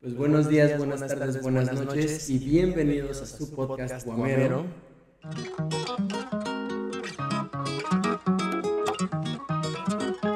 Pues 0.00 0.16
buenos 0.16 0.48
días, 0.48 0.78
buenas 0.78 1.06
tardes, 1.06 1.42
buenas 1.42 1.70
noches 1.74 2.30
y 2.30 2.38
bienvenidos 2.38 3.20
a 3.20 3.26
su 3.26 3.54
podcast 3.54 4.06
Guamero. 4.06 4.64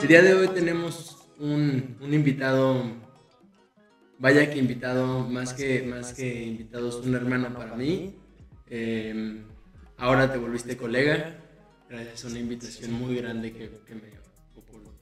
El 0.03 0.06
día 0.06 0.21
de 0.21 0.35
hoy 0.35 0.48
tenemos 0.48 1.16
un, 1.40 1.96
un 1.98 2.12
invitado, 2.12 2.92
vaya 4.19 4.50
que 4.50 4.58
invitado, 4.58 5.27
más 5.27 5.54
que, 5.54 5.83
más 5.83 6.12
que 6.12 6.44
invitado, 6.44 6.90
es 6.90 6.96
un 6.96 7.15
hermano 7.15 7.54
para 7.54 7.74
mí. 7.74 8.17
Eh, 8.69 9.44
ahora 9.96 10.31
te 10.31 10.37
volviste 10.37 10.76
colega, 10.76 11.38
gracias 11.88 12.26
a 12.26 12.28
una 12.28 12.38
invitación 12.38 12.92
muy 12.92 13.17
grande 13.17 13.51
que, 13.51 13.71
que 13.87 13.94
me, 13.94 14.10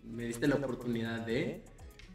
me 0.05 0.27
diste 0.27 0.47
la 0.47 0.55
oportunidad 0.55 1.27
de... 1.27 1.65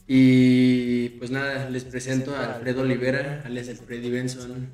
Y 0.07 1.09
pues 1.09 1.31
nada, 1.31 1.69
les 1.69 1.83
presento 1.83 2.33
a 2.35 2.55
Alfredo 2.55 2.81
Olivera, 2.81 3.41
alias 3.45 3.69
Freddy 3.85 4.09
Benson, 4.09 4.69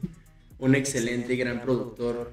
un 0.60 0.76
excelente 0.76 1.34
y 1.34 1.38
gran 1.38 1.62
productor 1.62 2.32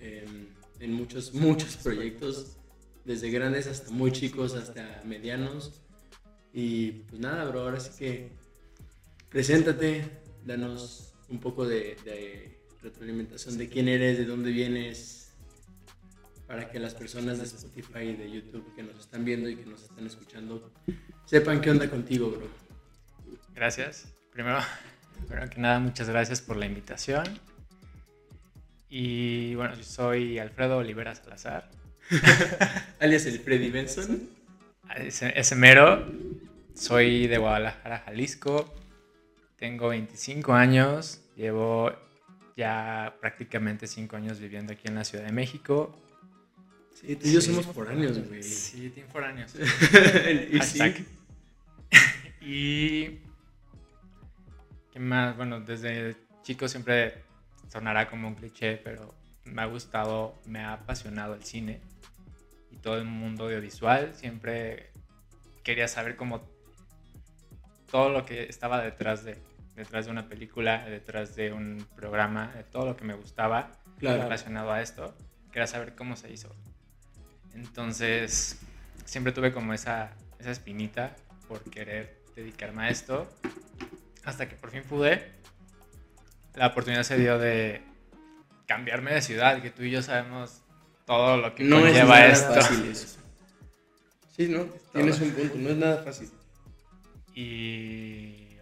en, 0.00 0.48
en 0.80 0.92
muchos, 0.92 1.34
muchos 1.34 1.76
proyectos, 1.76 2.56
desde 3.04 3.30
grandes 3.30 3.66
hasta 3.66 3.90
muy 3.90 4.10
chicos, 4.10 4.54
hasta 4.54 5.02
medianos. 5.04 5.82
Y 6.54 6.92
pues 7.08 7.20
nada, 7.20 7.44
bro, 7.44 7.60
ahora 7.60 7.78
sí 7.78 7.90
que 7.98 8.30
preséntate, 9.28 10.04
danos 10.46 11.12
un 11.28 11.40
poco 11.40 11.66
de 11.66 12.58
retroalimentación 12.82 13.58
de 13.58 13.68
quién 13.68 13.88
eres, 13.88 14.16
de 14.16 14.24
dónde 14.24 14.50
vienes, 14.50 15.20
para 16.46 16.68
que 16.68 16.80
las 16.80 16.94
personas 16.94 17.38
de 17.38 17.44
Spotify 17.44 18.00
y 18.00 18.16
de 18.16 18.30
YouTube 18.30 18.74
que 18.74 18.82
nos 18.82 18.98
están 18.98 19.24
viendo 19.24 19.48
y 19.48 19.56
que 19.56 19.66
nos 19.66 19.84
están 19.84 20.06
escuchando 20.06 20.72
sepan 21.30 21.60
qué 21.60 21.70
onda 21.70 21.88
contigo, 21.88 22.28
bro. 22.28 22.48
Gracias. 23.54 24.08
Primero, 24.32 24.58
primero 25.28 25.48
que 25.48 25.60
nada, 25.60 25.78
muchas 25.78 26.08
gracias 26.08 26.40
por 26.40 26.56
la 26.56 26.66
invitación. 26.66 27.24
Y 28.88 29.54
bueno, 29.54 29.76
yo 29.76 29.84
soy 29.84 30.40
Alfredo 30.40 30.78
Olivera 30.78 31.14
Salazar. 31.14 31.70
Alias 33.00 33.26
el 33.26 33.38
Freddy 33.38 33.70
Benson. 33.70 34.28
Ese, 34.96 35.32
ese 35.38 35.54
mero. 35.54 36.04
Soy 36.74 37.28
de 37.28 37.38
Guadalajara, 37.38 38.00
Jalisco. 38.06 38.74
Tengo 39.56 39.90
25 39.90 40.52
años. 40.52 41.20
Llevo 41.36 41.92
ya 42.56 43.14
prácticamente 43.20 43.86
5 43.86 44.16
años 44.16 44.40
viviendo 44.40 44.72
aquí 44.72 44.88
en 44.88 44.96
la 44.96 45.04
Ciudad 45.04 45.26
de 45.26 45.32
México. 45.32 45.96
Sí, 46.92 47.14
tú 47.14 47.28
y 47.28 47.32
yo 47.34 47.40
somos 47.40 47.66
foráneos, 47.66 48.18
güey. 48.26 48.42
Sí, 48.42 48.90
team 48.90 49.06
foráneos. 49.06 49.54
y 50.50 50.60
sí, 50.60 50.78
Hashtag. 50.80 51.19
y. 52.40 53.20
¿Qué 54.92 54.98
más? 54.98 55.36
Bueno, 55.36 55.60
desde 55.60 56.16
chico 56.42 56.68
siempre 56.68 57.22
sonará 57.68 58.08
como 58.08 58.28
un 58.28 58.34
cliché, 58.34 58.76
pero 58.76 59.14
me 59.44 59.62
ha 59.62 59.66
gustado, 59.66 60.34
me 60.46 60.60
ha 60.60 60.72
apasionado 60.74 61.34
el 61.34 61.44
cine 61.44 61.80
y 62.70 62.76
todo 62.76 62.96
el 62.96 63.04
mundo 63.04 63.44
audiovisual. 63.44 64.14
Siempre 64.14 64.90
quería 65.62 65.86
saber 65.88 66.16
cómo 66.16 66.42
todo 67.90 68.08
lo 68.10 68.24
que 68.24 68.44
estaba 68.44 68.80
detrás 68.82 69.24
de, 69.24 69.36
detrás 69.76 70.06
de 70.06 70.10
una 70.10 70.28
película, 70.28 70.84
detrás 70.84 71.36
de 71.36 71.52
un 71.52 71.86
programa, 71.96 72.48
de 72.48 72.64
todo 72.64 72.86
lo 72.86 72.96
que 72.96 73.04
me 73.04 73.14
gustaba 73.14 73.72
Claro. 73.98 74.22
relacionado 74.22 74.72
a 74.72 74.80
esto. 74.80 75.14
Quería 75.52 75.66
saber 75.66 75.94
cómo 75.94 76.16
se 76.16 76.32
hizo. 76.32 76.54
Entonces, 77.54 78.60
siempre 79.04 79.32
tuve 79.32 79.52
como 79.52 79.74
esa, 79.74 80.12
esa 80.38 80.50
espinita 80.50 81.14
por 81.50 81.64
querer 81.64 82.22
dedicarme 82.36 82.84
a 82.84 82.90
esto. 82.90 83.28
Hasta 84.24 84.48
que 84.48 84.54
por 84.54 84.70
fin 84.70 84.84
pude. 84.88 85.32
La 86.54 86.68
oportunidad 86.68 87.02
se 87.02 87.18
dio 87.18 87.38
de 87.38 87.82
cambiarme 88.66 89.12
de 89.12 89.20
ciudad, 89.20 89.60
que 89.60 89.70
tú 89.70 89.82
y 89.82 89.90
yo 89.90 90.00
sabemos 90.00 90.62
todo 91.06 91.36
lo 91.36 91.52
que 91.56 91.64
no 91.64 91.84
es 91.84 91.94
nada 91.96 92.26
esto. 92.26 92.54
fácil 92.54 92.84
eso. 92.86 93.18
Sí, 94.36 94.48
¿no? 94.48 94.64
Tienes 94.92 95.20
un 95.20 95.32
punto, 95.32 95.54
no 95.56 95.68
es 95.68 95.76
nada 95.76 96.02
fácil. 96.02 96.30
Y 97.34 98.56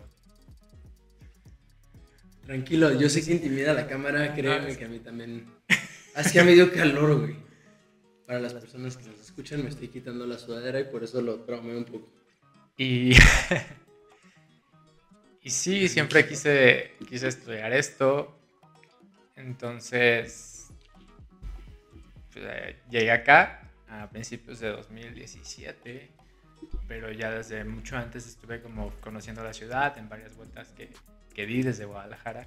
Tranquilo, 2.45 2.99
yo 2.99 3.09
sé 3.09 3.23
que 3.23 3.33
intimida 3.33 3.75
la 3.75 3.87
cámara, 3.87 4.35
créeme 4.35 4.77
que 4.77 4.87
a 4.87 4.89
mí 4.89 4.99
también. 4.99 5.47
Así 6.15 6.33
que 6.33 6.43
me 6.43 6.55
dio 6.55 6.73
calor, 6.73 7.21
güey. 7.21 7.37
Para 8.27 8.41
las 8.41 8.55
personas 8.55 8.97
que 8.97 9.07
nos 9.07 9.21
escuchan, 9.21 9.63
me 9.63 9.69
estoy 9.69 9.89
quitando 9.89 10.27
la 10.27 10.39
sudadera 10.39 10.81
y 10.81 10.85
por 10.85 11.05
eso 11.05 11.21
lo 11.21 11.41
traumé 11.41 11.77
un 11.77 11.85
poco. 11.85 12.18
Y, 12.79 13.11
y 15.43 15.51
sí, 15.51 15.89
siempre 15.89 16.27
quise, 16.27 16.93
quise 17.09 17.27
estudiar 17.27 17.73
esto. 17.73 18.39
Entonces, 19.35 20.69
pues, 22.33 22.45
eh, 22.49 22.77
llegué 22.89 23.11
acá 23.11 23.69
a 23.89 24.09
principios 24.09 24.61
de 24.61 24.69
2017, 24.69 26.09
pero 26.87 27.11
ya 27.11 27.33
desde 27.33 27.65
mucho 27.65 27.97
antes 27.97 28.29
estuve 28.29 28.63
como 28.63 28.93
conociendo 29.01 29.43
la 29.43 29.53
ciudad 29.53 29.99
en 29.99 30.09
varias 30.09 30.37
vueltas 30.37 30.69
que, 30.69 30.91
que 31.35 31.47
di 31.47 31.63
desde 31.63 31.85
Guadalajara. 31.85 32.47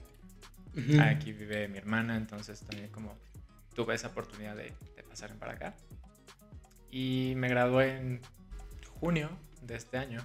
Aquí 1.01 1.33
vive 1.33 1.67
mi 1.67 1.77
hermana, 1.77 2.15
entonces 2.15 2.61
también 2.61 2.89
como 2.91 3.17
tuve 3.75 3.95
esa 3.95 4.07
oportunidad 4.07 4.55
de, 4.55 4.71
de 4.95 5.03
pasar 5.03 5.35
para 5.35 5.53
acá. 5.53 5.75
Y 6.89 7.33
me 7.35 7.49
gradué 7.49 7.97
en 7.97 8.21
junio 9.01 9.29
de 9.61 9.75
este 9.75 9.97
año. 9.97 10.21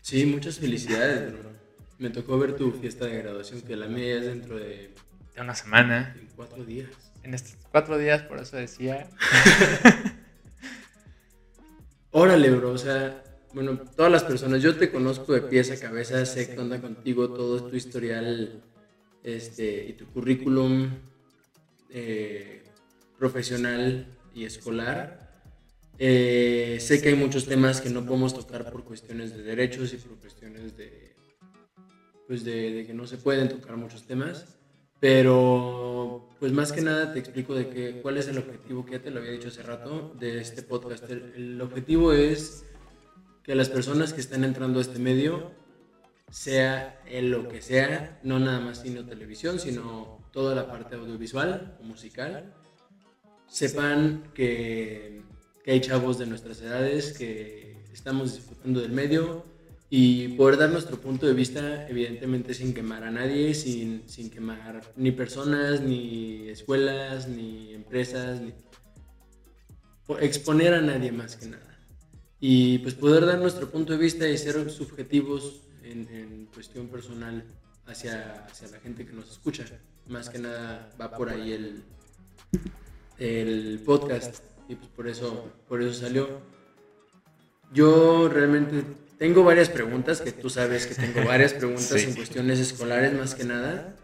Sí, 0.00 0.26
muchas 0.26 0.58
felicidades, 0.58 1.32
bro. 1.32 1.50
Me 1.98 2.10
tocó 2.10 2.38
ver 2.38 2.56
tu 2.56 2.72
fiesta 2.72 3.06
de 3.06 3.18
graduación, 3.18 3.62
que 3.62 3.76
la 3.76 3.86
mía 3.86 4.16
es 4.16 4.26
dentro 4.26 4.58
de 4.58 4.94
de 5.34 5.40
una 5.40 5.54
semana. 5.54 6.14
en 6.18 6.28
cuatro 6.36 6.64
días. 6.64 6.90
En 7.22 7.34
estos 7.34 7.56
cuatro 7.70 7.98
días, 7.98 8.22
por 8.22 8.38
eso 8.38 8.56
decía. 8.56 9.08
Órale, 12.10 12.50
bro, 12.50 12.70
o 12.70 12.78
sea, 12.78 13.24
bueno, 13.52 13.78
todas 13.96 14.12
las 14.12 14.22
personas, 14.22 14.62
yo 14.62 14.76
te 14.76 14.90
conozco 14.92 15.32
de 15.32 15.42
pies 15.42 15.70
a 15.72 15.80
cabeza, 15.80 16.24
sé 16.26 16.54
qué 16.54 16.60
onda 16.60 16.80
contigo, 16.80 17.30
todo 17.30 17.64
tu 17.64 17.74
historial 17.74 18.62
este, 19.24 19.86
y 19.86 19.94
tu 19.94 20.06
currículum 20.06 20.90
eh, 21.90 22.62
profesional 23.18 24.06
y 24.32 24.44
escolar. 24.44 25.23
Eh, 25.98 26.78
sé 26.80 27.00
que 27.00 27.10
hay 27.10 27.14
muchos 27.14 27.46
temas 27.46 27.80
que 27.80 27.90
no 27.90 28.04
podemos 28.04 28.34
tocar 28.34 28.70
por 28.70 28.84
cuestiones 28.84 29.36
de 29.36 29.42
derechos 29.42 29.92
y 29.92 29.96
por 29.96 30.18
cuestiones 30.18 30.76
de, 30.76 31.14
pues 32.26 32.44
de, 32.44 32.84
que 32.86 32.94
no 32.94 33.06
se 33.06 33.16
pueden 33.16 33.48
tocar 33.48 33.76
muchos 33.76 34.04
temas. 34.04 34.58
Pero, 35.00 36.30
pues 36.40 36.52
más 36.52 36.72
que 36.72 36.80
nada 36.80 37.12
te 37.12 37.18
explico 37.18 37.54
de 37.54 37.68
que, 37.68 38.00
cuál 38.00 38.16
es 38.16 38.28
el 38.28 38.38
objetivo, 38.38 38.84
que 38.84 38.92
ya 38.92 39.02
te 39.02 39.10
lo 39.10 39.20
había 39.20 39.32
dicho 39.32 39.48
hace 39.48 39.62
rato, 39.62 40.14
de 40.18 40.40
este 40.40 40.62
podcast. 40.62 41.10
El, 41.10 41.32
el 41.36 41.60
objetivo 41.60 42.12
es 42.12 42.64
que 43.42 43.54
las 43.54 43.68
personas 43.68 44.12
que 44.12 44.20
están 44.20 44.44
entrando 44.44 44.78
a 44.78 44.82
este 44.82 44.98
medio, 44.98 45.52
sea 46.34 47.00
en 47.06 47.30
lo 47.30 47.48
que 47.48 47.62
sea, 47.62 48.18
no 48.24 48.40
nada 48.40 48.58
más 48.58 48.82
cine 48.82 49.00
o 49.00 49.04
televisión, 49.04 49.60
sino 49.60 50.18
toda 50.32 50.54
la 50.56 50.66
parte 50.66 50.96
audiovisual 50.96 51.78
musical, 51.82 52.52
sepan 53.46 54.32
que, 54.34 55.22
que 55.64 55.72
hay 55.72 55.80
chavos 55.80 56.18
de 56.18 56.26
nuestras 56.26 56.60
edades 56.60 57.16
que 57.16 57.74
estamos 57.92 58.34
disfrutando 58.36 58.80
del 58.80 58.92
medio 58.92 59.44
y 59.88 60.28
poder 60.36 60.58
dar 60.58 60.70
nuestro 60.70 61.00
punto 61.00 61.26
de 61.26 61.32
vista, 61.32 61.88
evidentemente 61.88 62.52
sin 62.52 62.74
quemar 62.74 63.02
a 63.04 63.10
nadie, 63.10 63.54
sin, 63.54 64.02
sin 64.06 64.28
quemar 64.28 64.82
ni 64.96 65.10
personas, 65.10 65.80
ni 65.80 66.48
escuelas, 66.48 67.28
ni 67.28 67.72
empresas, 67.72 68.40
ni 68.42 68.52
po- 70.06 70.18
exponer 70.18 70.74
a 70.74 70.82
nadie 70.82 71.12
más 71.12 71.36
que 71.36 71.46
nada. 71.46 71.78
Y 72.40 72.78
pues 72.80 72.94
poder 72.94 73.24
dar 73.24 73.38
nuestro 73.38 73.70
punto 73.70 73.92
de 73.92 73.98
vista 73.98 74.28
y 74.28 74.36
ser 74.36 74.70
subjetivos 74.70 75.62
en, 75.82 76.08
en 76.12 76.46
cuestión 76.52 76.88
personal 76.88 77.42
hacia, 77.86 78.44
hacia 78.44 78.68
la 78.68 78.80
gente 78.80 79.06
que 79.06 79.12
nos 79.14 79.30
escucha. 79.30 79.64
Más 80.08 80.28
que 80.28 80.38
nada 80.38 80.90
va 81.00 81.16
por 81.16 81.30
ahí 81.30 81.52
el, 81.52 81.82
el 83.18 83.80
podcast 83.84 84.42
y 84.68 84.74
pues 84.74 84.88
por 84.88 85.08
eso, 85.08 85.52
por 85.68 85.82
eso 85.82 85.92
salió. 85.92 86.40
Yo 87.72 88.28
realmente 88.28 88.84
tengo 89.18 89.44
varias 89.44 89.68
preguntas, 89.68 90.20
que 90.20 90.32
tú 90.32 90.50
sabes 90.50 90.86
que 90.86 90.94
tengo 90.94 91.26
varias 91.26 91.52
preguntas 91.54 91.86
Sí. 91.88 92.04
en 92.08 92.14
cuestiones 92.14 92.58
escolares 92.60 93.12
más 93.14 93.34
que 93.34 93.44
nada. 93.44 93.96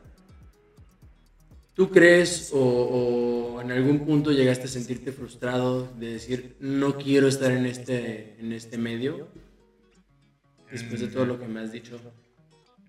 ¿Tú 1.75 1.91
crees 1.91 2.51
o, 2.53 2.59
o 2.59 3.61
en 3.63 3.71
algún 3.73 4.05
punto 4.05 4.33
llegaste 4.33 4.65
a 4.65 4.69
sentirte 4.69 5.13
frustrado 5.13 5.91
de 5.99 6.13
decir 6.15 6.57
no 6.61 6.97
quiero 6.99 7.27
estar 7.29 7.51
en 7.53 7.65
este, 7.65 8.37
en 8.39 8.53
este 8.53 8.77
medio? 8.77 9.29
Después 10.71 11.01
de 11.01 11.09
todo 11.09 11.25
lo 11.27 11.39
que 11.39 11.47
me 11.49 11.61
has 11.61 11.73
dicho. 11.73 11.99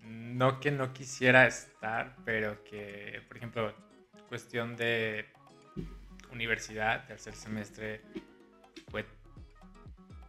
No 0.04 0.60
que 0.60 0.72
no 0.72 0.94
quisiera 0.94 1.48
estar, 1.48 2.16
pero 2.26 2.64
que, 2.64 3.22
por 3.28 3.38
ejemplo, 3.38 3.74
cuestión 4.28 4.76
de 4.76 5.26
universidad, 6.32 7.06
tercer 7.08 7.36
semestre, 7.36 8.02
fue 8.90 9.06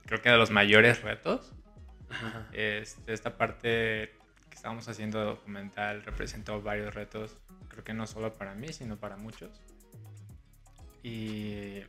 creo 0.06 0.20
que 0.20 0.30
de 0.30 0.36
los 0.36 0.50
mayores 0.50 1.02
retos. 1.02 1.52
Ajá. 2.10 2.46
Este, 2.52 3.12
esta 3.12 3.36
parte 3.38 4.14
que 4.50 4.54
estábamos 4.54 4.86
haciendo 4.88 5.24
documental 5.24 6.02
representó 6.02 6.60
varios 6.60 6.94
retos, 6.94 7.38
creo 7.68 7.82
que 7.82 7.94
no 7.94 8.06
solo 8.06 8.34
para 8.34 8.54
mí, 8.54 8.72
sino 8.72 8.98
para 8.98 9.16
muchos. 9.16 9.62
Y 11.02 11.80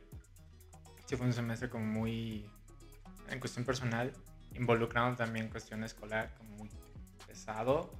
sí 1.06 1.16
fue 1.16 1.26
un 1.26 1.32
semestre 1.32 1.68
como 1.68 1.84
muy, 1.84 2.50
en 3.28 3.38
cuestión 3.38 3.64
personal, 3.64 4.12
involucrando 4.54 5.16
también 5.16 5.48
cuestión 5.48 5.84
escolar, 5.84 6.32
como 6.38 6.56
muy 6.56 6.70
pesado. 7.26 7.92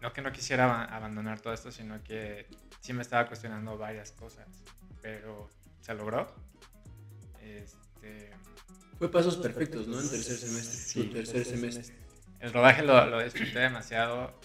No 0.00 0.12
que 0.12 0.22
no 0.22 0.32
quisiera 0.32 0.84
abandonar 0.84 1.40
todo 1.40 1.52
esto, 1.52 1.72
sino 1.72 2.02
que 2.04 2.46
sí 2.80 2.92
me 2.92 3.02
estaba 3.02 3.26
cuestionando 3.26 3.76
varias 3.78 4.12
cosas, 4.12 4.48
pero 5.00 5.48
se 5.80 5.94
logró. 5.94 6.34
Este, 7.40 8.30
fue 8.98 9.10
pasos 9.10 9.36
perfectos, 9.36 9.86
¿no? 9.86 10.00
En 10.00 10.10
tercer 10.10 10.36
semestre. 10.36 10.78
Sí, 10.78 11.04
tercer 11.04 11.44
semestre. 11.44 11.96
El 12.40 12.52
rodaje 12.52 12.82
lo, 12.82 13.06
lo 13.06 13.22
disfruté 13.22 13.58
demasiado, 13.58 14.38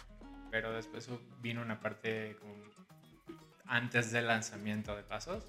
pero 0.52 0.74
después 0.74 1.10
vino 1.42 1.62
una 1.62 1.80
parte 1.80 2.36
como 2.40 2.56
antes 3.68 4.12
del 4.12 4.28
lanzamiento 4.28 4.96
de 4.96 5.04
pasos, 5.04 5.44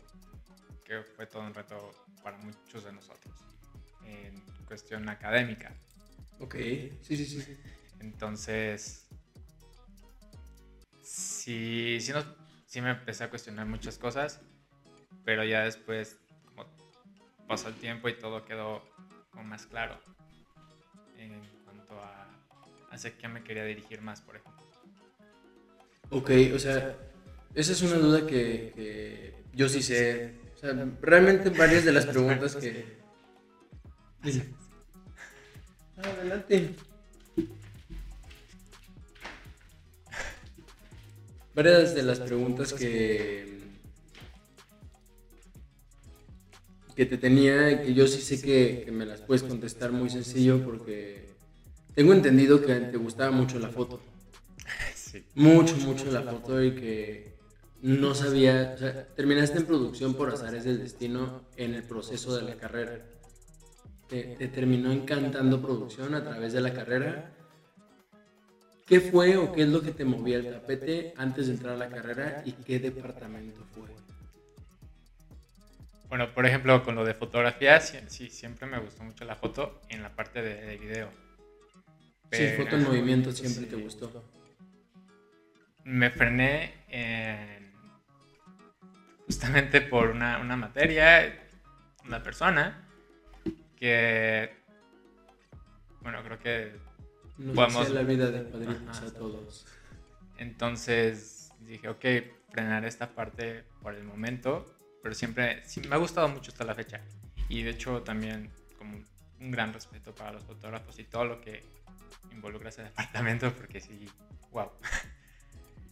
que 0.84 1.02
fue 1.02 1.26
todo 1.26 1.42
un 1.42 1.54
reto 1.54 1.90
para 2.22 2.38
muchos 2.38 2.84
de 2.84 2.92
nosotros, 2.92 3.34
en 4.04 4.40
cuestión 4.66 5.08
académica. 5.08 5.72
Ok, 6.40 6.54
sí, 7.02 7.16
sí, 7.16 7.26
sí. 7.26 7.56
Entonces, 8.00 9.06
sí, 11.02 11.98
sí, 12.00 12.12
sí 12.66 12.80
me 12.80 12.90
empecé 12.90 13.24
a 13.24 13.30
cuestionar 13.30 13.66
muchas 13.66 13.96
cosas, 13.98 14.42
pero 15.24 15.44
ya 15.44 15.62
después, 15.62 16.18
como 16.44 16.66
pasó 17.48 17.68
el 17.68 17.74
tiempo 17.76 18.08
y 18.08 18.18
todo 18.18 18.44
quedó 18.44 18.82
como 19.30 19.44
más 19.44 19.66
claro 19.66 19.98
en 21.16 21.40
cuanto 21.64 21.98
a 22.00 22.26
hacia 22.90 23.16
qué 23.16 23.28
me 23.28 23.42
quería 23.42 23.64
dirigir 23.64 24.02
más, 24.02 24.20
por 24.20 24.36
ejemplo. 24.36 24.64
Ok, 26.10 26.30
o 26.54 26.58
sea, 26.58 26.96
esa 27.54 27.72
es 27.72 27.82
una 27.82 27.96
duda 27.96 28.26
que, 28.26 29.44
yo 29.52 29.68
sí 29.68 29.82
sé. 29.82 30.34
O 30.54 30.58
sea, 30.58 30.72
realmente 31.00 31.50
varias 31.50 31.84
de 31.84 31.92
las 31.92 32.06
preguntas 32.12 32.56
que... 32.56 32.96
Adelante. 35.96 36.74
Varias 41.56 41.94
de 41.94 42.02
las 42.02 42.20
preguntas 42.20 42.72
que 42.72 43.56
que 46.94 47.04
te 47.04 47.18
tenía, 47.18 47.82
que 47.82 47.92
yo 47.92 48.06
sí 48.06 48.22
sé 48.22 48.40
que, 48.40 48.82
que, 48.84 48.90
me 48.90 49.04
las 49.04 49.20
puedes 49.20 49.42
contestar 49.42 49.92
muy 49.92 50.08
sencillo 50.08 50.64
porque 50.64 51.28
tengo 51.94 52.14
entendido 52.14 52.60
que 52.60 52.74
te 52.74 52.96
gustaba 52.96 53.30
mucho 53.30 53.58
la 53.58 53.68
foto. 53.68 54.00
Sí. 54.94 55.24
Mucho, 55.34 55.76
mucho 55.76 56.10
la 56.10 56.22
foto 56.22 56.62
y 56.62 56.74
que 56.74 57.36
no 57.82 58.14
sabía, 58.14 58.72
o 58.74 58.78
sea, 58.78 59.06
terminaste 59.14 59.58
en 59.58 59.66
producción 59.66 60.14
por 60.14 60.30
azares 60.30 60.64
del 60.64 60.78
destino 60.78 61.42
en 61.56 61.74
el 61.74 61.84
proceso 61.84 62.36
de 62.36 62.42
la 62.42 62.56
carrera. 62.56 63.04
Te, 64.08 64.48
terminó 64.48 64.92
encantando 64.92 65.60
producción 65.60 66.14
a 66.14 66.22
través 66.22 66.52
de 66.52 66.60
la 66.60 66.72
carrera. 66.72 67.34
¿Qué 68.86 69.00
fue 69.00 69.36
o 69.36 69.52
qué 69.52 69.62
es 69.62 69.68
lo 69.68 69.82
que 69.82 69.90
te 69.90 70.04
movía 70.04 70.36
el 70.36 70.48
tapete 70.48 71.12
antes 71.16 71.48
de 71.48 71.54
entrar 71.54 71.74
a 71.74 71.76
la 71.76 71.88
carrera 71.88 72.42
y 72.44 72.52
qué 72.52 72.78
departamento 72.78 73.66
fue? 73.74 73.88
Bueno, 76.08 76.32
por 76.32 76.46
ejemplo, 76.46 76.84
con 76.84 76.94
lo 76.94 77.04
de 77.04 77.12
fotografía, 77.12 77.80
sí, 77.80 78.30
siempre 78.30 78.68
me 78.68 78.78
gustó 78.78 79.02
mucho 79.02 79.24
la 79.24 79.34
foto 79.34 79.80
en 79.88 80.02
la 80.02 80.14
parte 80.14 80.40
de, 80.40 80.76
video. 80.76 81.10
sí, 82.30 82.46
foto 82.56 82.76
en 82.76 82.84
movimiento 82.84 83.32
siempre 83.32 83.66
te 83.66 83.74
gustó. 83.74 84.24
Me 85.82 86.10
frené 86.10 86.74
en 86.88 87.72
justamente 89.26 89.80
por 89.80 90.10
una, 90.10 90.38
una 90.38 90.56
materia, 90.56 91.36
una 92.04 92.22
persona 92.22 92.86
que, 93.76 94.54
bueno, 96.00 96.22
creo 96.22 96.38
que 96.38 96.85
Nos 97.38 97.54
podemos... 97.54 97.90
la 97.90 98.02
vida 98.02 98.30
de 98.30 98.40
padrinos 98.40 99.00
a 99.02 99.12
todos. 99.12 99.66
Entonces 100.38 101.52
dije, 101.60 101.88
ok, 101.88 102.04
frenar 102.50 102.84
esta 102.84 103.14
parte 103.14 103.64
por 103.82 103.94
el 103.94 104.04
momento, 104.04 104.66
pero 105.02 105.14
siempre, 105.14 105.62
sí, 105.66 105.80
me 105.88 105.94
ha 105.94 105.98
gustado 105.98 106.28
mucho 106.28 106.50
hasta 106.50 106.64
la 106.64 106.74
fecha. 106.74 107.00
Y 107.48 107.62
de 107.62 107.70
hecho 107.70 108.02
también 108.02 108.50
como 108.78 108.98
un 109.40 109.50
gran 109.50 109.72
respeto 109.72 110.14
para 110.14 110.32
los 110.32 110.44
fotógrafos 110.44 110.98
y 110.98 111.04
todo 111.04 111.24
lo 111.24 111.40
que 111.40 111.62
involucra 112.32 112.68
ese 112.68 112.82
departamento, 112.84 113.52
porque 113.52 113.80
sí, 113.80 114.08
wow. 114.52 114.70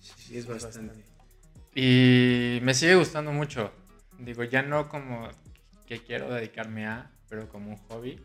Sí, 0.00 0.38
es 0.38 0.46
bastante. 0.46 1.04
Y 1.74 2.60
me 2.62 2.74
sigue 2.74 2.94
gustando 2.94 3.32
mucho. 3.32 3.72
Digo, 4.18 4.44
ya 4.44 4.62
no 4.62 4.88
como 4.88 5.28
que 5.86 6.00
quiero 6.02 6.32
dedicarme 6.32 6.86
a, 6.86 7.10
pero 7.28 7.48
como 7.48 7.70
un 7.70 7.76
hobby. 7.88 8.20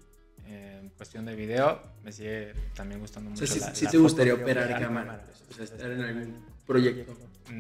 En 0.52 0.90
cuestión 0.90 1.26
de 1.26 1.36
video, 1.36 1.80
me 2.04 2.12
sigue 2.12 2.54
también 2.74 3.00
gustando 3.00 3.30
mucho. 3.30 3.44
O 3.44 3.48
sea, 3.48 3.76
sí, 3.76 3.86
te 3.86 4.00
gustaría 4.00 4.34
operar 4.34 4.80
cámara, 4.80 5.24
o 5.48 5.54
sea, 5.54 5.64
estar 5.64 5.92
en 5.92 6.02
algún 6.02 6.44
proyecto 6.66 7.16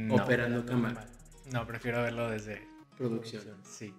operando 0.10 0.66
cámara. 0.66 1.06
No, 1.52 1.68
prefiero 1.68 2.02
verlo 2.02 2.32
desde 2.32 2.68
producción. 2.98 3.44
Sí. 3.64 3.94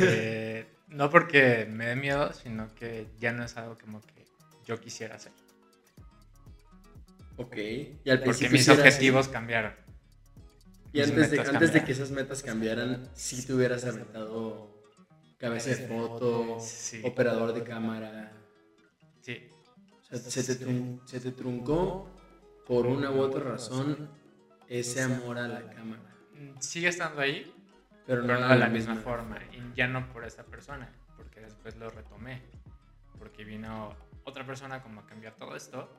Eh, 0.00 0.66
no 0.88 1.08
porque 1.08 1.66
me 1.70 1.86
dé 1.86 1.96
miedo, 1.96 2.32
sino 2.34 2.74
que 2.74 3.06
ya 3.18 3.32
no 3.32 3.44
es 3.44 3.56
algo 3.56 3.78
como 3.78 4.02
que 4.02 4.26
yo 4.66 4.78
quisiera 4.78 5.16
hacer. 5.16 5.32
Ok. 7.38 7.56
Y 8.04 8.10
al 8.10 8.22
porque 8.22 8.50
mis 8.50 8.68
objetivos 8.68 9.28
cambiaron. 9.28 9.72
Y 10.92 11.00
antes, 11.00 11.30
de, 11.30 11.40
antes 11.40 11.72
de 11.72 11.84
que 11.84 11.92
esas 11.92 12.10
metas 12.10 12.42
cambiaran, 12.42 13.08
si 13.14 13.46
te 13.46 13.54
hubieras 13.54 13.84
aventado 13.84 14.67
cabeza 15.38 15.70
de 15.70 15.88
foto, 15.88 16.58
operador 17.04 17.54
de 17.54 17.62
cámara. 17.62 18.32
Sí. 19.20 19.48
O 20.10 20.16
sea, 20.16 20.42
se 20.42 21.20
te, 21.20 21.32
truncó 21.32 22.08
por 22.66 22.86
una 22.86 23.10
u 23.10 23.20
otra 23.20 23.42
razón 23.42 24.10
ese 24.68 25.02
amor 25.02 25.38
a 25.38 25.48
la 25.48 25.70
cámara. 25.70 26.02
Sigue 26.60 26.88
estando 26.88 27.20
ahí, 27.20 27.52
pero 28.06 28.22
no, 28.22 28.48
de 28.48 28.58
la 28.58 28.68
misma, 28.68 28.96
forma. 28.96 29.38
Y 29.52 29.76
ya 29.76 29.86
no 29.86 30.12
por 30.12 30.24
esa 30.24 30.44
persona, 30.44 30.90
porque 31.16 31.40
después 31.40 31.76
lo 31.76 31.90
retomé. 31.90 32.42
Porque 33.18 33.44
vino 33.44 33.96
otra 34.24 34.46
persona 34.46 34.82
como 34.82 35.00
a 35.00 35.06
cambiar 35.06 35.34
todo 35.34 35.56
esto. 35.56 35.92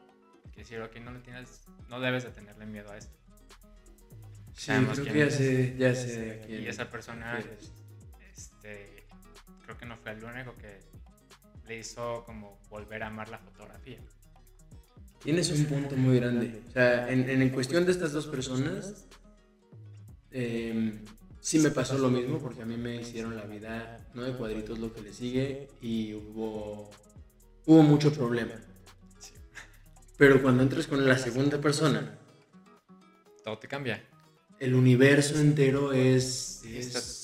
Que 0.54 0.62
decir, 0.62 0.82
ok, 0.82 0.96
no, 0.98 1.12
le 1.12 1.20
tienes, 1.20 1.66
no 1.90 2.00
debes 2.00 2.24
de 2.24 2.32
tenerle 2.32 2.66
miedo 2.66 2.92
a 2.92 2.98
esto. 2.98 3.16
Sí, 4.54 4.72
creo 4.72 5.06
que 5.06 5.20
ya 5.20 5.30
sé, 5.30 5.76
ya 5.78 5.96
sé. 5.96 6.46
y 6.50 6.68
esa 6.68 6.90
persona, 6.90 7.40
este, 8.36 8.99
creo 9.70 9.78
que 9.78 9.86
no 9.86 9.98
fue 9.98 10.14
el 10.14 10.24
único 10.24 10.56
que 10.56 10.80
le 11.68 11.78
hizo 11.78 12.24
como 12.26 12.60
volver 12.72 13.04
a 13.04 13.08
amar 13.08 13.30
la 13.30 13.38
fotografía. 13.38 14.00
Tienes 15.24 15.52
un 15.52 15.66
punto 15.66 15.96
muy 15.96 16.20
grande. 16.20 16.64
O 16.68 16.72
sea, 16.72 17.08
en, 17.12 17.30
en 17.30 17.50
cuestión 17.50 17.86
de 17.86 17.92
estas 17.92 18.12
dos 18.12 18.26
personas, 18.26 19.06
eh, 20.32 21.04
sí 21.40 21.60
me 21.60 21.70
pasó 21.70 22.00
lo 22.00 22.10
mismo 22.10 22.40
porque 22.40 22.64
a 22.64 22.66
mí 22.66 22.78
me 22.78 22.96
hicieron 22.96 23.36
la 23.36 23.44
vida, 23.44 24.00
no 24.16 24.24
de 24.24 24.34
cuadritos 24.34 24.80
lo 24.80 24.92
que 24.92 25.02
le 25.02 25.14
sigue 25.14 25.68
y 25.82 26.16
hubo, 26.16 26.90
hubo 27.68 27.84
mucho 27.84 28.12
problema. 28.12 28.56
Pero 30.18 30.42
cuando 30.42 30.64
entras 30.64 30.88
con 30.88 31.08
la 31.08 31.18
segunda 31.20 31.62
persona, 31.62 32.18
todo 33.44 33.60
te 33.60 33.68
cambia 33.68 34.04
el 34.60 34.74
universo 34.74 35.40
entero 35.40 35.94
es, 35.94 36.62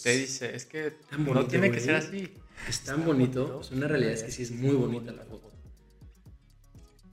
te 0.03 0.17
dice, 0.17 0.55
es 0.55 0.65
que 0.65 0.93
no 1.17 1.45
tiene 1.45 1.71
que 1.71 1.79
ser 1.79 1.95
así. 1.95 2.33
Es 2.69 2.81
tan 2.81 3.05
bonito, 3.05 3.61
es 3.61 3.71
una 3.71 3.87
realidad 3.87 4.13
es 4.13 4.23
que 4.23 4.31
sí 4.31 4.43
es 4.43 4.51
muy 4.51 4.73
bonita 4.73 5.11
la 5.11 5.23
foto. 5.23 5.51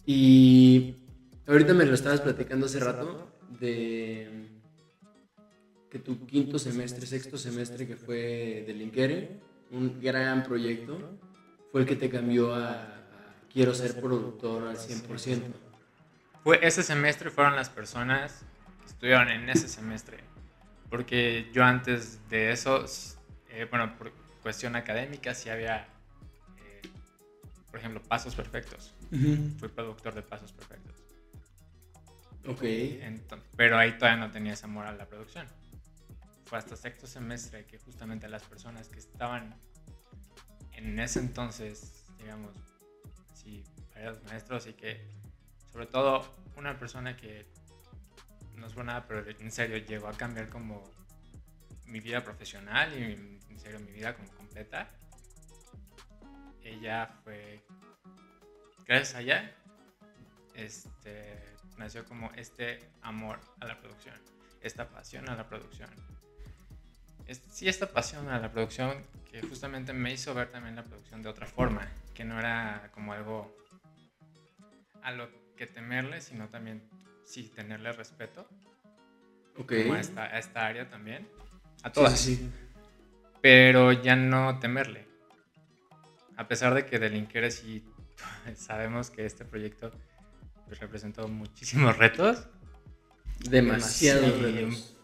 Y 0.06 0.96
ahorita 1.46 1.74
me 1.74 1.84
lo 1.84 1.94
estabas 1.94 2.20
platicando 2.20 2.66
hace 2.66 2.80
rato 2.80 3.32
de 3.60 4.48
que 5.90 5.98
tu 5.98 6.26
quinto 6.26 6.58
semestre, 6.58 7.06
sexto 7.06 7.36
semestre 7.36 7.86
que 7.86 7.96
fue 7.96 8.64
del 8.66 8.80
Inquere, 8.80 9.40
un 9.70 10.00
gran 10.00 10.42
proyecto, 10.42 11.18
fue 11.70 11.82
el 11.82 11.86
que 11.86 11.96
te 11.96 12.08
cambió 12.08 12.54
a, 12.54 13.02
quiero 13.52 13.74
ser 13.74 14.00
productor 14.00 14.68
al 14.68 14.76
100%. 14.76 15.42
Fue 16.42 16.58
ese 16.62 16.82
semestre 16.82 17.30
fueron 17.30 17.56
las 17.56 17.68
personas 17.68 18.44
estuvieron 18.86 19.28
en 19.28 19.48
ese 19.48 19.68
semestre. 19.68 20.18
Porque 20.90 21.50
yo 21.52 21.64
antes 21.64 22.28
de 22.28 22.52
eso, 22.52 22.84
eh, 23.48 23.66
bueno, 23.70 23.96
por 23.96 24.12
cuestión 24.42 24.76
académica, 24.76 25.34
sí 25.34 25.48
había, 25.48 25.88
eh, 26.58 26.82
por 27.70 27.80
ejemplo, 27.80 28.02
Pasos 28.02 28.34
Perfectos. 28.34 28.94
Fui 29.58 29.68
productor 29.68 30.14
de 30.14 30.22
Pasos 30.22 30.52
Perfectos. 30.52 30.96
Ok. 32.44 32.64
pero 33.56 33.78
ahí 33.78 33.96
todavía 33.96 34.26
no 34.26 34.32
tenía 34.32 34.54
ese 34.54 34.64
amor 34.64 34.86
a 34.86 34.92
la 34.92 35.06
producción. 35.06 35.46
Fue 36.44 36.58
hasta 36.58 36.76
sexto 36.76 37.06
semestre 37.06 37.64
que 37.66 37.78
justamente 37.78 38.28
las 38.28 38.42
personas 38.42 38.88
que 38.88 38.98
estaban 38.98 39.54
en 40.72 40.98
ese 40.98 41.20
entonces, 41.20 42.04
digamos, 42.18 42.50
sí, 43.34 43.64
varios 43.94 44.22
maestros 44.24 44.66
y 44.66 44.72
que 44.72 45.00
sobre 45.70 45.86
todo 45.86 46.34
una 46.56 46.78
persona 46.78 47.16
que 47.16 47.46
no 48.56 48.66
es 48.66 48.74
buena, 48.74 49.06
pero 49.06 49.28
en 49.28 49.50
serio 49.50 49.76
llegó 49.78 50.08
a 50.08 50.12
cambiar 50.12 50.48
como 50.48 50.82
mi 51.86 52.00
vida 52.00 52.22
profesional 52.24 52.92
y 52.98 53.12
en 53.50 53.58
serio 53.58 53.80
mi 53.80 53.92
vida 53.92 54.14
como 54.14 54.30
completa. 54.32 54.88
Ella 56.62 57.08
fue, 57.24 57.62
gracias 58.86 59.14
a 59.14 59.20
ella, 59.20 59.54
este, 60.54 61.42
nació 61.76 62.04
como 62.04 62.30
este 62.32 62.78
amor 63.02 63.40
a 63.60 63.66
la 63.66 63.80
producción, 63.80 64.14
esta 64.60 64.88
pasión 64.88 65.28
a 65.28 65.36
la 65.36 65.48
producción. 65.48 65.90
sí, 67.50 67.68
esta 67.68 67.90
pasión 67.92 68.28
a 68.28 68.38
la 68.38 68.52
producción 68.52 69.04
que 69.30 69.42
justamente 69.42 69.92
me 69.92 70.12
hizo 70.12 70.34
ver 70.34 70.50
también 70.50 70.76
la 70.76 70.84
producción 70.84 71.22
de 71.22 71.28
otra 71.28 71.46
forma, 71.46 71.90
que 72.14 72.24
no 72.24 72.38
era 72.38 72.90
como 72.92 73.12
algo 73.12 73.56
a 75.02 75.10
lo 75.10 75.28
que 75.56 75.66
temerle, 75.66 76.20
sino 76.20 76.48
también 76.48 76.82
sí 77.24 77.50
tenerle 77.54 77.92
respeto. 77.92 78.48
Como 79.54 79.94
a 79.94 80.00
esta, 80.00 80.66
área 80.66 80.88
también. 80.88 81.28
A 81.82 81.92
todas. 81.92 82.18
Sí, 82.18 82.50
Pero 83.40 83.92
ya 83.92 84.16
no 84.16 84.58
temerle. 84.58 85.06
A 86.36 86.48
pesar 86.48 86.74
de 86.74 86.86
que 86.86 86.98
delinqueres 86.98 87.62
y 87.64 87.84
sabemos 88.56 89.10
que 89.10 89.26
este 89.26 89.44
proyecto 89.44 89.92
pues, 90.66 90.80
representó 90.80 91.28
muchísimos 91.28 91.96
retos. 91.98 92.46
Demasiados 93.40 94.40
retos. 94.40 94.96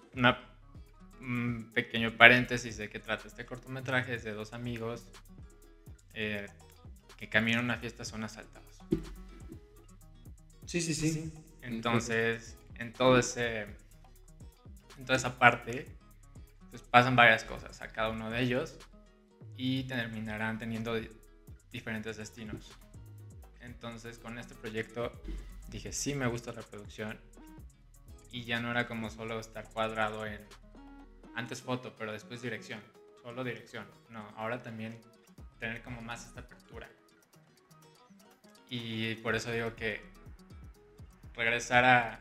un 1.21 1.71
pequeño 1.75 2.17
paréntesis 2.17 2.77
de 2.77 2.89
qué 2.89 3.01
trata 3.01 3.29
este 3.29 3.45
cortometraje 3.45 4.15
es 4.15 4.25
de 4.25 4.33
dos 4.33 4.53
amigos 4.53 5.09
eh, 6.15 6.47
que 7.17 7.29
caminan 7.29 7.61
a 7.61 7.65
una 7.65 7.77
fiesta 7.77 8.05
son 8.05 8.25
asaltados. 8.25 8.79
Sí, 10.65 10.81
sí, 10.81 10.95
sí. 10.95 11.33
Entonces, 11.69 12.57
en. 12.77 12.89
En 12.89 12.93
toda 15.05 15.17
esa 15.17 15.39
parte, 15.39 15.87
pues 16.71 16.83
pasan 16.83 17.15
varias 17.15 17.45
cosas 17.45 17.81
a 17.83 17.89
cada 17.89 18.09
uno 18.09 18.31
de 18.31 18.41
ellos 18.41 18.77
y 19.57 19.85
terminarán 19.85 20.59
teniendo 20.59 20.99
diferentes 21.71 22.17
destinos. 22.17 22.73
Entonces, 23.61 24.19
con 24.19 24.39
este 24.39 24.55
proyecto 24.55 25.13
dije, 25.69 25.93
sí 25.93 26.15
me 26.15 26.27
gusta 26.27 26.53
la 26.53 26.63
producción 26.63 27.21
y 28.33 28.45
ya 28.45 28.61
no 28.61 28.71
era 28.71 28.89
como 28.89 29.11
solo 29.11 29.39
estar 29.39 29.69
cuadrado 29.69 30.27
en 30.27 30.41
antes 31.35 31.63
foto, 31.63 31.95
pero 31.97 32.13
después 32.13 32.43
dirección, 32.43 32.81
solo 33.23 33.45
dirección. 33.45 33.87
No, 34.11 34.27
ahora 34.37 34.63
también 34.63 34.99
tener 35.61 35.83
como 35.83 36.03
más 36.03 36.27
esta 36.27 36.41
apertura. 36.41 36.89
Y 38.69 39.15
por 39.17 39.37
eso 39.37 39.53
digo 39.53 39.75
que 39.77 40.03
regresar 41.35 41.85
a, 41.85 42.21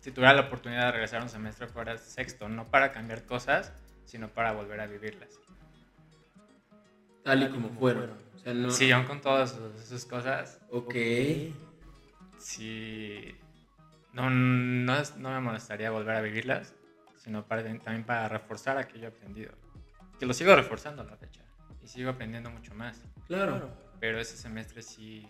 si 0.00 0.12
tuviera 0.12 0.34
la 0.34 0.42
oportunidad 0.42 0.86
de 0.86 0.92
regresar 0.92 1.22
un 1.22 1.28
semestre 1.28 1.66
fuera 1.66 1.98
sexto, 1.98 2.48
no 2.48 2.64
para 2.64 2.92
cambiar 2.92 3.24
cosas, 3.24 3.72
sino 4.04 4.28
para 4.28 4.52
volver 4.52 4.80
a 4.80 4.86
vivirlas. 4.86 5.40
Tal 7.24 7.42
y 7.42 7.48
como 7.48 7.70
fueron. 7.70 8.12
O 8.36 8.38
sea, 8.38 8.54
no... 8.54 8.70
Sí, 8.70 8.92
aún 8.92 9.04
con 9.04 9.20
todas 9.20 9.58
esas 9.82 10.04
cosas. 10.04 10.60
Ok. 10.70 10.94
Sí. 12.38 13.34
No, 14.12 14.30
no, 14.30 14.94
no 15.16 15.30
me 15.30 15.40
molestaría 15.40 15.90
volver 15.90 16.14
a 16.16 16.20
vivirlas, 16.20 16.74
sino 17.16 17.44
para, 17.44 17.64
también 17.64 18.04
para 18.04 18.28
reforzar 18.28 18.78
aquello 18.78 19.08
aprendido. 19.08 19.52
Que 20.20 20.26
lo 20.26 20.32
sigo 20.32 20.54
reforzando 20.54 21.02
a 21.02 21.04
la 21.04 21.16
fecha. 21.16 21.42
Y 21.82 21.88
sigo 21.88 22.10
aprendiendo 22.10 22.48
mucho 22.50 22.74
más. 22.74 23.02
Claro. 23.26 23.70
Pero 23.98 24.20
ese 24.20 24.36
semestre 24.36 24.82
sí. 24.82 25.26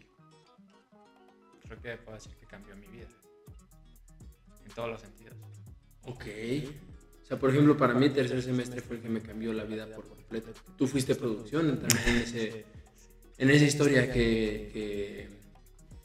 Creo 1.67 1.83
que 1.83 1.97
puedo 1.99 2.17
decir 2.17 2.33
que 2.37 2.47
cambió 2.47 2.77
mi 2.77 2.87
vida 2.87 3.09
en 4.65 4.73
todos 4.73 4.91
los 4.91 5.01
sentidos. 5.01 5.37
Ok. 6.03 6.25
O 7.23 7.29
sea, 7.29 7.39
por 7.39 7.51
ejemplo, 7.51 7.77
para 7.77 7.95
mí 7.95 8.09
tercer 8.11 8.41
semestre 8.41 8.81
fue 8.81 8.97
el 8.97 9.03
que 9.03 9.09
me 9.09 9.21
cambió 9.21 9.53
la 9.53 9.65
vida 9.65 9.87
por 9.95 10.07
completo. 10.07 10.53
Tú 10.79 10.87
fuiste 10.87 11.17
producción 11.17 11.69
en, 11.69 12.17
ese, 12.19 12.65
esa 13.37 13.65
historia 13.65 14.13
que, 14.13 15.29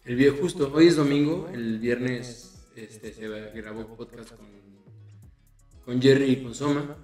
el 0.04 0.16
video 0.16 0.36
justo, 0.36 0.72
hoy 0.74 0.88
es 0.88 0.96
domingo, 0.96 1.48
el 1.54 1.78
viernes 1.78 2.66
este, 2.76 3.14
se 3.14 3.28
grabó 3.52 3.96
podcast 3.96 4.32
con, 4.32 4.48
con 5.86 6.02
Jerry 6.02 6.32
y 6.32 6.44
con 6.44 6.56
Soma, 6.56 6.98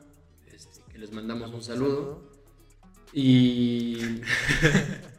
este, 0.52 0.82
que 0.92 0.98
les 0.98 1.12
mandamos 1.12 1.54
un 1.54 1.62
saludo. 1.62 2.32
Y, 3.14 4.00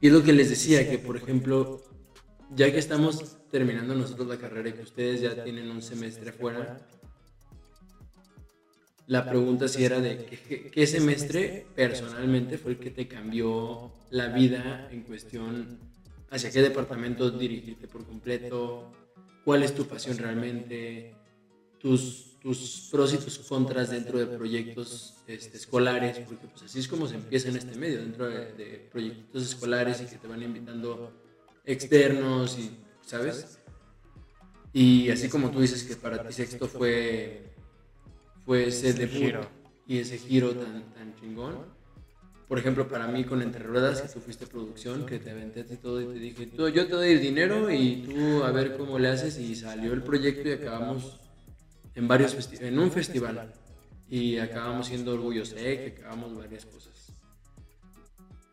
y 0.00 0.06
es 0.06 0.12
lo 0.12 0.22
que 0.22 0.32
les 0.32 0.48
decía, 0.48 0.88
que 0.88 0.98
por 0.98 1.16
ejemplo, 1.16 1.82
ya 2.54 2.72
que 2.72 2.78
estamos 2.78 3.36
terminando 3.50 3.94
nosotros 3.94 4.28
la 4.28 4.38
carrera 4.38 4.70
y 4.70 4.72
que 4.72 4.82
ustedes 4.82 5.20
ya 5.20 5.44
tienen 5.44 5.70
un 5.70 5.82
semestre 5.82 6.32
fuera, 6.32 6.78
la 9.06 9.28
pregunta 9.28 9.66
si 9.66 9.84
era 9.84 10.00
de 10.00 10.24
qué, 10.72 10.86
semestre 10.86 11.66
personalmente 11.74 12.58
fue 12.58 12.72
el 12.72 12.78
que 12.78 12.90
te 12.90 13.08
cambió 13.08 13.92
la 14.10 14.28
vida 14.28 14.88
en 14.92 15.02
cuestión 15.02 15.80
hacia 16.30 16.50
qué 16.52 16.62
departamento 16.62 17.28
dirigirte 17.30 17.88
por 17.88 18.06
completo, 18.06 18.92
cuál 19.44 19.64
es 19.64 19.74
tu 19.74 19.86
pasión 19.86 20.16
realmente, 20.16 21.12
tus, 21.78 22.38
tus 22.38 22.88
pros 22.90 23.12
y 23.12 23.18
tus 23.18 23.40
contras 23.40 23.90
dentro 23.90 24.18
de 24.18 24.26
proyectos 24.26 25.16
este, 25.34 25.56
escolares, 25.56 26.18
porque 26.18 26.46
pues 26.46 26.62
así 26.62 26.80
es 26.80 26.88
como 26.88 27.06
se 27.06 27.16
empieza 27.16 27.48
en 27.48 27.56
este 27.56 27.76
medio, 27.76 27.98
dentro 27.98 28.28
de, 28.28 28.52
de 28.52 28.88
proyectos 28.90 29.42
escolares 29.44 30.00
y 30.00 30.06
que 30.06 30.16
te 30.16 30.28
van 30.28 30.42
invitando 30.42 31.12
externos 31.64 32.58
y 32.58 32.70
¿sabes? 33.10 33.58
Y 34.72 35.10
así 35.10 35.28
como 35.28 35.50
tú 35.50 35.60
dices 35.60 35.82
que 35.82 35.96
para 35.96 36.24
ti 36.26 36.32
sexto 36.32 36.68
fue, 36.68 37.42
fue 38.44 38.68
ese 38.68 38.92
debut 38.92 39.44
y 39.86 39.98
ese 39.98 40.16
giro 40.18 40.54
tan, 40.54 40.84
tan 40.94 41.14
chingón. 41.16 41.56
Por 42.46 42.58
ejemplo, 42.58 42.88
para 42.88 43.06
mí 43.06 43.24
con 43.24 43.42
Entre 43.42 43.62
Ruedas, 43.62 44.02
que 44.02 44.08
tú 44.08 44.20
fuiste 44.20 44.46
producción, 44.46 45.06
que 45.06 45.18
te 45.18 45.30
aventé 45.30 45.64
y 45.70 45.76
todo 45.76 46.00
y 46.00 46.06
te 46.06 46.18
dije, 46.20 46.46
tú, 46.46 46.68
yo 46.68 46.86
te 46.86 46.94
doy 46.94 47.10
el 47.12 47.20
dinero 47.20 47.70
y 47.70 48.02
tú 48.02 48.44
a 48.44 48.50
ver 48.50 48.76
cómo 48.76 48.98
le 48.98 49.08
haces 49.08 49.38
y 49.38 49.54
salió 49.54 49.92
el 49.92 50.02
proyecto 50.02 50.48
y 50.48 50.52
acabamos 50.52 51.20
en 51.94 52.06
varios 52.06 52.36
en 52.60 52.78
un 52.78 52.90
festival 52.90 53.52
y 54.10 54.38
acabamos 54.38 54.88
siendo 54.88 55.14
Orgullo 55.14 55.44
que 55.44 55.94
acabamos 55.96 56.36
varias 56.36 56.66
cosas. 56.66 57.12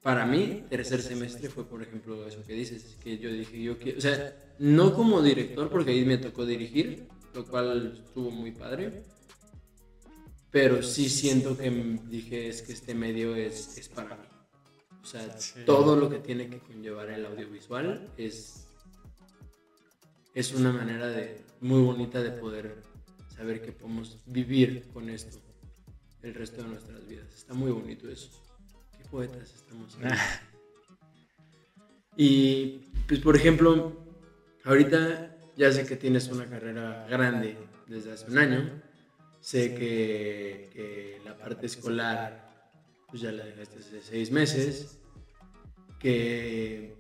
Para 0.04 0.26
mí, 0.26 0.64
tercer 0.70 1.02
semestre 1.02 1.50
fue, 1.50 1.66
por 1.66 1.82
ejemplo, 1.82 2.26
eso 2.28 2.44
que 2.46 2.54
dices, 2.54 2.96
que 3.04 3.18
yo 3.18 3.32
dije, 3.32 3.62
yo 3.62 3.78
quiero, 3.78 3.98
o 3.98 4.02
sea, 4.02 4.38
no 4.60 4.94
como 4.94 5.22
director, 5.22 5.70
porque 5.70 5.92
ahí 5.92 6.06
me 6.06 6.20
tocó 6.20 6.46
dirigir, 6.46 7.08
lo 7.34 7.46
cual 7.46 8.04
estuvo 8.06 8.30
muy 8.30 8.52
padre, 8.52 9.04
pero 10.52 10.84
sí 10.84 11.10
siento 11.10 11.58
que 11.58 11.70
dije, 12.06 12.48
es 12.48 12.62
que 12.62 12.74
este 12.74 12.94
medio 12.94 13.36
es, 13.36 13.78
es 13.80 13.90
para 13.90 14.16
mí. 14.16 14.28
O 15.02 15.06
sea, 15.06 15.28
todo 15.66 15.96
lo 15.96 16.10
que 16.10 16.20
tiene 16.20 16.50
que 16.50 16.60
conllevar 16.60 17.10
el 17.10 17.26
audiovisual 17.26 18.14
es, 18.18 18.68
es 20.36 20.54
una 20.54 20.72
manera 20.72 21.08
de, 21.08 21.42
muy 21.60 21.82
bonita 21.82 22.22
de 22.22 22.32
poder 22.32 22.84
saber 23.36 23.62
que 23.62 23.72
podemos 23.72 24.22
vivir 24.26 24.88
con 24.94 25.10
esto 25.10 25.47
el 26.28 26.36
resto 26.36 26.62
de 26.62 26.70
nuestras 26.70 27.08
vidas. 27.08 27.28
Está 27.36 27.54
muy 27.54 27.72
bonito 27.72 28.10
eso. 28.10 28.30
Qué 28.98 29.04
poetas 29.10 29.54
estamos. 29.54 29.98
y, 32.18 32.82
pues, 33.08 33.20
por 33.20 33.36
ejemplo, 33.36 34.08
Ahorita 34.68 35.34
ya 35.56 35.72
sé 35.72 35.86
que 35.86 35.96
tienes 35.96 36.28
una 36.28 36.46
carrera 36.46 37.08
grande 37.10 37.56
desde 37.88 38.12
hace 38.12 38.30
un 38.30 38.38
año. 38.38 38.70
Sé 39.40 39.74
que, 39.74 41.22
la 41.24 41.38
parte 41.38 41.68
escolar 41.68 42.46
pues 43.10 43.22
ya 43.22 43.32
la 43.32 43.46
dejaste 43.46 43.80
hace 43.80 44.02
seis 44.02 44.30
meses. 44.30 45.00
Que 46.00 46.96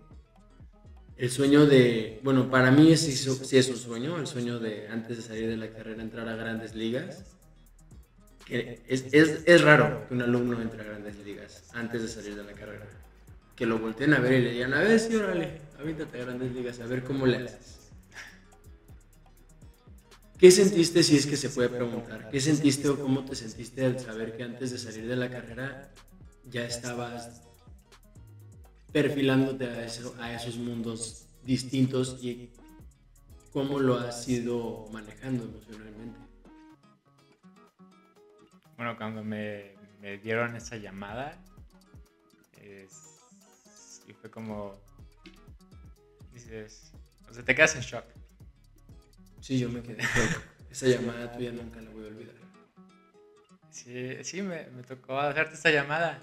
el 1.17 1.29
sueño 1.29 1.65
de, 1.65 2.21
bueno, 2.23 2.49
para 2.49 2.71
mí 2.71 2.95
sí, 2.95 3.11
es 3.11 3.67
un 3.67 3.75
sueño, 3.75 4.17
el 4.17 4.27
sueño 4.27 4.59
de 4.59 4.87
antes 4.87 5.17
de 5.17 5.23
salir 5.23 5.49
de 5.49 5.57
la 5.57 5.69
carrera 5.69 6.01
entrar 6.01 6.29
a 6.29 6.37
grandes 6.37 6.73
ligas. 6.73 7.36
Es, 8.49 9.05
es, 9.11 9.43
es 9.45 9.61
raro 9.61 10.07
que 10.07 10.13
un 10.13 10.21
alumno 10.21 10.61
entre 10.61 10.81
a 10.81 10.85
grandes 10.85 11.17
ligas 11.19 11.63
antes 11.73 12.01
de 12.01 12.07
salir 12.07 12.35
de 12.35 12.43
la 12.43 12.53
carrera. 12.53 12.87
Que 13.55 13.65
lo 13.65 13.79
volteen 13.79 14.13
a 14.13 14.19
ver 14.19 14.33
y 14.33 14.41
le 14.43 14.51
digan, 14.51 14.73
a 14.73 14.81
ver, 14.81 14.99
sí, 14.99 15.15
órale, 15.15 15.59
avítate 15.79 16.21
a 16.21 16.25
grandes 16.25 16.51
ligas, 16.53 16.79
a 16.79 16.85
ver 16.85 17.03
cómo 17.03 17.25
le 17.25 17.37
haces. 17.37 17.77
¿Qué 20.37 20.51
sentiste, 20.51 21.01
si 21.01 21.17
es 21.17 21.25
que 21.25 21.35
se 21.35 21.49
puede 21.49 21.69
preguntar? 21.69 22.29
¿Qué 22.29 22.39
sentiste 22.39 22.87
o 22.89 22.99
cómo 22.99 23.25
te 23.25 23.35
sentiste 23.35 23.83
al 23.83 23.99
saber 23.99 24.37
que 24.37 24.43
antes 24.43 24.71
de 24.71 24.77
salir 24.77 25.07
de 25.07 25.15
la 25.15 25.31
carrera 25.31 25.91
ya 26.45 26.63
estabas 26.63 27.41
perfilándote 28.91 29.65
a, 29.65 29.85
eso, 29.85 30.15
a 30.19 30.33
esos 30.33 30.57
mundos 30.57 31.25
distintos 31.43 32.19
y 32.21 32.51
cómo 33.51 33.79
lo 33.79 33.95
has 33.95 34.27
ido 34.27 34.87
manejando 34.91 35.45
emocionalmente? 35.45 36.26
Bueno, 38.77 38.95
cuando 38.95 39.23
me, 39.23 39.75
dieron 40.23 40.55
esa 40.55 40.77
llamada, 40.77 41.37
y 44.07 44.13
fue 44.13 44.29
como, 44.29 44.79
dices, 46.31 46.91
O 47.29 47.33
sea, 47.33 47.43
te 47.43 47.55
quedas 47.55 47.75
en 47.75 47.81
shock. 47.81 48.05
Sí, 49.41 49.59
yo 49.59 49.69
me 49.69 49.81
quedé 49.81 50.01
en 50.01 50.07
shock. 50.07 50.43
Esa 50.71 50.87
llamada 50.87 51.31
tuya 51.31 51.51
nunca 51.51 51.81
la 51.81 51.89
voy 51.89 52.05
a 52.05 52.07
olvidar. 52.07 52.35
Sí, 53.71 54.23
sí, 54.23 54.41
me, 54.41 54.67
me 54.67 54.83
tocó 54.83 55.19
hacerte 55.19 55.55
esta 55.55 55.71
llamada. 55.71 56.19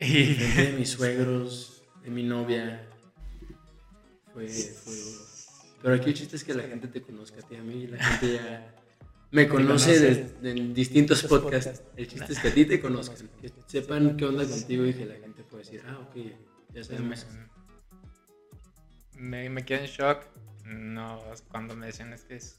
Y... 0.00 0.34
De 0.34 0.72
mis 0.78 0.90
suegros, 0.90 1.84
de 2.02 2.10
mi 2.10 2.24
novia. 2.24 2.88
Fue, 4.32 4.48
fue 4.48 4.96
duro. 4.96 5.20
Pero 5.82 5.94
aquí 5.94 6.10
el 6.10 6.16
chiste 6.16 6.36
es 6.36 6.44
que 6.44 6.54
la 6.54 6.64
gente 6.64 6.88
te 6.88 7.02
conozca 7.02 7.40
a 7.40 7.42
ti, 7.42 7.56
a 7.56 7.62
mí. 7.62 7.86
La 7.86 8.02
gente 8.02 8.34
ya 8.34 8.79
me 9.30 9.48
conoce 9.48 9.98
de, 9.98 10.50
en 10.50 10.74
distintos 10.74 11.22
podcasts. 11.24 11.82
El 11.96 12.08
chiste 12.08 12.32
es 12.32 12.38
que 12.40 12.48
a 12.48 12.54
ti 12.54 12.64
te 12.64 12.80
conozcan, 12.80 13.28
que 13.40 13.52
sepan 13.66 14.16
qué 14.16 14.24
onda 14.24 14.46
contigo 14.46 14.84
y 14.86 14.94
que 14.94 15.06
la 15.06 15.14
gente 15.14 15.42
pueda 15.44 15.62
decir, 15.62 15.82
ah, 15.86 15.98
ok, 15.98 16.16
ya 16.74 16.84
sabemos. 16.84 17.26
Me, 19.16 19.50
me 19.50 19.64
quedé 19.64 19.80
en 19.80 19.86
shock 19.86 20.24
no, 20.64 21.20
cuando 21.50 21.74
me 21.74 21.86
decían 21.86 22.12
es 22.12 22.24
que 22.24 22.36
es, 22.36 22.58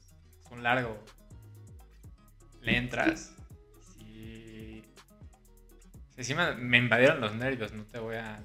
un 0.50 0.62
largo. 0.62 1.02
Le 2.60 2.76
entras. 2.76 3.34
Sí. 3.96 4.84
Me, 6.34 6.54
me, 6.56 6.78
invadieron 6.78 7.20
los 7.20 7.34
nervios, 7.34 7.72
no 7.72 7.84
te 7.84 7.98
voy 7.98 8.16
a. 8.16 8.42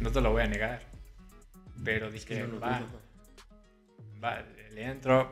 No 0.00 0.10
te 0.10 0.20
lo 0.22 0.32
voy 0.32 0.42
a 0.42 0.46
negar. 0.46 0.82
Pero 1.84 2.10
dije, 2.10 2.44
va. 2.46 2.82
Va, 4.24 4.42
le 4.72 4.84
entro 4.84 5.30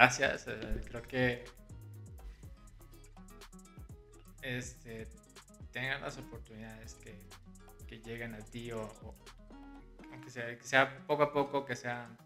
gracias. 0.00 0.46
Eh, 0.48 0.80
creo 0.88 1.02
que 1.02 1.44
este, 4.40 5.06
tengan 5.72 6.00
las 6.00 6.16
oportunidades 6.16 6.94
que, 6.94 7.28
lleguen 8.04 8.34
a 8.36 8.38
ti 8.38 8.70
o, 8.70 8.88
aunque 10.12 10.30
sea, 10.30 10.56
que 10.56 10.64
sea 10.64 11.04
poco 11.08 11.24
a 11.24 11.32
poco, 11.32 11.64
que 11.64 11.74
sean 11.74 12.16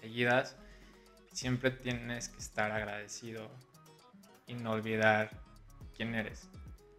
seguidas, 0.00 0.56
siempre 1.32 1.72
tienes 1.72 2.28
que 2.28 2.38
estar 2.38 2.70
agradecido 2.70 3.50
y 4.46 4.54
no 4.54 4.70
olvidar 4.70 5.30
quién 5.96 6.14
eres. 6.14 6.48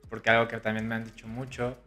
Porque 0.09 0.29
algo 0.29 0.49
que 0.49 0.57
también 0.57 0.85
me 0.85 0.95
han 0.95 1.05
dicho 1.05 1.27
mucho 1.27 1.77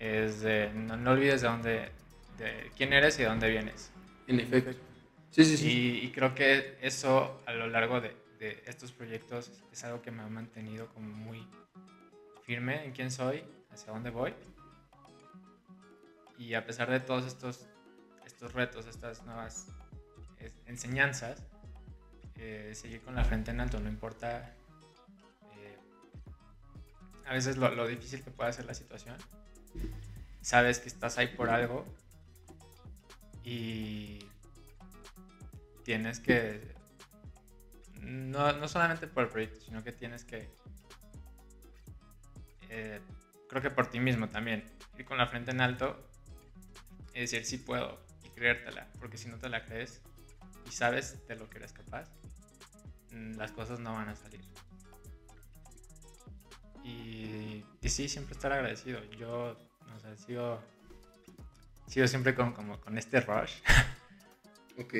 es 0.00 0.40
de 0.40 0.72
no, 0.74 1.12
olvides 1.12 1.42
de 1.42 1.48
dónde, 1.48 1.92
de 2.38 2.72
quién 2.76 2.92
eres 2.92 3.18
y 3.20 3.22
de 3.22 3.28
dónde 3.28 3.48
vienes. 3.48 3.92
En 4.26 4.40
efecto. 4.40 4.91
Y, 5.36 6.10
creo 6.12 6.34
que 6.34 6.76
eso 6.82 7.40
a 7.46 7.52
lo 7.52 7.66
largo 7.66 8.00
de, 8.00 8.14
estos 8.66 8.92
proyectos 8.92 9.50
es 9.72 9.84
algo 9.84 10.02
que 10.02 10.10
me 10.10 10.22
ha 10.22 10.28
mantenido 10.28 10.88
como 10.88 11.08
muy 11.08 11.46
firme 12.44 12.84
en 12.84 12.92
quién 12.92 13.10
soy, 13.10 13.44
hacia 13.70 13.92
dónde 13.92 14.10
voy. 14.10 14.34
Y 16.36 16.54
a 16.54 16.66
pesar 16.66 16.90
de 16.90 17.00
todos 17.00 17.24
estos, 17.24 17.66
estos 18.26 18.52
retos, 18.52 18.86
estas 18.86 19.24
nuevas 19.24 19.68
enseñanzas, 20.66 21.42
eh, 22.36 22.72
seguir 22.74 23.00
con 23.02 23.14
la 23.14 23.24
frente 23.24 23.52
en 23.52 23.60
alto, 23.60 23.78
no 23.78 23.88
importa 23.88 24.52
eh, 25.54 25.78
a 27.24 27.32
veces 27.32 27.56
lo, 27.56 27.70
lo, 27.74 27.86
difícil 27.86 28.22
que 28.22 28.30
pueda 28.32 28.52
ser 28.52 28.64
la 28.64 28.74
situación. 28.74 29.16
Sabes 30.40 30.80
que 30.80 30.88
estás 30.88 31.16
ahí 31.18 31.28
por 31.28 31.50
algo 31.50 31.86
y 33.44 34.18
tienes 35.84 36.20
que, 36.20 36.74
no, 38.00 38.52
no 38.52 38.68
solamente 38.68 39.06
por 39.06 39.24
el 39.24 39.28
proyecto, 39.28 39.60
sino 39.60 39.82
que 39.82 39.92
tienes 39.92 40.24
que, 40.24 40.50
eh, 42.68 43.00
creo 43.48 43.62
que 43.62 43.70
por 43.70 43.86
ti 43.88 44.00
mismo 44.00 44.28
también, 44.28 44.64
ir 44.98 45.04
con 45.04 45.18
la 45.18 45.26
frente 45.26 45.50
en 45.50 45.60
alto 45.60 46.08
y 47.14 47.20
decir 47.20 47.44
sí 47.44 47.58
puedo 47.58 48.04
y 48.24 48.28
creértela, 48.30 48.88
porque 48.98 49.18
si 49.18 49.28
no 49.28 49.38
te 49.38 49.48
la 49.48 49.64
crees 49.64 50.00
y 50.66 50.72
sabes 50.72 51.26
de 51.26 51.36
lo 51.36 51.48
que 51.48 51.58
eres 51.58 51.72
capaz, 51.72 52.08
mm, 53.10 53.36
las 53.36 53.52
cosas 53.52 53.78
no 53.80 53.92
van 53.92 54.08
a 54.08 54.16
salir. 54.16 54.42
Y, 56.84 57.64
y 57.80 57.88
sí, 57.88 58.08
siempre 58.08 58.34
estar 58.34 58.52
agradecido. 58.52 59.04
Yo, 59.12 59.56
no 59.86 60.00
sé, 60.00 60.16
sigo, 60.16 60.60
sigo 61.86 62.08
siempre 62.08 62.34
con, 62.34 62.52
con 62.52 62.98
este 62.98 63.20
rush. 63.20 63.60
Ok. 64.78 64.94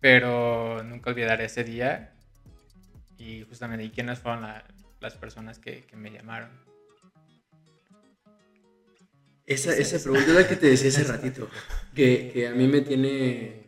Pero 0.00 0.82
nunca 0.82 1.10
olvidaré 1.10 1.44
ese 1.44 1.64
día 1.64 2.14
y 3.18 3.42
justamente, 3.42 3.84
¿y 3.84 3.90
quiénes 3.90 4.18
fueron 4.18 4.46
las 5.00 5.14
personas 5.16 5.58
que, 5.58 5.84
me 5.94 6.10
llamaron? 6.10 6.50
Esa, 9.46 9.76
esa 9.76 10.02
pregunta 10.02 10.30
es 10.30 10.34
la 10.34 10.48
que 10.48 10.56
te 10.56 10.68
decía 10.68 10.88
hace 10.88 11.04
ratito, 11.12 11.48
que, 11.94 12.30
que, 12.32 12.48
a 12.48 12.52
mí 12.52 12.66
me 12.66 12.80
tiene 12.80 13.66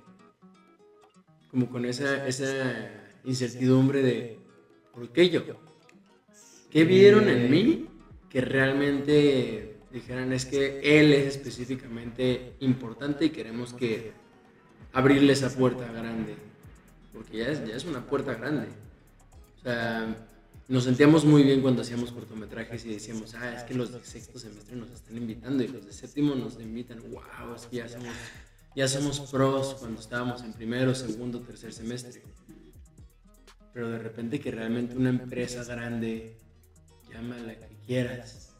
como 1.50 1.68
con 1.68 1.84
esa, 1.84 2.26
esa 2.26 2.90
incertidumbre 3.24 4.02
de 4.02 4.38
¿por 4.92 5.12
qué 5.12 5.28
yo? 5.28 5.42
¿Qué 6.70 6.84
vieron 6.84 7.28
en 7.28 7.50
mí 7.50 7.88
que 8.30 8.40
realmente 8.40 9.76
dijeran 9.90 10.32
es 10.32 10.46
que 10.46 10.80
él 10.98 11.12
es 11.12 11.36
específicamente 11.36 12.54
importante 12.60 13.26
y 13.26 13.30
queremos 13.30 13.74
que 13.74 14.12
abrirle 14.92 15.32
esa 15.32 15.50
puerta 15.50 15.90
grande, 15.90 16.36
porque 17.12 17.38
ya 17.38 17.48
es, 17.48 17.66
ya 17.66 17.76
es 17.76 17.84
una 17.84 18.04
puerta 18.04 18.34
grande. 18.34 18.68
O 19.58 19.62
sea, 19.62 20.16
nos 20.68 20.84
sentíamos 20.84 21.24
muy 21.24 21.42
bien 21.42 21.60
cuando 21.60 21.82
hacíamos 21.82 22.12
cortometrajes 22.12 22.84
y 22.84 22.94
decíamos, 22.94 23.34
ah, 23.34 23.54
es 23.54 23.62
que 23.64 23.74
los 23.74 23.92
de 23.92 24.04
sexto 24.04 24.38
semestre 24.38 24.76
nos 24.76 24.90
están 24.90 25.16
invitando 25.16 25.62
y 25.62 25.68
los 25.68 25.86
de 25.86 25.92
séptimo 25.92 26.34
nos 26.34 26.58
invitan, 26.60 26.98
wow, 27.10 27.54
es 27.54 27.66
que 27.66 27.76
ya 27.76 27.88
somos, 27.88 28.14
ya 28.74 28.88
somos 28.88 29.20
pros 29.30 29.76
cuando 29.78 30.00
estábamos 30.00 30.42
en 30.42 30.52
primero, 30.52 30.94
segundo, 30.94 31.40
tercer 31.40 31.72
semestre. 31.72 32.22
Pero 33.74 33.90
de 33.90 33.98
repente 33.98 34.40
que 34.40 34.50
realmente 34.50 34.96
una 34.96 35.10
empresa 35.10 35.64
grande, 35.64 36.36
llámala 37.10 37.54
que 37.54 37.76
quieras, 37.86 38.50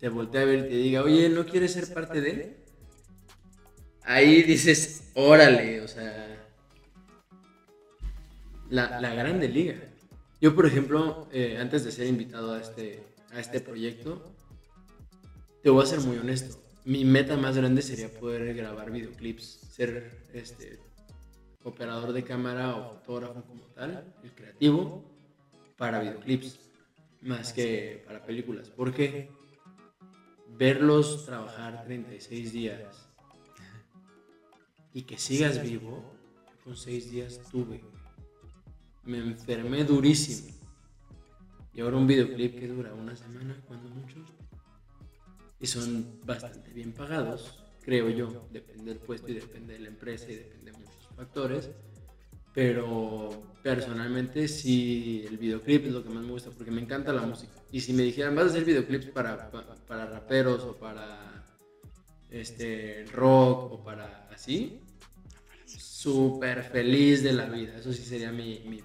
te 0.00 0.08
voltea 0.08 0.42
a 0.42 0.44
ver 0.44 0.58
y 0.60 0.62
te 0.62 0.76
diga, 0.76 1.02
oye, 1.02 1.28
¿no 1.28 1.46
quieres 1.46 1.72
ser 1.72 1.92
parte 1.92 2.20
de? 2.20 2.67
Ahí 4.08 4.42
dices, 4.42 5.10
órale, 5.14 5.82
o 5.82 5.88
sea, 5.88 6.50
la, 8.70 9.00
la 9.00 9.14
grande 9.14 9.48
liga. 9.48 9.76
Yo, 10.40 10.54
por 10.54 10.66
ejemplo, 10.66 11.28
eh, 11.30 11.58
antes 11.60 11.84
de 11.84 11.92
ser 11.92 12.06
invitado 12.06 12.54
a 12.54 12.60
este, 12.60 13.04
a 13.32 13.38
este 13.38 13.60
proyecto, 13.60 14.34
te 15.62 15.70
voy 15.70 15.82
a 15.82 15.86
ser 15.86 16.00
muy 16.00 16.16
honesto. 16.16 16.58
Mi 16.84 17.04
meta 17.04 17.36
más 17.36 17.56
grande 17.56 17.82
sería 17.82 18.08
poder 18.08 18.54
grabar 18.54 18.90
videoclips, 18.90 19.60
ser 19.70 20.22
este, 20.32 20.78
operador 21.62 22.14
de 22.14 22.24
cámara 22.24 22.76
o 22.76 22.94
fotógrafo 22.94 23.42
como 23.42 23.64
tal, 23.74 24.14
el 24.22 24.32
creativo, 24.32 25.04
para 25.76 26.00
videoclips, 26.00 26.58
más 27.20 27.52
que 27.52 28.02
para 28.06 28.24
películas. 28.24 28.70
Porque 28.70 29.30
verlos 30.56 31.26
trabajar 31.26 31.84
36 31.84 32.52
días 32.52 33.07
y 34.92 35.02
que 35.02 35.18
sigas 35.18 35.62
vivo, 35.62 36.04
con 36.64 36.76
seis 36.76 37.10
días 37.10 37.40
tuve. 37.50 37.82
Me 39.04 39.18
enfermé 39.18 39.84
durísimo. 39.84 40.54
Y 41.72 41.80
ahora 41.80 41.96
un 41.96 42.06
videoclip 42.06 42.58
que 42.58 42.68
dura 42.68 42.92
una 42.94 43.14
semana, 43.16 43.56
cuando 43.66 43.88
mucho. 43.90 44.16
Y 45.60 45.66
son 45.66 46.20
bastante 46.24 46.70
bien 46.72 46.92
pagados, 46.92 47.64
creo 47.82 48.10
yo. 48.10 48.48
Depende 48.50 48.94
del 48.94 48.98
puesto 48.98 49.30
y 49.30 49.34
depende 49.34 49.74
de 49.74 49.80
la 49.80 49.88
empresa 49.88 50.30
y 50.30 50.36
depende 50.36 50.72
de 50.72 50.78
muchos 50.78 51.08
factores. 51.16 51.70
Pero 52.54 53.54
personalmente 53.62 54.48
sí, 54.48 55.24
el 55.28 55.38
videoclip 55.38 55.86
es 55.86 55.92
lo 55.92 56.02
que 56.02 56.10
más 56.10 56.24
me 56.24 56.32
gusta 56.32 56.50
porque 56.50 56.70
me 56.70 56.80
encanta 56.80 57.12
la 57.12 57.22
música. 57.22 57.52
Y 57.70 57.80
si 57.80 57.92
me 57.92 58.02
dijeran, 58.02 58.34
vas 58.34 58.46
a 58.46 58.48
hacer 58.48 58.64
videoclips 58.64 59.06
para, 59.06 59.50
para, 59.50 59.74
para 59.74 60.06
raperos 60.06 60.64
o 60.64 60.76
para 60.76 61.44
este, 62.30 63.04
rock 63.12 63.72
o 63.72 63.84
para 63.84 64.27
así, 64.38 64.80
súper 65.66 66.62
feliz 66.62 67.24
de 67.24 67.32
la 67.32 67.46
vida. 67.46 67.76
Eso 67.76 67.92
sí 67.92 68.04
sería 68.04 68.30
mi, 68.30 68.60
mi, 68.60 68.82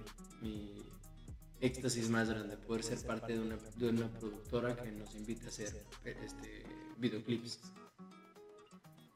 éxtasis 1.61 2.09
más 2.09 2.27
grande, 2.27 2.57
poder 2.57 2.83
ser 2.83 2.99
parte 3.05 3.33
de 3.33 3.39
una, 3.39 3.55
de 3.77 3.87
una 3.87 4.09
productora 4.19 4.75
que 4.75 4.91
nos 4.91 5.15
invite 5.15 5.45
a 5.45 5.49
hacer 5.49 5.71
este, 6.03 6.65
videoclips, 6.97 7.59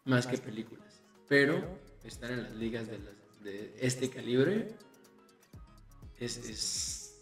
más 0.05 0.25
que 0.27 0.37
películas. 0.37 1.01
Pero 1.27 1.77
estar 2.05 2.31
en 2.31 2.43
las 2.43 2.53
ligas 2.53 2.87
de, 2.87 2.99
de 3.43 3.75
este 3.81 4.09
calibre 4.09 4.69
es, 6.19 6.37
es, 6.37 7.19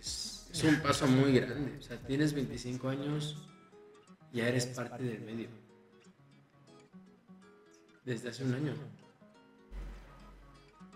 es 0.00 0.64
un 0.64 0.80
paso 0.80 1.06
muy 1.06 1.32
grande. 1.32 1.76
O 1.78 1.82
sea, 1.82 1.98
tienes 1.98 2.32
25 2.32 2.88
años, 2.88 3.36
ya 4.32 4.48
eres 4.48 4.66
parte 4.66 5.02
del 5.02 5.20
medio 5.20 5.48
desde 8.06 8.28
hace 8.30 8.44
un 8.44 8.54
año. 8.54 8.72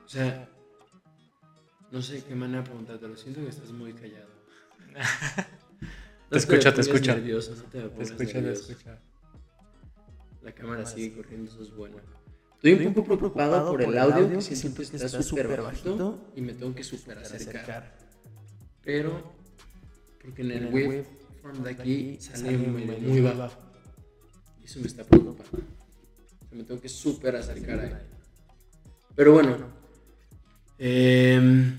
O 0.05 0.09
sea, 0.09 0.49
no 1.90 2.01
sé 2.01 2.25
qué 2.25 2.35
manera 2.35 2.64
preguntarte, 2.64 3.07
lo 3.07 3.16
siento 3.16 3.42
que 3.42 3.49
estás 3.49 3.73
muy 3.73 3.92
callado. 3.92 4.31
te, 6.31 6.38
escucho, 6.38 6.73
te 6.73 6.81
escucho. 6.81 7.12
Nervioso, 7.12 7.55
no 7.57 7.62
te, 7.64 7.81
te 7.81 8.03
escucho, 8.03 8.33
te 8.40 8.53
escucho. 8.53 8.90
La 10.42 10.53
cámara 10.53 10.87
sigue 10.87 11.16
corriendo, 11.16 11.51
eso 11.51 11.62
es 11.62 11.75
bueno. 11.75 11.99
Estoy 12.62 12.87
un 12.87 12.94
poco 12.94 13.16
preocupado 13.18 13.70
por 13.70 13.83
el 13.83 13.99
audio, 13.99 14.31
que 14.38 14.40
siento 14.42 14.83
que 14.88 14.96
está 14.96 15.23
súper 15.23 15.61
bajito 15.61 16.33
y 16.37 16.40
me 16.40 16.55
tengo 16.55 16.75
que 16.75 16.85
súper 16.85 17.18
acercar. 17.18 17.96
Pero, 18.83 19.33
porque 20.23 20.42
en 20.42 20.51
el 20.53 20.66
waveform 20.66 21.62
de 21.62 21.70
aquí 21.70 22.18
sale 22.20 22.57
muy 22.57 23.20
bajo. 23.20 23.59
Y 24.61 24.64
eso 24.64 24.81
me 24.81 24.87
está 24.87 25.05
preocupando. 25.05 25.80
Me 26.53 26.65
tengo 26.65 26.81
que 26.81 26.89
súper 26.89 27.37
acercar 27.37 27.81
ahí. 27.81 27.93
Pero 29.15 29.35
bueno, 29.35 29.57
em, 30.79 31.79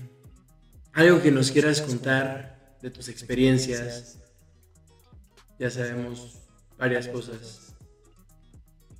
algo 0.92 1.20
que 1.20 1.30
nos 1.30 1.50
quieras 1.50 1.80
contar 1.80 2.76
de 2.80 2.90
tus 2.90 3.08
experiencias. 3.08 4.18
Ya 5.58 5.70
sabemos 5.70 6.38
varias 6.78 7.08
cosas. 7.08 7.74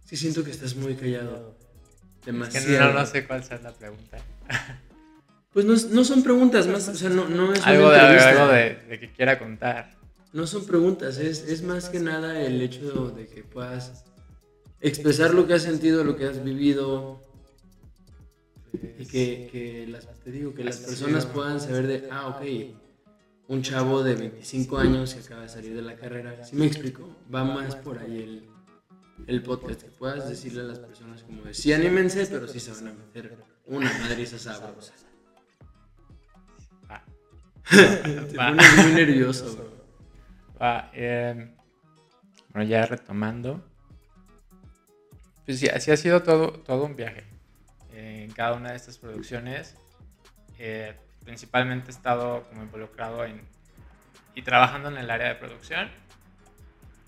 Sí 0.05 0.17
siento 0.17 0.45
que 0.45 0.51
estás 0.51 0.77
muy 0.77 0.95
callado. 0.95 1.57
Demasiado. 2.25 2.93
no, 2.93 3.07
sé 3.07 3.27
cuál 3.27 3.41
es 3.41 3.63
la 3.63 3.73
pregunta. 3.73 4.19
Pues 5.53 5.67
no, 5.67 5.75
no, 5.91 6.03
son 6.03 6.23
preguntas 6.23 6.67
más, 6.67 6.89
o 6.89 6.95
sea, 6.95 7.11
no, 7.11 7.29
no 7.29 7.53
es 7.53 7.61
algo, 7.67 7.91
de, 7.91 7.99
algo 7.99 8.49
de, 8.49 8.99
que 8.99 9.13
quiera 9.13 9.39
contar. 9.39 9.99
No 10.33 10.47
son 10.47 10.65
preguntas, 10.65 11.19
es, 11.19 11.47
es 11.47 11.63
más 11.63 11.91
que 11.91 12.01
nada 12.01 12.41
el 12.41 12.63
hecho 12.63 13.11
de 13.11 13.27
que 13.27 13.43
puedas 13.43 14.03
expresar 14.83 15.33
lo 15.33 15.47
que 15.47 15.55
has 15.55 15.63
sentido, 15.63 16.05
lo 16.05 16.17
que 16.17 16.27
has 16.27 16.43
vivido, 16.43 17.21
y 18.99 19.07
que, 19.07 19.49
que, 19.51 19.87
las, 19.89 20.07
te 20.23 20.31
digo, 20.31 20.55
que 20.55 20.65
las 20.65 20.79
personas 20.79 21.27
puedan 21.27 21.61
saber 21.61 21.87
de, 21.87 22.09
ah, 22.11 22.29
ok, 22.29 22.43
un 23.49 23.63
chavo 23.63 24.03
de 24.03 24.15
25 24.15 24.79
años 24.79 25.15
que 25.15 25.21
acaba 25.21 25.43
de 25.43 25.49
salir 25.49 25.75
de 25.75 25.83
la 25.83 25.97
carrera, 25.97 26.43
si 26.45 26.57
me 26.57 26.67
explico? 26.67 27.09
Va 27.33 27.45
más 27.45 27.77
por 27.77 27.99
ahí 27.99 28.23
el, 28.23 28.49
el 29.27 29.43
podcast, 29.43 29.83
que 29.83 29.91
puedas 29.91 30.29
decirle 30.29 30.63
a 30.63 30.65
las 30.65 30.79
personas 30.79 31.23
como 31.23 31.43
de, 31.43 31.55
sí, 31.55 31.73
anímense, 31.73 32.27
pero 32.27 32.49
sí 32.49 32.61
se 32.61 32.73
van 32.73 32.89
a 32.89 32.93
meter 32.93 33.37
una 33.67 33.93
madriza 34.01 34.39
sabrosa. 34.39 34.95
Te 37.71 38.35
pones 38.35 38.77
muy 38.79 38.93
nervioso, 38.93 39.69
Va, 40.61 40.91
eh, 40.95 41.55
bueno, 42.53 42.69
ya 42.69 42.87
retomando. 42.87 43.72
Pues 45.45 45.59
sí, 45.59 45.69
así 45.69 45.91
ha 45.91 45.97
sido 45.97 46.23
todo, 46.23 46.53
todo 46.53 46.85
un 46.85 46.97
viaje. 46.97 47.25
en 47.93 48.31
cada 48.33 48.55
una 48.55 48.71
de 48.71 48.77
estas 48.77 48.99
producciones, 48.99 49.77
eh, 50.59 50.95
principalmente 51.25 51.91
he 51.91 51.95
estado 51.95 52.45
como 52.49 52.63
involucrado 52.63 53.25
en, 53.25 53.43
y 54.35 54.43
trabajando 54.43 54.89
en 54.89 54.99
el 54.99 55.11
área 55.11 55.29
de 55.29 55.35
producción. 55.35 55.91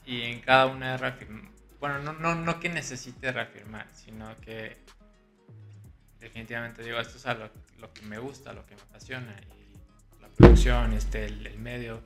Y 0.07 0.23
en 0.23 0.41
cada 0.41 0.67
una 0.67 0.97
de 0.97 1.15
bueno, 1.81 1.99
no, 1.99 2.13
no, 2.15 2.35
no 2.35 2.61
que 2.61 2.69
necesite 2.69 3.31
reafirmar, 3.31 3.87
sino 3.93 4.35
que 4.37 4.77
definitivamente 6.19 6.83
digo, 6.83 6.99
esto 6.99 7.19
es 7.19 7.39
lo, 7.39 7.51
lo, 7.79 7.93
que 7.93 8.03
me 8.03 8.19
gusta, 8.19 8.53
lo 8.55 8.65
que 8.65 8.75
me 8.75 8.81
apasiona, 8.81 9.37
la 10.21 10.29
producción, 10.29 10.95
este, 10.95 11.27
el, 11.27 11.59
medio. 11.59 12.03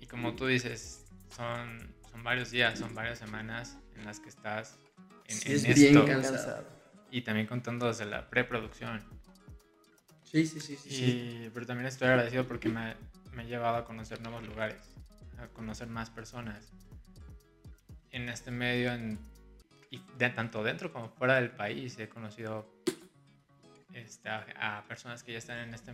Y 0.00 0.06
como 0.06 0.34
tú 0.34 0.46
dices, 0.46 1.06
son, 1.34 1.94
son 2.10 2.22
varios 2.22 2.50
días, 2.50 2.78
son 2.78 2.94
varias 2.94 3.18
semanas 3.18 3.78
en 3.96 4.04
las 4.04 4.20
que 4.20 4.28
estás 4.28 4.78
en, 5.26 5.52
en 5.52 5.66
esto. 5.66 6.06
cansado. 6.06 6.64
Y 7.10 7.22
también 7.22 7.46
contando 7.46 7.86
desde 7.86 8.06
la 8.06 8.28
preproducción. 8.28 9.02
Sí, 10.24 10.46
sí, 10.46 10.60
sí, 10.60 10.76
sí, 10.76 11.50
Pero 11.52 11.66
también 11.66 11.86
estoy 11.86 12.08
agradecido 12.08 12.48
porque 12.48 12.70
me, 12.70 12.94
me 13.34 13.42
ha 13.42 13.44
llevado 13.44 13.76
a 13.76 13.84
conocer 13.84 14.22
nuevos 14.22 14.46
lugares, 14.46 14.94
a 15.38 15.48
conocer 15.48 15.88
más 15.88 16.08
personas 16.08 16.72
en 18.12 18.28
este 18.28 18.50
medio, 18.50 18.92
en, 18.92 19.18
y 19.90 20.00
de, 20.18 20.30
tanto 20.30 20.62
dentro 20.62 20.92
como 20.92 21.08
fuera 21.10 21.34
del 21.36 21.50
país, 21.50 21.98
he 21.98 22.08
conocido 22.08 22.66
este, 23.92 24.28
a, 24.28 24.84
personas 24.86 25.22
que 25.22 25.32
ya 25.32 25.38
están 25.38 25.58
en 25.58 25.74
este, 25.74 25.92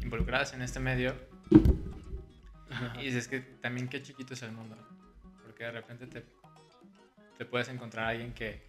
involucradas 0.00 0.54
en 0.54 0.62
este 0.62 0.80
medio. 0.80 1.14
Y 2.98 3.04
dices 3.04 3.28
que 3.28 3.40
también 3.40 3.88
qué 3.88 4.02
chiquito 4.02 4.32
es 4.32 4.42
el 4.42 4.52
mundo, 4.52 4.76
porque 5.44 5.64
de 5.64 5.72
repente 5.72 6.06
te, 6.06 6.24
te 7.38 7.44
puedes 7.44 7.68
encontrar 7.68 8.06
a 8.06 8.08
alguien 8.08 8.32
que, 8.32 8.62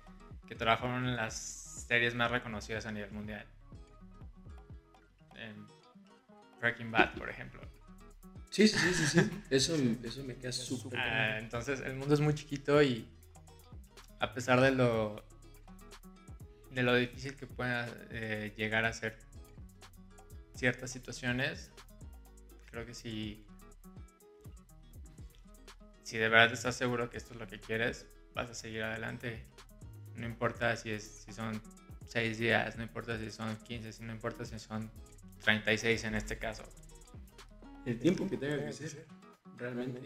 que 0.47 0.55
trabajó 0.55 0.87
en 0.87 1.15
las 1.15 1.33
series 1.87 2.15
más 2.15 2.31
reconocidas 2.31 2.85
a 2.85 2.91
nivel 2.91 3.11
mundial. 3.11 3.45
En 5.35 5.67
Breaking 6.59 6.91
Bad, 6.91 7.13
por 7.15 7.29
ejemplo. 7.29 7.61
Sí, 8.49 8.67
sí, 8.67 8.93
sí, 8.93 9.07
sí. 9.07 9.29
Eso, 9.49 9.75
eso 10.03 10.23
me 10.23 10.35
queda 10.35 10.51
súper. 10.51 10.99
Ah, 10.99 11.39
entonces, 11.39 11.79
el 11.81 11.95
mundo 11.95 12.13
es 12.13 12.19
muy 12.19 12.35
chiquito 12.35 12.81
y 12.83 13.07
a 14.19 14.33
pesar 14.33 14.61
de 14.61 14.71
lo 14.71 15.23
de 16.69 16.81
lo 16.81 16.95
difícil 16.95 17.35
que 17.35 17.45
pueda 17.45 17.87
eh, 18.09 18.53
llegar 18.57 18.85
a 18.85 18.93
ser 18.93 19.17
ciertas 20.55 20.91
situaciones, 20.91 21.71
creo 22.71 22.85
que 22.85 22.93
si 22.93 23.45
si 26.03 26.17
de 26.17 26.29
verdad 26.29 26.53
estás 26.53 26.75
seguro 26.75 27.09
que 27.09 27.17
esto 27.17 27.33
es 27.33 27.39
lo 27.39 27.47
que 27.47 27.59
quieres, 27.59 28.05
vas 28.33 28.49
a 28.49 28.53
seguir 28.53 28.83
adelante. 28.83 29.43
No 30.15 30.25
importa 30.25 30.75
si 30.75 30.91
es 30.91 31.03
si 31.25 31.33
son 31.33 31.61
6 32.07 32.37
días, 32.37 32.77
no 32.77 32.83
importa 32.83 33.17
si 33.17 33.31
son 33.31 33.55
15, 33.57 34.03
no 34.03 34.13
importa 34.13 34.45
si 34.45 34.59
son 34.59 34.91
36 35.43 36.03
en 36.03 36.15
este 36.15 36.37
caso 36.37 36.63
el 37.85 37.99
tiempo 37.99 38.27
que 38.27 38.37
tenga 38.37 38.65
que 38.65 38.71
ser, 38.71 39.05
realmente. 39.57 40.01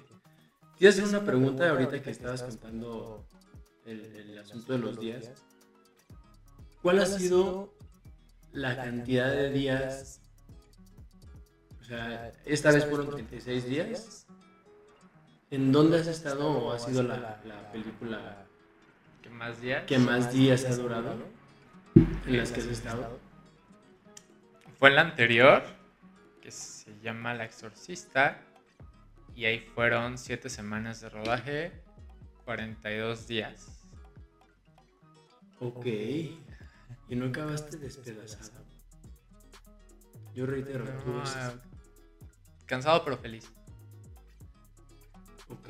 Quiero 0.78 0.90
hacer 0.92 1.04
una 1.06 1.24
pregunta 1.24 1.70
ahorita 1.70 2.02
que 2.02 2.12
estabas 2.12 2.44
contando 2.44 3.26
el, 3.86 4.38
asunto 4.38 4.74
de 4.74 4.80
los 4.80 5.00
días. 5.00 5.32
¿Cuál 6.82 7.00
ha 7.00 7.06
sido 7.06 7.74
la 8.52 8.76
cantidad 8.76 9.32
de 9.32 9.50
días? 9.50 10.22
O 11.82 11.84
sea, 11.84 12.32
esta 12.46 12.72
vez 12.72 12.86
fueron 12.86 13.10
36 13.10 13.66
días. 13.66 14.27
¿En 15.50 15.72
dónde 15.72 16.00
has 16.00 16.08
estado 16.08 16.50
o 16.50 16.74
ha 16.74 16.80
sido 16.80 17.04
la, 17.04 17.42
película 17.72 18.46
que 19.22 19.30
más 19.30 19.62
días, 19.62 19.86
que 19.86 19.98
más 19.98 20.34
días 20.34 20.66
ha 20.66 20.76
durado? 20.76 21.16
¿En 21.96 22.38
las 22.38 22.52
que 22.52 22.60
has 22.60 22.66
estado? 22.66 23.18
Fue 24.78 24.92
la 24.92 25.02
anterior, 25.02 25.64
que 26.42 26.52
se 26.52 27.00
llama 27.00 27.34
La 27.34 27.46
Exorcista. 27.46 28.42
Y 29.36 29.46
ahí 29.46 29.60
fueron 29.60 30.18
7 30.18 30.50
semanas 30.50 31.00
de 31.00 31.10
rodaje, 31.10 31.72
42 32.44 33.28
días. 33.28 33.86
Ok. 35.60 35.86
Y 35.86 37.16
no 37.16 37.28
acabaste 37.28 37.78
despedazado. 37.78 38.66
Yo 40.36 40.46
reitero, 40.46 40.86
Cansado 42.66 43.04
pero 43.06 43.18
feliz. 43.18 43.50
Ok. 45.50 45.70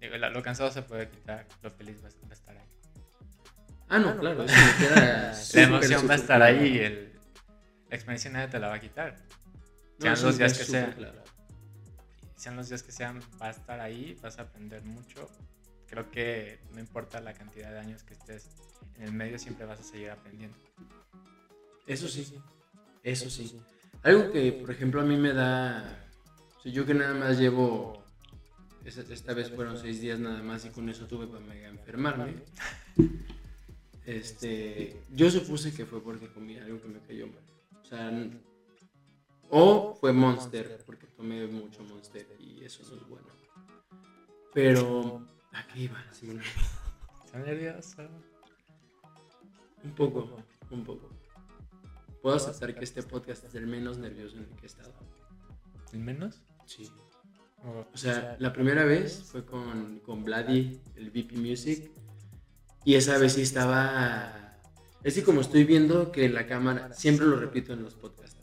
lo, 0.00 0.42
cansado 0.42 0.70
se 0.70 0.82
puede 0.82 1.08
quitar, 1.08 1.46
lo 1.62 1.70
feliz 1.70 2.02
va, 2.02 2.08
a 2.08 2.32
estar 2.32 2.56
ahí. 2.56 2.68
Ah, 3.88 3.98
no, 3.98 4.18
claro, 4.18 4.44
me 4.44 4.86
queda 4.86 5.32
La 5.54 5.62
emoción 5.62 6.08
va 6.08 6.12
a 6.12 6.16
estar 6.16 6.42
ahí, 6.42 6.78
el, 6.78 7.12
la 7.88 7.96
experiencia 7.96 8.30
nadie 8.30 8.48
te 8.48 8.58
la 8.58 8.68
va 8.68 8.74
a 8.74 8.80
quitar. 8.80 9.16
Sean 9.98 10.22
los 10.22 10.38
días 10.38 10.58
que 10.58 10.64
sean. 10.64 10.96
Sean 12.36 12.56
los 12.56 12.68
días 12.68 12.82
que 12.82 12.92
sean, 12.92 13.20
va 13.40 13.48
a 13.48 13.50
estar 13.50 13.80
ahí, 13.80 14.16
vas 14.22 14.38
a 14.38 14.42
aprender 14.42 14.82
mucho. 14.84 15.28
Creo 15.88 16.10
que 16.10 16.60
no 16.72 16.80
importa 16.80 17.20
la 17.20 17.32
cantidad 17.32 17.72
de 17.72 17.80
años 17.80 18.04
que 18.04 18.14
estés 18.14 18.48
en 18.96 19.04
el 19.04 19.12
medio, 19.12 19.38
siempre 19.38 19.64
vas 19.66 19.80
a 19.80 19.82
seguir 19.82 20.10
aprendiendo. 20.10 20.56
Eso 21.86 22.06
sí, 22.06 22.38
eso 23.02 23.30
sí. 23.30 23.58
Algo 24.02 24.30
que, 24.30 24.52
por 24.52 24.70
ejemplo, 24.70 25.00
a 25.00 25.04
mí 25.04 25.16
me 25.16 25.32
da. 25.32 26.07
Yo 26.64 26.86
que 26.86 26.94
nada 26.94 27.14
más 27.14 27.38
llevo. 27.38 28.02
Esta 28.84 29.34
vez 29.34 29.50
fueron 29.50 29.76
seis 29.76 30.00
días 30.00 30.18
nada 30.18 30.42
más 30.42 30.64
y 30.64 30.70
con 30.70 30.88
eso 30.88 31.06
tuve 31.06 31.26
para 31.26 31.44
mega 31.44 31.68
enfermarme. 31.68 32.34
Este, 34.06 35.02
yo 35.14 35.30
supuse 35.30 35.74
que 35.74 35.84
fue 35.84 36.02
porque 36.02 36.28
comí 36.28 36.56
algo 36.56 36.80
que 36.80 36.88
me 36.88 37.00
cayó 37.00 37.26
mal. 37.26 37.42
O 37.82 37.84
sea, 37.84 38.10
o 39.50 39.94
fue 39.94 40.12
Monster, 40.12 40.82
porque 40.86 41.06
tomé 41.08 41.46
mucho 41.46 41.82
Monster 41.84 42.26
y 42.38 42.64
eso 42.64 42.82
no 42.90 42.96
es 42.96 43.08
bueno. 43.08 43.26
Pero, 44.54 45.26
¿a 45.52 45.66
qué 45.66 45.80
iba? 45.80 46.02
¿Está 47.24 47.38
nervioso? 47.38 48.08
Un 49.84 49.94
poco, 49.94 50.36
un 50.70 50.84
poco. 50.84 51.10
Puedo 52.22 52.36
aceptar 52.36 52.74
que 52.74 52.84
este 52.84 53.02
podcast 53.02 53.44
es 53.44 53.54
el 53.54 53.66
menos 53.66 53.98
nervioso 53.98 54.36
en 54.38 54.44
el 54.44 54.56
que 54.56 54.62
he 54.62 54.66
estado. 54.66 54.94
¿El 55.92 56.00
menos? 56.00 56.40
Sí. 56.68 56.88
Oh, 57.64 57.84
o 57.92 57.96
sea, 57.96 58.36
la 58.38 58.52
primera 58.52 58.84
vez 58.84 59.24
fue 59.24 59.44
con, 59.44 59.98
con 60.00 60.22
Vladi, 60.22 60.80
el 60.94 61.10
VP 61.10 61.36
Music, 61.36 61.90
y 62.84 62.94
esa 62.94 63.18
vez 63.18 63.32
sí 63.32 63.42
estaba 63.42 64.48
es 65.04 65.14
que 65.14 65.22
como 65.22 65.40
estoy 65.40 65.64
viendo 65.64 66.10
que 66.10 66.28
la 66.28 66.46
cámara, 66.46 66.92
siempre 66.92 67.26
lo 67.26 67.36
repito 67.36 67.72
en 67.72 67.82
los 67.82 67.94
podcasts, 67.94 68.36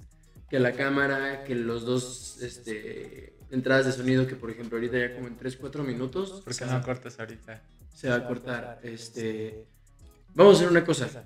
que 0.50 0.60
la 0.60 0.72
cámara, 0.72 1.44
que 1.44 1.56
los 1.56 1.86
dos 1.86 2.42
este, 2.42 3.36
entradas 3.52 3.86
de 3.86 3.92
sonido, 3.92 4.26
que 4.26 4.36
por 4.36 4.50
ejemplo 4.50 4.78
ahorita 4.78 4.98
ya 4.98 5.16
como 5.16 5.28
en 5.28 5.38
3, 5.38 5.58
4 5.58 5.84
minutos. 5.84 6.42
¿Por 6.42 6.56
qué 6.56 6.66
no 6.66 6.82
cortas 6.82 7.20
ahorita? 7.20 7.62
Se 7.94 8.10
va 8.10 8.16
a 8.16 8.28
cortar. 8.28 8.80
Este, 8.84 9.66
vamos 10.34 10.56
a 10.56 10.58
hacer 10.60 10.70
una 10.70 10.86
cosa. 10.86 11.24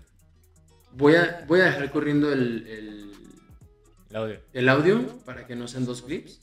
Voy 0.94 1.16
a, 1.16 1.46
voy 1.48 1.60
a 1.62 1.66
dejar 1.66 1.92
corriendo 1.92 2.34
el, 2.34 2.68
el, 2.68 3.12
El 4.10 4.16
audio. 4.16 4.40
el 4.54 4.70
audio 4.70 5.18
para 5.26 5.46
que 5.46 5.56
no 5.56 5.68
sean 5.68 5.86
dos 5.86 6.02
clips. 6.02 6.42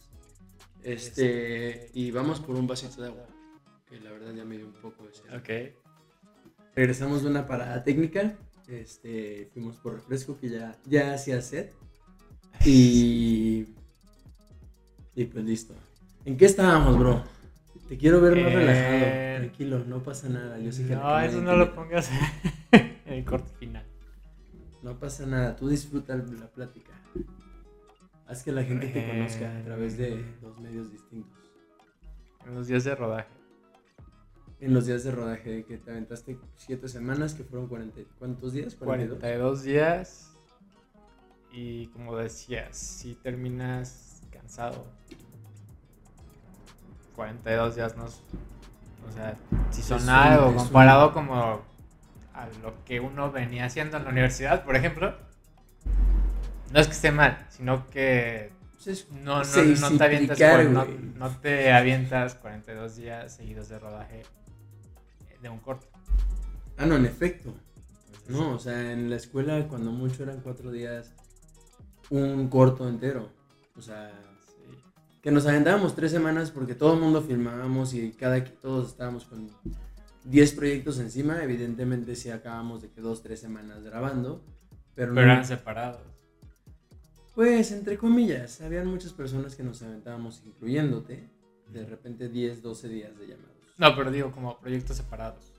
Este, 0.87 1.91
y 1.95 2.13
vamos 2.13 2.39
por 2.39 2.55
un 2.55 2.69
vasito 2.69 3.03
de 3.03 3.09
agua. 3.09 3.27
Que 3.89 4.01
la 4.01 4.13
verdad 4.13 4.33
ya 4.35 4.45
me 4.45 4.57
dio 4.57 4.67
un 4.67 4.73
poco 4.75 5.05
de 5.05 5.13
sed. 5.15 5.25
Ok. 5.37 5.75
Regresamos 6.77 7.23
de 7.23 7.29
una 7.31 7.47
parada 7.47 7.83
técnica. 7.83 8.37
Este, 8.69 9.49
fuimos 9.53 9.77
por 9.79 9.95
refresco 9.95 10.39
que 10.39 10.49
ya, 10.49 10.77
ya 10.85 11.15
hacía 11.15 11.43
sed. 11.43 11.71
Y. 12.65 13.67
Y 15.17 15.25
pues 15.25 15.45
listo. 15.45 15.75
¿En 16.25 16.37
qué 16.37 16.45
estábamos, 16.45 16.97
bro? 16.99 17.25
Te 17.89 17.97
quiero 17.97 18.21
ver 18.21 18.37
más 18.37 18.53
Eh, 18.53 18.55
relajado. 18.55 19.37
Tranquilo, 19.39 19.85
no 19.87 20.03
pasa 20.03 20.29
nada. 20.29 20.59
Yo 20.61 20.71
sé 20.71 20.87
que 20.87 20.95
No, 20.95 21.21
eso 21.21 21.41
no 21.41 21.57
lo 21.57 21.75
pongas 21.75 22.11
en 22.73 23.13
el 23.13 23.25
corte 23.25 23.51
final. 23.59 23.85
No 24.83 24.99
pasa 25.01 25.27
nada. 25.27 25.57
Tú 25.57 25.69
disfruta 25.69 26.17
la 26.17 26.47
plática. 26.49 26.93
Haz 28.29 28.43
que 28.43 28.53
la 28.53 28.65
gente 28.65 28.89
te 28.89 29.07
conozca 29.07 29.57
a 29.59 29.63
través 29.63 29.97
de 29.97 30.25
dos 30.41 30.59
medios 30.61 30.91
distintos. 30.91 31.33
En 32.45 32.55
los 32.55 32.67
días 32.67 32.85
de 32.85 32.95
rodaje. 32.95 33.29
En 34.61 34.73
los 34.75 34.87
días 34.87 35.05
de 35.05 35.11
rodaje 35.13 35.65
que 35.65 35.77
te 35.79 35.91
aventaste 35.91 36.39
siete 36.57 36.89
semanas, 36.89 37.35
que 37.35 37.45
fueron 37.45 37.69
40. 37.69 38.01
¿Cuántos 38.19 38.53
días? 38.53 38.75
42. 38.75 39.19
42 39.19 39.63
días. 39.63 40.33
Y 41.53 41.87
como 41.89 42.17
decías, 42.17 42.77
si 42.77 43.15
terminas 43.17 44.23
cansado. 44.33 44.87
42 47.15 47.77
días 47.77 47.97
no. 47.97 48.07
es- 48.07 48.23
O 49.09 49.13
sea, 49.13 49.37
si 49.71 49.83
son 49.83 49.99
Es 49.99 50.09
algo 50.09 50.49
un- 50.49 50.57
comparado 50.57 51.13
como 51.13 51.35
a 52.35 52.49
lo 52.63 52.85
que 52.85 52.99
uno 53.01 53.31
venía 53.31 53.65
haciendo 53.67 53.97
en 53.97 54.05
la 54.05 54.11
universidad, 54.11 54.65
por 54.65 54.75
ejemplo. 54.77 55.15
No 56.73 56.81
es 56.81 56.87
que 56.87 56.93
esté 56.93 57.13
mal, 57.13 57.47
sino 57.51 57.87
que 57.89 58.53
no, 59.25 59.43
no, 59.43 59.45
no 59.45 59.99
te 59.99 60.05
avientas 60.05 60.39
no, 61.17 61.31
te 61.41 61.73
avientas 61.73 62.35
42 62.37 62.97
días 62.97 63.35
seguidos 63.35 63.69
de 63.69 63.79
rodaje 63.79 64.23
de 65.43 65.49
un 65.49 65.59
corto. 65.59 65.87
Ah, 66.77 66.87
no, 66.87 66.97
en 66.97 67.05
efecto. 67.05 67.53
No, 68.29 68.55
o 68.55 68.59
sea, 68.59 68.93
en 68.93 69.11
la 69.11 69.17
escuela 69.17 69.67
cuando 69.69 69.91
mucho 69.91 70.23
eran 70.23 70.41
cuatro 70.41 70.71
días, 70.71 71.13
un 72.11 72.49
corto 72.49 72.89
entero. 72.89 73.31
O 73.77 73.83
sea, 73.83 74.13
sí. 74.47 74.79
que 75.21 75.31
nos 75.31 75.47
aventábamos 75.47 75.95
tres 75.95 76.13
semanas 76.13 76.51
porque 76.51 76.75
todo 76.75 76.95
el 76.95 77.01
mundo 77.01 77.23
filmábamos 77.23 77.93
y 77.95 78.13
cada 78.13 78.43
todos 78.45 78.89
estábamos 78.91 79.25
con 79.25 79.51
10 80.25 80.53
proyectos 80.53 80.99
encima. 81.01 81.43
Evidentemente 81.43 82.15
sí 82.15 82.31
acabamos 82.31 82.83
de 82.83 82.91
que 82.91 83.01
dos, 83.01 83.23
tres 83.23 83.41
semanas 83.41 83.83
grabando. 83.83 84.45
Pero, 84.95 85.13
Pero 85.13 85.27
no, 85.27 85.33
eran 85.33 85.45
separados. 85.45 86.16
Pues 87.37 87.71
entre 87.71 87.99
comillas, 87.99 88.63
habían 88.63 88.87
muchas 88.87 89.13
personas 89.13 89.55
que 89.55 89.63
nos 89.63 89.83
aventábamos 89.83 90.43
incluyéndote. 90.47 91.29
De 91.71 91.85
repente 91.85 92.31
10, 92.31 92.63
12 92.63 92.89
días 92.89 93.19
de 93.19 93.27
llamados. 93.27 93.53
No, 93.77 93.95
pero 93.95 94.11
digo 94.11 94.33
como 94.33 94.59
proyectos 94.59 94.97
separados. 94.97 95.53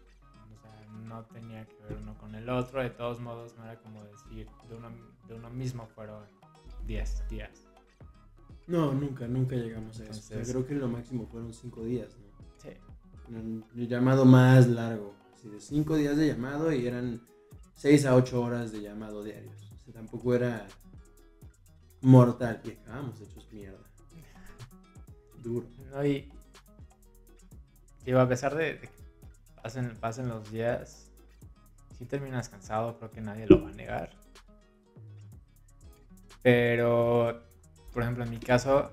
O 0.57 0.59
sea, 0.59 0.87
no 1.03 1.23
tenía 1.25 1.67
que 1.67 1.75
ver 1.87 1.99
uno 2.01 2.17
con 2.17 2.33
el 2.33 2.49
otro. 2.49 2.81
De 2.81 2.89
todos 2.89 3.19
modos, 3.19 3.55
no 3.57 3.65
era 3.65 3.79
como 3.79 4.03
decir 4.03 4.47
de 4.67 4.75
uno, 4.75 4.89
de 5.27 5.35
uno 5.35 5.51
mismo 5.51 5.85
fueron 5.93 6.23
10 6.87 7.29
días. 7.29 7.67
No, 8.65 8.91
nunca, 8.93 9.27
nunca 9.27 9.55
llegamos 9.55 9.99
a 9.99 10.05
eso. 10.05 10.19
O 10.19 10.23
sea, 10.23 10.41
creo 10.41 10.65
que 10.65 10.73
lo 10.73 10.87
máximo 10.87 11.27
fueron 11.27 11.53
5 11.53 11.83
días, 11.83 12.17
¿no? 12.17 12.25
Sí. 12.57 12.69
El 13.75 13.87
llamado 13.87 14.25
más 14.25 14.67
largo. 14.67 15.13
Así 15.31 15.47
de 15.47 15.59
5 15.59 15.95
días 15.95 16.17
de 16.17 16.27
llamado 16.29 16.71
y 16.71 16.87
eran 16.87 17.21
6 17.75 18.05
a 18.07 18.15
8 18.15 18.41
horas 18.41 18.71
de 18.71 18.81
llamado 18.81 19.23
diarios. 19.23 19.71
O 19.73 19.83
sea, 19.83 19.93
tampoco 19.93 20.33
era 20.33 20.65
mortal. 22.01 22.61
Y 22.63 22.71
acabamos 22.71 23.19
hechos 23.21 23.47
mierda. 23.51 23.79
Duro. 25.43 25.67
Y 28.05 28.11
a 28.13 28.27
pesar 28.27 28.55
de, 28.55 28.75
de 28.75 28.79
que 28.79 28.89
pasen, 29.61 29.97
pasen 29.99 30.29
los 30.29 30.49
días, 30.49 31.11
si 31.97 32.05
terminas 32.05 32.49
cansado, 32.49 32.97
creo 32.97 33.11
que 33.11 33.21
nadie 33.21 33.47
lo 33.47 33.63
va 33.63 33.69
a 33.69 33.73
negar. 33.73 34.11
Pero, 36.41 37.41
por 37.91 38.03
ejemplo, 38.03 38.23
en 38.23 38.29
mi 38.29 38.39
caso, 38.39 38.91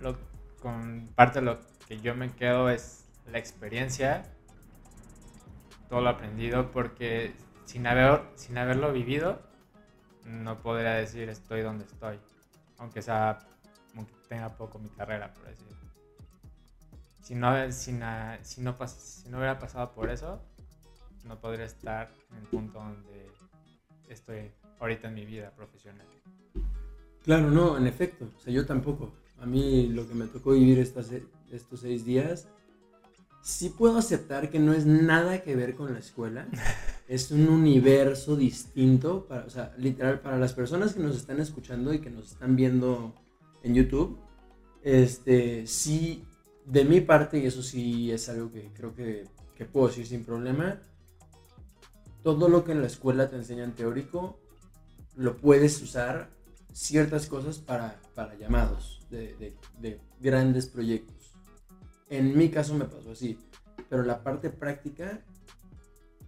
lo, 0.00 0.18
con 0.60 1.08
parte 1.14 1.40
de 1.40 1.46
lo 1.46 1.60
que 1.86 2.00
yo 2.00 2.14
me 2.14 2.30
quedo 2.30 2.68
es 2.68 3.06
la 3.30 3.38
experiencia, 3.38 4.24
todo 5.88 6.00
lo 6.00 6.10
aprendido, 6.10 6.70
porque 6.70 7.32
sin, 7.64 7.86
haber, 7.86 8.22
sin 8.34 8.58
haberlo 8.58 8.92
vivido, 8.92 9.40
no 10.24 10.60
podría 10.62 10.94
decir 10.94 11.28
estoy 11.28 11.62
donde 11.62 11.84
estoy, 11.84 12.18
aunque 12.78 13.02
sea 13.02 13.38
aunque 13.96 14.12
tenga 14.28 14.48
poco 14.56 14.78
mi 14.78 14.88
carrera, 14.88 15.32
por 15.34 15.46
decirlo. 15.46 15.76
Si 17.22 17.34
no, 17.34 17.70
si, 17.70 17.92
na- 17.92 18.38
si, 18.42 18.60
no 18.60 18.72
hubiera 18.72 19.58
pasado 19.58 19.92
por 19.92 20.10
eso, 20.10 20.40
no 21.24 21.40
podría 21.40 21.66
estar 21.66 22.10
en 22.30 22.38
el 22.38 22.42
punto 22.44 22.78
donde 22.78 23.30
estoy 24.08 24.50
ahorita 24.80 25.08
en 25.08 25.14
mi 25.14 25.24
vida 25.24 25.50
profesional. 25.50 26.06
Claro, 27.22 27.50
no, 27.50 27.76
en 27.76 27.86
efecto. 27.86 28.28
O 28.36 28.40
sea, 28.40 28.52
yo 28.52 28.66
tampoco. 28.66 29.12
A 29.40 29.46
mí 29.46 29.88
lo 29.88 30.08
que 30.08 30.14
me 30.14 30.26
tocó 30.26 30.52
vivir 30.52 30.78
estos 30.78 31.10
6 31.80 32.04
días, 32.04 32.48
sí 33.42 33.70
puedo 33.70 33.98
aceptar 33.98 34.50
que 34.50 34.58
no 34.58 34.72
es 34.72 34.86
nada 34.86 35.42
que 35.42 35.56
ver 35.56 35.74
con 35.74 35.92
la 35.92 35.98
escuela. 35.98 36.48
es 37.08 37.30
un 37.30 37.48
universo 37.48 38.36
distinto. 38.36 39.26
Para, 39.26 39.44
o 39.46 39.50
sea, 39.50 39.74
literal, 39.78 40.20
para 40.20 40.38
las 40.38 40.52
personas 40.54 40.94
que 40.94 41.00
nos 41.00 41.16
están 41.16 41.40
escuchando 41.40 41.92
y 41.92 42.00
que 42.00 42.10
nos 42.10 42.32
están 42.32 42.56
viendo 42.56 43.14
en 43.62 43.74
YouTube, 43.74 44.18
este, 44.82 45.66
sí, 45.66 46.24
de 46.66 46.84
mi 46.84 47.00
parte, 47.00 47.38
y 47.38 47.46
eso 47.46 47.62
sí 47.62 48.10
es 48.10 48.28
algo 48.28 48.50
que 48.50 48.70
creo 48.74 48.94
que, 48.94 49.24
que 49.56 49.64
puedo 49.64 49.88
decir 49.88 50.06
sin 50.06 50.24
problema, 50.24 50.80
todo 52.22 52.48
lo 52.48 52.64
que 52.64 52.72
en 52.72 52.80
la 52.80 52.86
escuela 52.86 53.28
te 53.28 53.36
enseñan 53.36 53.74
teórico, 53.74 54.38
lo 55.16 55.36
puedes 55.36 55.80
usar 55.82 56.30
ciertas 56.72 57.26
cosas 57.26 57.58
para, 57.58 58.00
para 58.14 58.34
llamados 58.36 59.06
de, 59.10 59.34
de- 59.36 59.56
de 59.80 60.00
grandes 60.20 60.66
proyectos. 60.66 61.21
En 62.12 62.36
mi 62.36 62.50
caso 62.50 62.74
me 62.74 62.84
pasó 62.84 63.12
así, 63.12 63.38
pero 63.88 64.02
la 64.02 64.22
parte 64.22 64.50
práctica, 64.50 65.24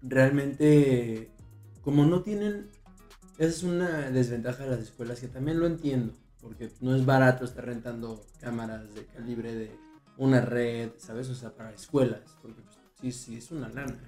realmente, 0.02 1.30
como 1.82 2.06
no 2.06 2.22
tienen, 2.22 2.70
esa 3.38 3.50
es 3.50 3.62
una 3.62 4.10
desventaja 4.10 4.64
de 4.64 4.70
las 4.70 4.80
escuelas 4.80 5.20
que 5.20 5.28
también 5.28 5.60
lo 5.60 5.66
entiendo, 5.66 6.14
porque 6.40 6.70
no 6.80 6.96
es 6.96 7.04
barato 7.04 7.44
estar 7.44 7.66
rentando 7.66 8.24
cámaras 8.40 8.94
de 8.94 9.04
calibre 9.04 9.54
de 9.54 9.76
una 10.16 10.40
red, 10.40 10.90
¿sabes? 10.96 11.28
O 11.28 11.34
sea, 11.34 11.54
para 11.54 11.72
escuelas, 11.72 12.22
porque 12.40 12.62
pues, 12.62 12.76
sí, 13.00 13.12
sí, 13.12 13.36
es 13.36 13.50
una 13.50 13.68
lana 13.68 13.98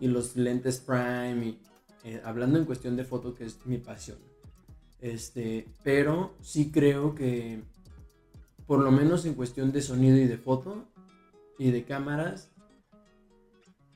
y 0.00 0.08
los 0.08 0.36
lentes 0.36 0.80
prime 0.80 1.46
y 1.46 1.60
eh, 2.04 2.20
hablando 2.24 2.58
en 2.58 2.64
cuestión 2.64 2.96
de 2.96 3.04
foto 3.04 3.34
que 3.34 3.44
es 3.44 3.64
mi 3.64 3.78
pasión 3.78 4.18
este 5.00 5.66
pero 5.82 6.34
sí 6.40 6.70
creo 6.70 7.14
que 7.14 7.62
por 8.66 8.80
lo 8.80 8.90
menos 8.90 9.24
en 9.26 9.34
cuestión 9.34 9.72
de 9.72 9.82
sonido 9.82 10.16
y 10.16 10.26
de 10.26 10.38
foto 10.38 10.84
y 11.58 11.70
de 11.70 11.84
cámaras 11.84 12.50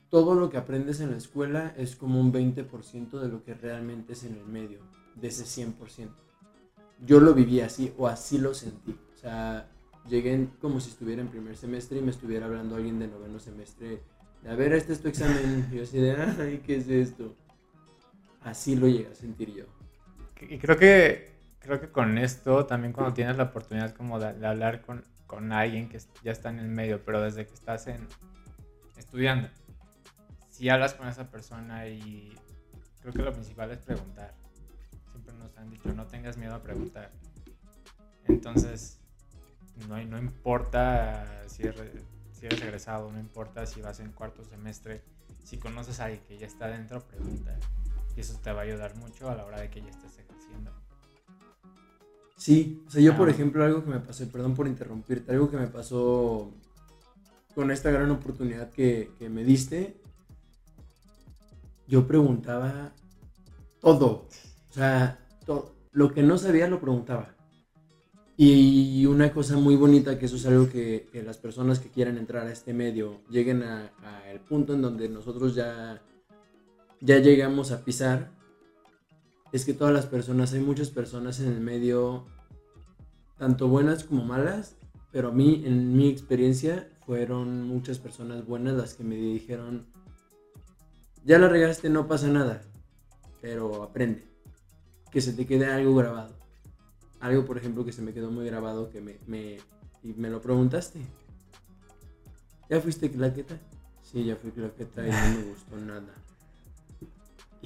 todo 0.08 0.34
lo 0.34 0.48
que 0.48 0.56
aprendes 0.56 1.00
en 1.00 1.10
la 1.10 1.16
escuela 1.16 1.74
es 1.76 1.94
como 1.96 2.20
un 2.20 2.32
20% 2.32 3.20
de 3.20 3.28
lo 3.28 3.44
que 3.44 3.54
realmente 3.54 4.14
es 4.14 4.24
en 4.24 4.36
el 4.36 4.46
medio 4.46 4.80
de 5.14 5.28
ese 5.28 5.44
100% 5.44 6.10
yo 7.04 7.20
lo 7.20 7.34
viví 7.34 7.60
así 7.60 7.92
o 7.98 8.06
así 8.06 8.38
lo 8.38 8.54
sentí 8.54 8.92
o 8.92 9.16
sea 9.18 9.70
llegué 10.08 10.48
como 10.60 10.80
si 10.80 10.90
estuviera 10.90 11.22
en 11.22 11.28
primer 11.28 11.56
semestre 11.56 11.98
y 11.98 12.02
me 12.02 12.10
estuviera 12.10 12.46
hablando 12.46 12.76
alguien 12.76 12.98
de 12.98 13.08
noveno 13.08 13.38
semestre 13.38 14.02
de, 14.42 14.50
a 14.50 14.54
ver, 14.54 14.72
este 14.72 14.92
es 14.92 15.00
tu 15.00 15.08
examen. 15.08 15.68
Y 15.72 15.76
yo 15.76 15.82
así 15.82 15.98
de, 15.98 16.12
ay, 16.12 16.62
¿qué 16.64 16.76
es 16.76 16.88
esto? 16.88 17.34
Así 18.42 18.76
lo 18.76 18.86
llegué 18.86 19.08
a 19.08 19.14
sentir 19.14 19.54
yo. 19.54 19.64
Y 20.48 20.58
creo 20.58 20.76
que, 20.76 21.32
creo 21.68 21.80
que 21.80 21.90
con 21.90 22.16
esto 22.16 22.64
también 22.64 22.94
cuando 22.94 23.12
tienes 23.12 23.36
la 23.36 23.44
oportunidad 23.44 23.94
como 23.94 24.18
de, 24.18 24.46
hablar 24.46 24.80
con, 24.80 25.04
con 25.26 25.52
alguien 25.52 25.90
que 25.90 26.00
ya 26.24 26.32
está 26.32 26.48
en 26.48 26.60
el 26.60 26.68
medio, 26.68 27.04
pero 27.04 27.20
desde 27.20 27.46
que 27.46 27.52
estás 27.52 27.86
en, 27.88 28.08
estudiando, 28.96 29.50
si 30.48 30.70
hablas 30.70 30.94
con 30.94 31.06
esa 31.08 31.30
persona 31.30 31.86
y 31.86 32.34
creo 33.02 33.12
que 33.12 33.20
lo 33.20 33.32
principal 33.34 33.70
es 33.70 33.78
preguntar. 33.80 34.34
Siempre 35.10 35.34
nos 35.34 35.58
han 35.58 35.68
dicho, 35.68 35.92
no 35.92 36.06
tengas 36.06 36.38
miedo 36.38 36.54
a 36.54 36.62
preguntar. 36.62 37.10
Entonces, 38.24 38.98
no, 39.88 40.02
no 40.02 40.18
importa 40.18 41.46
si 41.48 41.64
eres, 41.64 42.02
si 42.32 42.46
eres 42.46 42.62
egresado, 42.62 43.12
no 43.12 43.20
importa 43.20 43.66
si 43.66 43.82
vas 43.82 44.00
en 44.00 44.10
cuarto 44.12 44.42
semestre, 44.42 45.02
si 45.44 45.58
conoces 45.58 46.00
a 46.00 46.06
alguien 46.06 46.22
que 46.26 46.38
ya 46.38 46.46
está 46.46 46.68
dentro, 46.68 47.06
pregunta. 47.06 47.54
Y 48.16 48.20
eso 48.20 48.40
te 48.42 48.52
va 48.52 48.62
a 48.62 48.64
ayudar 48.64 48.96
mucho 48.96 49.28
a 49.28 49.34
la 49.34 49.44
hora 49.44 49.60
de 49.60 49.68
que 49.68 49.82
ya 49.82 49.90
estés. 49.90 50.27
Sí, 52.38 52.84
o 52.86 52.90
sea, 52.90 53.02
yo 53.02 53.16
por 53.16 53.28
ejemplo, 53.28 53.64
algo 53.64 53.84
que 53.84 53.90
me 53.90 53.98
pasó, 53.98 54.24
perdón 54.28 54.54
por 54.54 54.68
interrumpirte, 54.68 55.32
algo 55.32 55.50
que 55.50 55.56
me 55.56 55.66
pasó 55.66 56.54
con 57.52 57.72
esta 57.72 57.90
gran 57.90 58.12
oportunidad 58.12 58.70
que, 58.70 59.10
que 59.18 59.28
me 59.28 59.42
diste, 59.42 60.00
yo 61.88 62.06
preguntaba 62.06 62.92
todo, 63.80 64.28
o 64.70 64.72
sea, 64.72 65.18
todo, 65.44 65.74
lo 65.90 66.14
que 66.14 66.22
no 66.22 66.38
sabía 66.38 66.68
lo 66.68 66.80
preguntaba. 66.80 67.34
Y 68.36 69.04
una 69.06 69.32
cosa 69.32 69.56
muy 69.56 69.74
bonita, 69.74 70.16
que 70.16 70.26
eso 70.26 70.36
es 70.36 70.46
algo 70.46 70.68
que, 70.68 71.08
que 71.10 71.24
las 71.24 71.38
personas 71.38 71.80
que 71.80 71.90
quieran 71.90 72.18
entrar 72.18 72.46
a 72.46 72.52
este 72.52 72.72
medio 72.72 73.20
lleguen 73.28 73.64
a, 73.64 73.90
a 74.04 74.30
el 74.30 74.38
punto 74.38 74.74
en 74.74 74.82
donde 74.82 75.08
nosotros 75.08 75.56
ya, 75.56 76.00
ya 77.00 77.18
llegamos 77.18 77.72
a 77.72 77.84
pisar, 77.84 78.30
es 79.52 79.64
que 79.64 79.74
todas 79.74 79.94
las 79.94 80.06
personas, 80.06 80.52
hay 80.52 80.60
muchas 80.60 80.90
personas 80.90 81.40
en 81.40 81.48
el 81.48 81.60
medio, 81.60 82.26
tanto 83.38 83.68
buenas 83.68 84.04
como 84.04 84.24
malas, 84.24 84.76
pero 85.10 85.28
a 85.28 85.32
mí, 85.32 85.62
en 85.64 85.96
mi 85.96 86.08
experiencia, 86.08 86.88
fueron 87.06 87.66
muchas 87.66 87.98
personas 87.98 88.46
buenas 88.46 88.74
las 88.74 88.94
que 88.94 89.04
me 89.04 89.16
dijeron, 89.16 89.86
ya 91.24 91.38
la 91.38 91.48
regaste, 91.48 91.88
no 91.88 92.06
pasa 92.06 92.28
nada, 92.28 92.62
pero 93.40 93.82
aprende, 93.82 94.26
que 95.10 95.20
se 95.20 95.32
te 95.32 95.46
quede 95.46 95.66
algo 95.66 95.94
grabado. 95.94 96.36
Algo, 97.20 97.44
por 97.44 97.58
ejemplo, 97.58 97.84
que 97.84 97.92
se 97.92 98.02
me 98.02 98.12
quedó 98.12 98.30
muy 98.30 98.46
grabado, 98.46 98.90
que 98.90 99.00
me, 99.00 99.18
me, 99.26 99.56
y 100.02 100.12
me 100.12 100.30
lo 100.30 100.40
preguntaste. 100.40 101.00
¿Ya 102.70 102.80
fuiste 102.80 103.10
claqueta? 103.10 103.58
Sí, 104.02 104.24
ya 104.24 104.36
fui 104.36 104.50
claqueta 104.50 105.06
y 105.06 105.10
no 105.10 105.38
me 105.38 105.50
gustó 105.50 105.76
nada. 105.78 106.14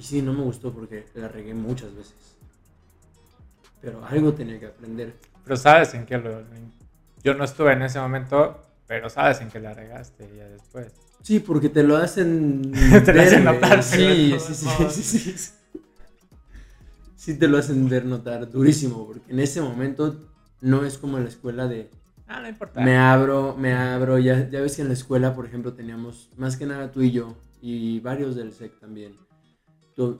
Y 0.03 0.05
sí, 0.05 0.21
no 0.21 0.33
me 0.33 0.43
gustó 0.43 0.73
porque 0.73 1.05
la 1.15 1.29
regué 1.29 1.53
muchas 1.53 1.95
veces. 1.95 2.35
Pero 3.79 4.05
algo 4.05 4.33
tenía 4.33 4.59
que 4.59 4.65
aprender. 4.65 5.13
Pero 5.45 5.55
sabes 5.55 5.93
en 5.93 6.05
qué 6.05 6.17
lo... 6.17 6.43
Yo 7.23 7.35
no 7.35 7.45
estuve 7.45 7.71
en 7.71 7.83
ese 7.83 8.01
momento, 8.01 8.59
pero 8.85 9.09
sabes 9.09 9.39
en 9.39 9.47
qué 9.49 9.61
la 9.61 9.73
regaste 9.73 10.29
ya 10.35 10.45
después. 10.49 10.91
Sí, 11.21 11.39
porque 11.39 11.69
te 11.69 11.83
lo 11.83 11.95
hacen. 11.95 12.73
Te 13.05 13.13
lo 13.13 13.21
hacen 13.21 13.45
notar, 13.45 13.81
Sí, 13.81 14.35
sí, 14.39 14.53
sí, 14.53 14.67
sí, 14.89 15.19
sí, 15.19 15.51
sí. 17.15 17.35
Te 17.39 17.47
lo 17.47 17.57
hacen 17.57 17.87
ver 17.87 18.03
notar 18.03 18.51
durísimo, 18.51 19.07
porque 19.07 19.31
en 19.31 19.39
ese 19.39 19.61
momento 19.61 20.17
no 20.59 20.83
es 20.83 20.97
como 20.97 21.17
en 21.17 21.23
la 21.23 21.29
escuela 21.29 21.69
de 21.69 21.89
Ah, 22.27 22.41
no 22.41 22.49
importa. 22.49 22.81
me 22.81 22.97
abro, 22.97 23.55
me 23.57 23.73
abro. 23.73 24.19
Ya, 24.19 24.49
ya 24.49 24.59
ves 24.59 24.75
que 24.75 24.81
en 24.81 24.89
la 24.89 24.95
escuela, 24.95 25.33
por 25.33 25.45
ejemplo, 25.45 25.71
teníamos, 25.71 26.29
más 26.35 26.57
que 26.57 26.65
nada 26.65 26.91
tú 26.91 27.01
y 27.03 27.11
yo, 27.11 27.37
y 27.61 28.01
varios 28.01 28.35
del 28.35 28.51
SEC 28.51 28.77
también, 28.81 29.15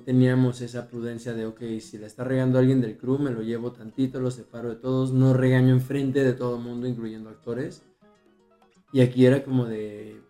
teníamos 0.05 0.61
esa 0.61 0.87
prudencia 0.87 1.33
de, 1.33 1.45
ok, 1.45 1.61
si 1.79 1.97
la 1.97 2.07
está 2.07 2.23
regando 2.23 2.59
alguien 2.59 2.81
del 2.81 2.97
crew, 2.97 3.17
me 3.17 3.31
lo 3.31 3.41
llevo 3.41 3.71
tantito, 3.71 4.19
lo 4.19 4.31
separo 4.31 4.69
de 4.69 4.75
todos, 4.75 5.11
no 5.11 5.33
regaño 5.33 5.73
enfrente 5.73 6.23
de 6.23 6.33
todo 6.33 6.57
el 6.57 6.63
mundo, 6.63 6.87
incluyendo 6.87 7.29
actores. 7.29 7.83
Y 8.91 9.01
aquí 9.01 9.25
era 9.25 9.43
como 9.43 9.65
de, 9.65 10.21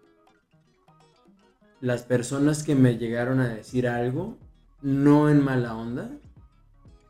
las 1.82 2.04
personas 2.04 2.64
que 2.64 2.76
me 2.76 2.98
llegaron 2.98 3.42
a 3.42 3.50
decir 3.50 3.90
algo, 3.90 4.38
no 4.82 5.30
en 5.30 5.44
mala 5.44 5.76
onda, 5.76 6.10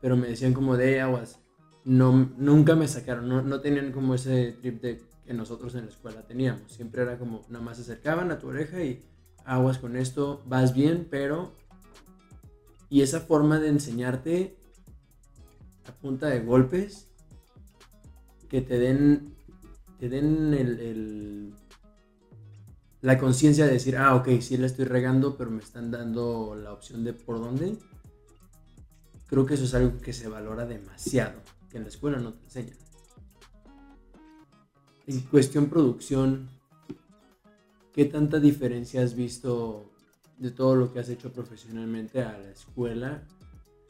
pero 0.01 0.17
me 0.17 0.27
decían 0.27 0.53
como 0.53 0.77
de 0.77 0.95
"Eh, 0.95 1.01
aguas. 1.01 1.39
No, 1.85 2.31
nunca 2.37 2.75
me 2.75 2.87
sacaron, 2.87 3.29
no, 3.29 3.43
no 3.43 3.61
tenían 3.61 3.91
como 3.91 4.15
ese 4.15 4.53
trip 4.53 4.81
de 4.81 5.01
que 5.25 5.33
nosotros 5.35 5.75
en 5.75 5.85
la 5.85 5.91
escuela 5.91 6.25
teníamos. 6.25 6.71
Siempre 6.71 7.03
era 7.03 7.19
como, 7.19 7.41
nada 7.49 7.63
más 7.63 7.77
se 7.77 7.83
acercaban 7.83 8.31
a 8.31 8.39
tu 8.39 8.47
oreja 8.47 8.81
y 8.83 9.03
aguas 9.45 9.77
con 9.77 9.95
esto, 9.95 10.41
vas 10.47 10.73
bien, 10.73 11.07
pero... 11.09 11.53
Y 12.93 13.01
esa 13.01 13.21
forma 13.21 13.59
de 13.59 13.69
enseñarte 13.69 14.55
a 15.87 15.91
punta 15.93 16.27
de 16.27 16.41
golpes, 16.41 17.07
que 18.47 18.61
te 18.61 18.77
den, 18.77 19.33
te 19.97 20.09
den 20.09 21.55
la 23.01 23.17
conciencia 23.17 23.65
de 23.65 23.73
decir, 23.73 23.97
ah, 23.97 24.13
ok, 24.13 24.39
sí 24.41 24.57
la 24.57 24.67
estoy 24.67 24.85
regando, 24.85 25.35
pero 25.35 25.49
me 25.49 25.63
están 25.63 25.89
dando 25.89 26.53
la 26.53 26.71
opción 26.71 27.03
de 27.03 27.13
por 27.13 27.39
dónde. 27.39 27.79
Creo 29.25 29.43
que 29.47 29.55
eso 29.55 29.63
es 29.63 29.73
algo 29.73 29.97
que 29.97 30.13
se 30.13 30.29
valora 30.29 30.67
demasiado, 30.67 31.41
que 31.71 31.77
en 31.77 31.85
la 31.85 31.89
escuela 31.89 32.19
no 32.19 32.33
te 32.35 32.43
enseñan. 32.43 32.77
En 35.07 35.19
cuestión 35.21 35.65
producción, 35.65 36.47
¿qué 37.91 38.05
tanta 38.05 38.39
diferencia 38.39 39.01
has 39.01 39.15
visto 39.15 39.92
de 40.43 40.51
todo 40.51 40.75
lo 40.75 40.91
que 40.91 40.99
has 40.99 41.07
hecho 41.09 41.31
profesionalmente 41.31 42.21
a 42.21 42.37
la 42.37 42.49
escuela? 42.51 43.23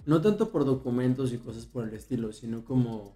No 0.05 0.21
tanto 0.21 0.51
por 0.51 0.65
documentos 0.65 1.33
y 1.33 1.39
cosas 1.39 1.65
por 1.65 1.87
el 1.87 1.93
estilo, 1.95 2.31
sino 2.31 2.63
como 2.63 3.13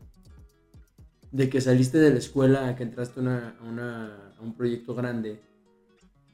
de 1.31 1.49
que 1.49 1.61
saliste 1.61 1.99
de 1.99 2.09
la 2.11 2.17
escuela 2.17 2.67
a 2.67 2.75
que 2.75 2.83
entraste 2.83 3.19
a, 3.19 3.23
una- 3.23 3.55
a 3.59 3.63
una- 3.63 4.33
a 4.37 4.41
un 4.41 4.53
proyecto 4.55 4.95
grande. 4.95 5.39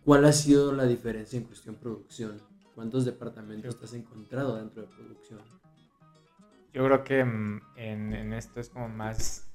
¿Cuál 0.05 0.23
ha 0.25 0.31
sido 0.31 0.71
la 0.71 0.85
diferencia 0.85 1.37
en 1.37 1.43
cuestión 1.45 1.75
producción? 1.75 2.41
¿Cuántos 2.75 3.03
departamentos 3.05 3.77
te 3.77 3.85
has 3.85 3.93
encontrado 3.93 4.55
dentro 4.57 4.83
de 4.83 4.87
producción? 4.87 5.39
Yo 6.73 6.85
creo 6.85 7.03
que 7.03 7.23
mm, 7.25 7.61
en, 7.75 8.13
en 8.13 8.33
esto 8.33 8.59
es 8.59 8.69
como 8.69 8.87
más 8.89 9.45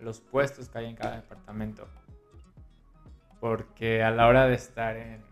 los 0.00 0.20
puestos 0.20 0.68
que 0.68 0.78
hay 0.78 0.86
en 0.86 0.96
cada 0.96 1.16
departamento. 1.16 1.86
Porque 3.40 4.02
a 4.02 4.10
la 4.10 4.26
hora 4.28 4.46
de 4.46 4.54
estar 4.54 4.96
en, 4.96 5.22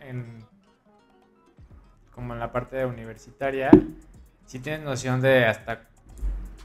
en 0.00 0.44
como 2.14 2.32
en 2.34 2.38
la 2.40 2.52
parte 2.52 2.84
universitaria, 2.86 3.70
sí 4.46 4.60
tienes 4.60 4.82
noción 4.84 5.20
de 5.20 5.46
hasta 5.46 5.88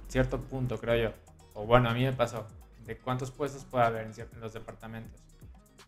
cierto 0.08 0.40
punto, 0.40 0.78
creo 0.80 1.10
yo. 1.10 1.16
O 1.56 1.66
bueno, 1.66 1.90
a 1.90 1.94
mí 1.94 2.04
me 2.04 2.14
pasó, 2.14 2.46
de 2.86 2.98
cuántos 2.98 3.32
puestos 3.32 3.66
puede 3.66 3.86
haber 3.86 4.06
en, 4.06 4.14
en 4.20 4.40
los 4.40 4.54
departamentos. 4.54 5.20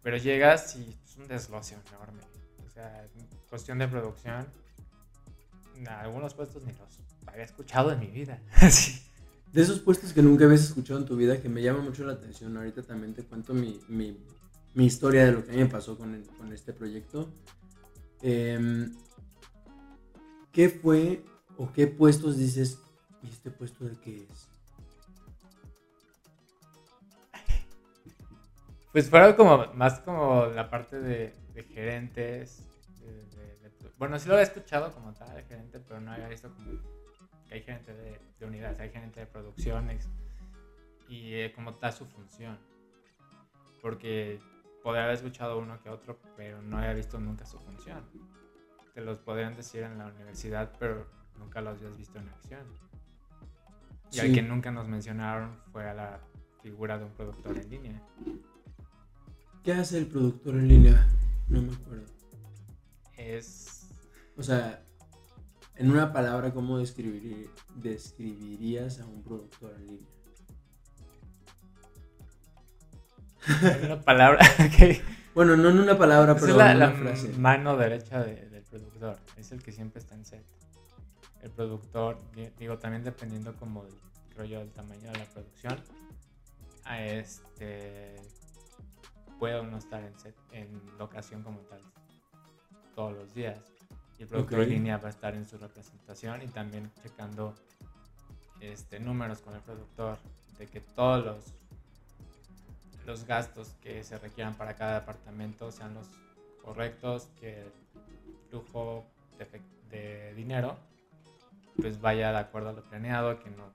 Pero 0.02 0.18
llegas 0.18 0.76
y 0.76 0.98
es 1.06 1.18
un 1.18 1.28
desglose 1.28 1.78
enorme. 1.90 2.22
O 2.66 2.70
sea, 2.74 3.04
en 3.04 3.28
cuestión 3.50 3.78
de 3.78 3.88
producción, 3.88 4.48
algunos 5.88 6.34
puestos 6.34 6.64
ni 6.64 6.74
los 6.74 7.00
había 7.28 7.44
escuchado 7.44 7.92
en 7.92 8.00
mi 8.00 8.08
vida. 8.08 8.40
Sí. 8.70 9.02
De 9.54 9.62
esos 9.62 9.80
puestos 9.80 10.14
que 10.14 10.22
nunca 10.22 10.46
habías 10.46 10.62
escuchado 10.62 10.98
en 11.00 11.06
tu 11.06 11.18
vida, 11.18 11.42
que 11.42 11.50
me 11.50 11.62
llama 11.62 11.82
mucho 11.82 12.06
la 12.06 12.14
atención, 12.14 12.56
ahorita 12.56 12.84
también 12.84 13.14
te 13.14 13.24
cuento 13.24 13.54
mi- 13.54 13.82
mi 14.74 14.86
historia 14.86 15.26
de 15.26 15.32
lo 15.34 15.46
que 15.46 15.52
a 15.52 15.56
me 15.56 15.66
pasó 15.66 15.98
con, 15.98 16.24
con 16.38 16.54
este 16.54 16.74
proyecto. 16.74 17.30
Em, 18.22 18.96
¿Qué 20.52 20.70
fue 20.70 21.24
o 21.58 21.72
qué 21.72 21.88
puestos 21.88 22.38
dices, 22.38 22.80
¿y 23.24 23.30
este 23.30 23.52
puesto 23.52 23.86
de 23.86 23.98
qué 24.00 24.28
es? 24.30 24.48
Pues 28.92 29.10
fueron 29.10 29.34
como 29.36 29.74
más 29.74 30.00
como 30.02 30.48
la 30.48 30.70
parte 30.70 31.00
de, 31.00 31.34
gerentes. 31.74 32.66
bueno, 33.98 34.20
sí 34.20 34.28
lo 34.28 34.34
había 34.34 34.44
escuchado 34.44 34.92
como 34.94 35.14
tal 35.14 35.34
de 35.36 35.44
gerente, 35.44 35.80
pero 35.80 36.02
no 36.02 36.12
había 36.12 36.28
visto 36.28 36.54
como 36.54 36.72
que 37.48 37.54
hay 37.54 37.62
gerente 37.62 37.94
de, 37.94 38.20
de 38.40 38.46
unidades, 38.46 38.80
hay 38.80 38.90
gerente 38.90 39.22
de 39.22 39.28
producciones 39.28 40.10
y 41.08 41.36
eh, 41.36 41.54
como 41.54 41.76
tal 41.76 41.94
su 41.94 42.06
función. 42.06 42.58
Porque 43.82 44.40
podría 44.84 45.04
haber 45.04 45.16
escuchado 45.16 45.60
uno 45.60 45.80
que 45.82 45.90
otro, 45.90 46.20
pero 46.36 46.62
no 46.62 46.78
había 46.78 46.94
visto 46.94 47.20
nunca 47.20 47.46
su 47.46 47.58
función. 47.60 48.04
Te 48.94 49.02
los 49.02 49.20
podrían 49.20 49.56
decir 49.56 49.84
en 49.84 49.98
la 49.98 50.08
universidad, 50.08 50.74
pero 50.80 51.08
nunca 51.38 51.62
los 51.62 51.78
habías 51.78 51.98
visto 51.98 52.20
en 52.20 52.30
acción. 52.30 52.66
Y 54.12 54.20
al 54.20 54.34
que 54.34 54.42
nunca 54.42 54.72
nos 54.72 54.88
mencionaron 54.88 55.58
fue 55.72 55.90
a 55.90 55.94
la 55.94 56.20
figura 56.62 56.98
de 56.98 57.06
un 57.06 57.12
productor 57.12 57.58
en 57.58 57.70
línea. 57.70 58.02
¿Qué 59.64 59.74
hace 59.74 60.00
el 60.00 60.08
productor 60.08 60.56
en 60.56 60.68
línea? 60.68 61.08
No 61.48 61.62
me 61.62 61.74
acuerdo. 61.74 62.06
Es 63.18 63.90
O 64.38 64.44
sea, 64.44 64.84
en 65.76 65.92
una 65.92 66.12
palabra, 66.12 66.54
¿cómo 66.54 66.80
describirí- 66.80 67.50
describirías 67.76 69.00
a 69.00 69.06
un 69.06 69.24
productor 69.24 69.74
en 69.76 69.88
línea? 69.88 70.10
Una 73.84 74.02
palabra 74.02 74.40
que 74.78 75.02
Bueno, 75.34 75.56
no 75.58 75.70
en 75.70 75.80
una 75.80 75.98
palabra, 75.98 76.34
Esa 76.34 76.42
pero 76.42 76.52
es 76.54 76.58
la, 76.58 76.72
en 76.74 76.80
la 76.80 76.90
una 76.90 76.98
frase. 77.00 77.30
mano 77.38 77.78
derecha 77.78 78.22
de- 78.24 78.50
del 78.50 78.64
productor. 78.64 79.18
Es 79.38 79.52
el 79.52 79.62
que 79.64 79.72
siempre 79.72 80.00
está 80.00 80.16
en 80.16 80.26
set. 80.26 80.46
El 81.42 81.50
productor, 81.52 82.20
di- 82.36 82.52
digo, 82.60 82.78
también 82.78 83.04
dependiendo 83.04 83.56
como 83.56 83.84
del, 83.86 84.48
yo, 84.50 84.60
del 84.60 84.72
tamaño 84.72 85.12
de 85.12 85.18
la 85.18 85.26
producción, 85.26 85.80
a 86.84 87.02
este 87.04 88.16
puede 89.40 89.60
uno 89.60 89.78
estar 89.78 90.04
en 90.04 90.20
set, 90.20 90.36
en 90.52 90.82
locación 91.00 91.42
como 91.42 91.60
tal, 91.62 91.82
todos 92.96 93.14
los 93.14 93.34
días. 93.34 93.58
Y 94.20 94.24
el 94.24 94.28
productor 94.30 94.60
Ok. 94.60 94.64
en 94.66 94.70
línea 94.70 94.98
va 94.98 95.08
a 95.08 95.12
estar 95.12 95.34
en 95.34 95.48
su 95.48 95.58
representación 95.58 96.44
y 96.44 96.48
también 96.48 96.92
checando 97.02 97.56
este, 98.60 99.00
números 99.00 99.40
con 99.42 99.56
el 99.56 99.62
productor 99.62 100.20
de 100.60 100.68
que 100.68 100.80
todos 100.82 101.26
los 101.26 101.56
los 103.12 103.26
gastos 103.26 103.76
que 103.82 104.06
se 104.06 104.18
requieran 104.18 104.56
para 104.56 104.74
cada 104.78 105.02
departamento 105.02 105.70
sean 105.70 105.94
los 105.94 106.08
correctos, 106.64 107.28
que 107.42 107.64
el 107.64 107.72
flujo 108.50 109.06
de, 109.90 110.34
dinero 110.34 110.78
pues 111.76 112.00
vaya 112.00 112.32
de 112.32 112.38
acuerdo 112.38 112.70
a 112.70 112.74
lo 112.74 112.84
planeado, 112.84 113.38
que 113.38 113.50
no 113.50 113.74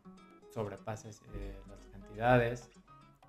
sobrepases 0.55 1.21
eh, 1.35 1.61
las 1.69 1.85
cantidades, 1.93 2.71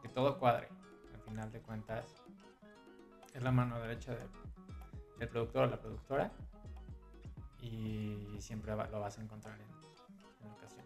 que 0.02 0.08
todo 0.08 0.40
cuadre. 0.40 0.70
Al 1.14 1.22
final 1.22 1.52
de 1.52 1.60
cuentas, 1.60 2.06
es 3.34 3.44
la 3.44 3.52
mano 3.52 3.78
derecha 3.82 4.16
del 5.20 5.28
productor 5.28 5.64
o 5.64 5.68
la 5.68 5.82
productora 5.82 6.32
y 7.62 8.38
siempre 8.40 8.72
lo 8.72 9.00
vas 9.02 9.18
a 9.18 9.22
encontrar 9.22 9.60
en, 9.60 10.46
en 10.46 10.54
ocasión. 10.54 10.86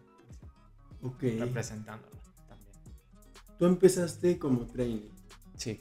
Representándolo. 1.38 2.21
Tú 3.62 3.66
empezaste 3.68 4.40
como 4.40 4.66
trainee. 4.66 5.08
Sí. 5.56 5.80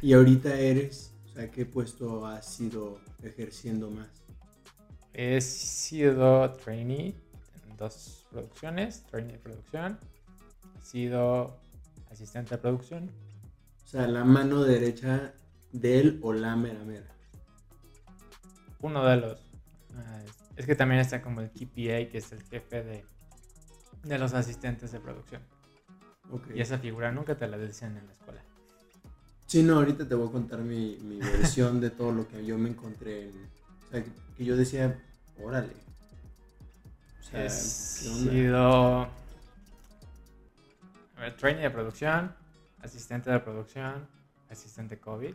Y 0.00 0.14
ahorita 0.14 0.58
eres, 0.58 1.12
o 1.26 1.28
sea, 1.28 1.50
¿qué 1.50 1.66
puesto 1.66 2.24
has 2.24 2.58
ido 2.58 2.98
ejerciendo 3.22 3.90
más? 3.90 4.08
He 5.12 5.38
sido 5.42 6.50
trainee 6.54 7.14
en 7.68 7.76
dos 7.76 8.24
producciones, 8.30 9.02
trainee 9.10 9.32
de 9.34 9.38
producción. 9.40 9.98
He 10.78 10.82
sido 10.82 11.60
asistente 12.10 12.52
de 12.54 12.62
producción. 12.62 13.10
O 13.84 13.86
sea, 13.86 14.08
la 14.08 14.24
mano 14.24 14.62
derecha 14.64 15.34
de 15.70 16.00
él 16.00 16.18
o 16.22 16.32
la 16.32 16.56
mera 16.56 16.82
mera. 16.82 17.14
Uno 18.80 19.04
de 19.04 19.16
los. 19.18 19.38
ah, 19.96 20.22
es- 20.24 20.38
es 20.60 20.64
que 20.64 20.74
también 20.74 21.02
está 21.02 21.20
como 21.20 21.42
el 21.42 21.50
KPA, 21.50 22.08
que 22.10 22.16
es 22.16 22.32
el 22.32 22.42
jefe 22.44 22.82
de, 22.82 23.04
de 24.02 24.18
los 24.18 24.32
asistentes 24.32 24.92
de 24.92 24.98
producción. 25.00 25.42
Y 26.54 26.60
esa 26.60 26.78
figura 26.78 27.12
nunca 27.12 27.34
te 27.36 27.46
la 27.46 27.58
decían 27.58 27.96
en 27.96 28.06
la 28.06 28.12
escuela. 28.12 28.42
Sí, 29.46 29.62
no, 29.62 29.76
ahorita 29.76 30.08
te 30.08 30.14
voy 30.14 30.28
a 30.28 30.32
contar 30.32 30.60
mi, 30.60 30.96
mi 31.02 31.18
versión 31.18 31.80
de 31.80 31.90
todo 31.90 32.12
lo 32.12 32.26
que 32.28 32.44
yo 32.44 32.56
me 32.56 32.70
encontré. 32.70 33.28
En, 33.28 33.48
o 33.86 33.90
sea, 33.90 34.02
que, 34.02 34.10
que 34.36 34.44
yo 34.44 34.56
decía, 34.56 34.98
órale. 35.42 35.72
O 37.20 37.22
sea, 37.22 37.44
He 37.44 37.50
sido 37.50 39.08
a 41.22 41.26
ver, 41.26 41.36
trainee 41.36 41.62
de 41.62 41.70
producción, 41.70 42.34
asistente 42.82 43.30
de 43.30 43.38
producción, 43.38 44.08
asistente 44.50 44.98
COVID. 44.98 45.34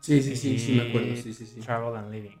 Sí, 0.00 0.22
sí, 0.22 0.34
sí, 0.34 0.58
sí, 0.58 0.72
me 0.76 0.88
acuerdo, 0.88 1.14
sí, 1.16 1.34
sí, 1.34 1.44
sí. 1.44 1.60
Travel 1.60 1.94
and 1.96 2.10
Living. 2.10 2.38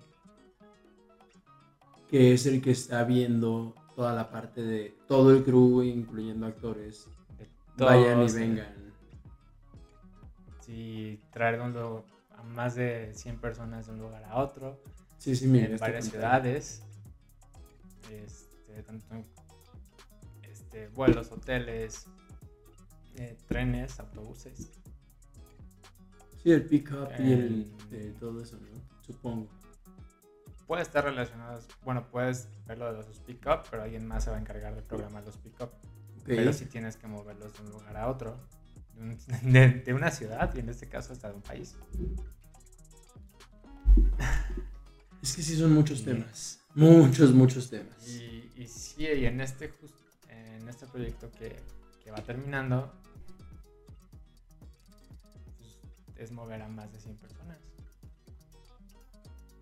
Que 2.08 2.32
es 2.32 2.46
el 2.46 2.62
que 2.62 2.70
está 2.70 3.04
viendo 3.04 3.74
toda 3.98 4.14
la 4.14 4.30
parte 4.30 4.62
de 4.62 4.96
todo 5.08 5.32
el 5.32 5.42
crew, 5.42 5.82
incluyendo 5.82 6.46
actores. 6.46 7.08
Vayan 7.76 8.12
y 8.12 8.26
todos, 8.26 8.34
vengan. 8.34 8.72
Sí, 10.60 11.20
traer 11.32 11.60
un 11.60 11.76
a 12.36 12.42
más 12.44 12.76
de 12.76 13.12
100 13.12 13.40
personas 13.40 13.86
de 13.86 13.92
un 13.94 13.98
lugar 13.98 14.22
a 14.22 14.36
otro, 14.36 14.80
Sí, 15.18 15.34
sí, 15.34 15.48
mira. 15.48 15.66
en 15.66 15.72
está 15.72 15.86
varias 15.86 16.04
ciudades. 16.04 16.82
Este, 18.12 18.84
tanto 18.84 19.12
en- 19.16 19.26
este, 20.48 20.86
vuelos, 20.90 21.32
hoteles, 21.32 22.06
eh, 23.16 23.36
trenes, 23.48 23.98
autobuses. 23.98 24.70
Sí, 26.40 26.52
el 26.52 26.64
pick-up 26.66 27.08
y 27.18 27.32
el, 27.32 27.72
eh, 27.90 28.14
todo 28.20 28.40
eso, 28.40 28.58
¿no? 28.58 28.80
Supongo. 29.04 29.48
Puede 30.68 30.82
estar 30.82 31.02
relacionado, 31.02 31.60
bueno, 31.82 32.08
puedes 32.10 32.46
verlo 32.66 32.92
de 32.92 33.02
los 33.02 33.18
pick-up, 33.20 33.62
pero 33.70 33.82
alguien 33.82 34.06
más 34.06 34.22
se 34.24 34.30
va 34.30 34.36
a 34.36 34.40
encargar 34.40 34.74
de 34.76 34.82
programar 34.82 35.24
los 35.24 35.36
pick-up. 35.38 35.70
Pero 36.26 36.52
sí 36.52 36.66
tienes 36.66 36.96
que 36.96 37.06
moverlos 37.08 37.54
de 37.54 37.62
un 37.62 37.70
lugar 37.70 37.96
a 37.96 38.08
otro, 38.08 38.38
de, 38.94 39.00
un- 39.00 39.18
de- 39.52 39.70
de 39.82 39.94
una 39.94 40.10
ciudad 40.10 40.54
y 40.54 40.60
en 40.60 40.68
este 40.68 40.86
caso 40.88 41.12
hasta 41.14 41.30
de 41.30 41.34
un 41.36 41.42
país. 41.42 41.74
Es 45.22 45.34
que 45.36 45.42
sí 45.42 45.56
son 45.56 45.72
muchos 45.72 46.00
Y- 46.00 46.04
temas. 46.04 46.60
Muchos, 46.74 47.32
muchos 47.32 47.70
temas. 47.70 48.06
Y, 48.06 48.52
y 48.56 48.66
sí, 48.68 49.04
y 49.04 49.24
en 49.24 49.40
este, 49.40 49.70
jus- 49.72 49.94
en 50.28 50.68
este 50.68 50.86
proyecto 50.86 51.30
que, 51.32 51.56
que 52.04 52.10
va 52.10 52.22
terminando, 52.22 52.92
pues, 55.56 55.78
es 56.16 56.30
mover 56.30 56.60
a 56.62 56.68
más 56.68 56.92
de 56.92 57.00
100 57.00 57.16
personas. 57.16 57.58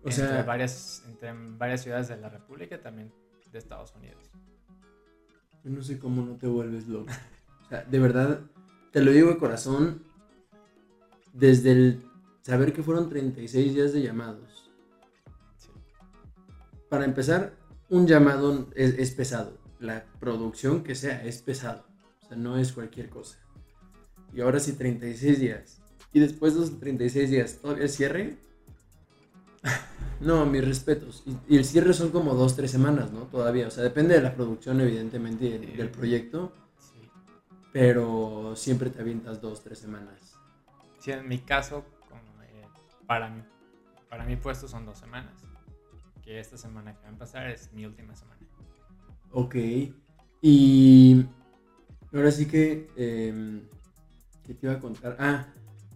O 0.07 0.09
entre, 0.09 0.25
sea, 0.25 0.43
varias, 0.43 1.03
entre 1.05 1.33
varias 1.57 1.81
ciudades 1.83 2.07
de 2.07 2.15
la 2.15 2.29
República 2.29 2.75
y 2.75 2.79
también 2.79 3.11
de 3.51 3.59
Estados 3.59 3.93
Unidos. 3.95 4.29
yo 5.63 5.69
no 5.71 5.81
sé 5.81 5.99
cómo 5.99 6.21
no 6.21 6.37
te 6.37 6.47
vuelves 6.47 6.87
loco. 6.87 7.11
O 7.65 7.69
sea, 7.69 7.83
de 7.83 7.99
verdad, 7.99 8.41
te 8.91 9.01
lo 9.01 9.11
digo 9.11 9.27
de 9.29 9.37
corazón, 9.37 10.03
desde 11.33 11.71
el 11.73 12.01
saber 12.41 12.71
que 12.71 12.83
fueron 12.83 13.09
36 13.09 13.73
días 13.73 13.91
de 13.91 14.01
llamados. 14.01 14.71
Sí. 15.57 15.69
Para 16.89 17.03
empezar, 17.03 17.53
un 17.89 18.07
llamado 18.07 18.69
es, 18.75 18.97
es 18.97 19.11
pesado. 19.11 19.57
La 19.79 20.05
producción 20.21 20.83
que 20.83 20.95
sea 20.95 21.21
es 21.25 21.41
pesado. 21.41 21.85
O 22.23 22.27
sea, 22.27 22.37
no 22.37 22.57
es 22.57 22.71
cualquier 22.71 23.09
cosa. 23.09 23.37
Y 24.33 24.39
ahora 24.39 24.61
sí, 24.61 24.71
36 24.71 25.39
días. 25.39 25.81
Y 26.13 26.21
después 26.21 26.53
de 26.53 26.61
los 26.61 26.79
36 26.79 27.29
días, 27.29 27.59
¿todavía 27.61 27.89
cierre? 27.89 28.37
No, 30.19 30.45
mis 30.45 30.65
respetos. 30.65 31.23
Y, 31.25 31.55
y 31.55 31.57
el 31.57 31.65
cierre 31.65 31.93
son 31.93 32.09
como 32.09 32.33
2-3 32.33 32.67
semanas, 32.67 33.11
¿no? 33.11 33.21
Todavía. 33.21 33.67
O 33.67 33.71
sea, 33.71 33.83
depende 33.83 34.15
de 34.15 34.21
la 34.21 34.33
producción, 34.33 34.81
evidentemente, 34.81 35.45
y 35.45 35.49
del, 35.49 35.77
del 35.77 35.89
proyecto. 35.89 36.51
Sí. 36.79 37.09
Pero 37.71 38.53
siempre 38.55 38.89
te 38.89 39.01
avientas 39.01 39.41
2-3 39.41 39.75
semanas. 39.75 40.33
Sí, 40.99 41.11
en 41.11 41.27
mi 41.27 41.39
caso, 41.39 41.85
como, 42.09 42.43
eh, 42.43 42.65
para, 43.05 43.29
mi, 43.29 43.43
para 44.09 44.25
mi 44.25 44.35
puesto 44.35 44.67
son 44.67 44.85
dos 44.85 44.97
semanas. 44.97 45.33
Que 46.23 46.39
esta 46.39 46.57
semana 46.57 46.93
que 46.93 47.01
va 47.03 47.07
a 47.07 47.11
empezar 47.11 47.47
es 47.49 47.71
mi 47.73 47.85
última 47.85 48.15
semana. 48.15 48.41
Ok. 49.31 49.55
Y 50.41 51.25
ahora 52.13 52.31
sí 52.31 52.47
que... 52.47 52.89
em, 52.97 53.61
¿Qué 54.43 54.53
te 54.53 54.65
iba 54.65 54.75
a 54.75 54.79
contar? 54.79 55.17
Ah, 55.19 55.45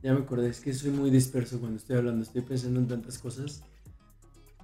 ya 0.04 0.14
me 0.14 0.20
acordé. 0.20 0.50
Es 0.50 0.60
que 0.60 0.74
soy 0.74 0.92
muy 0.92 1.10
disperso 1.10 1.58
cuando 1.60 1.78
estoy 1.78 1.96
hablando. 1.96 2.22
Estoy 2.22 2.42
pensando 2.42 2.82
en 2.82 2.88
tantas 2.88 3.18
cosas. 3.18 3.64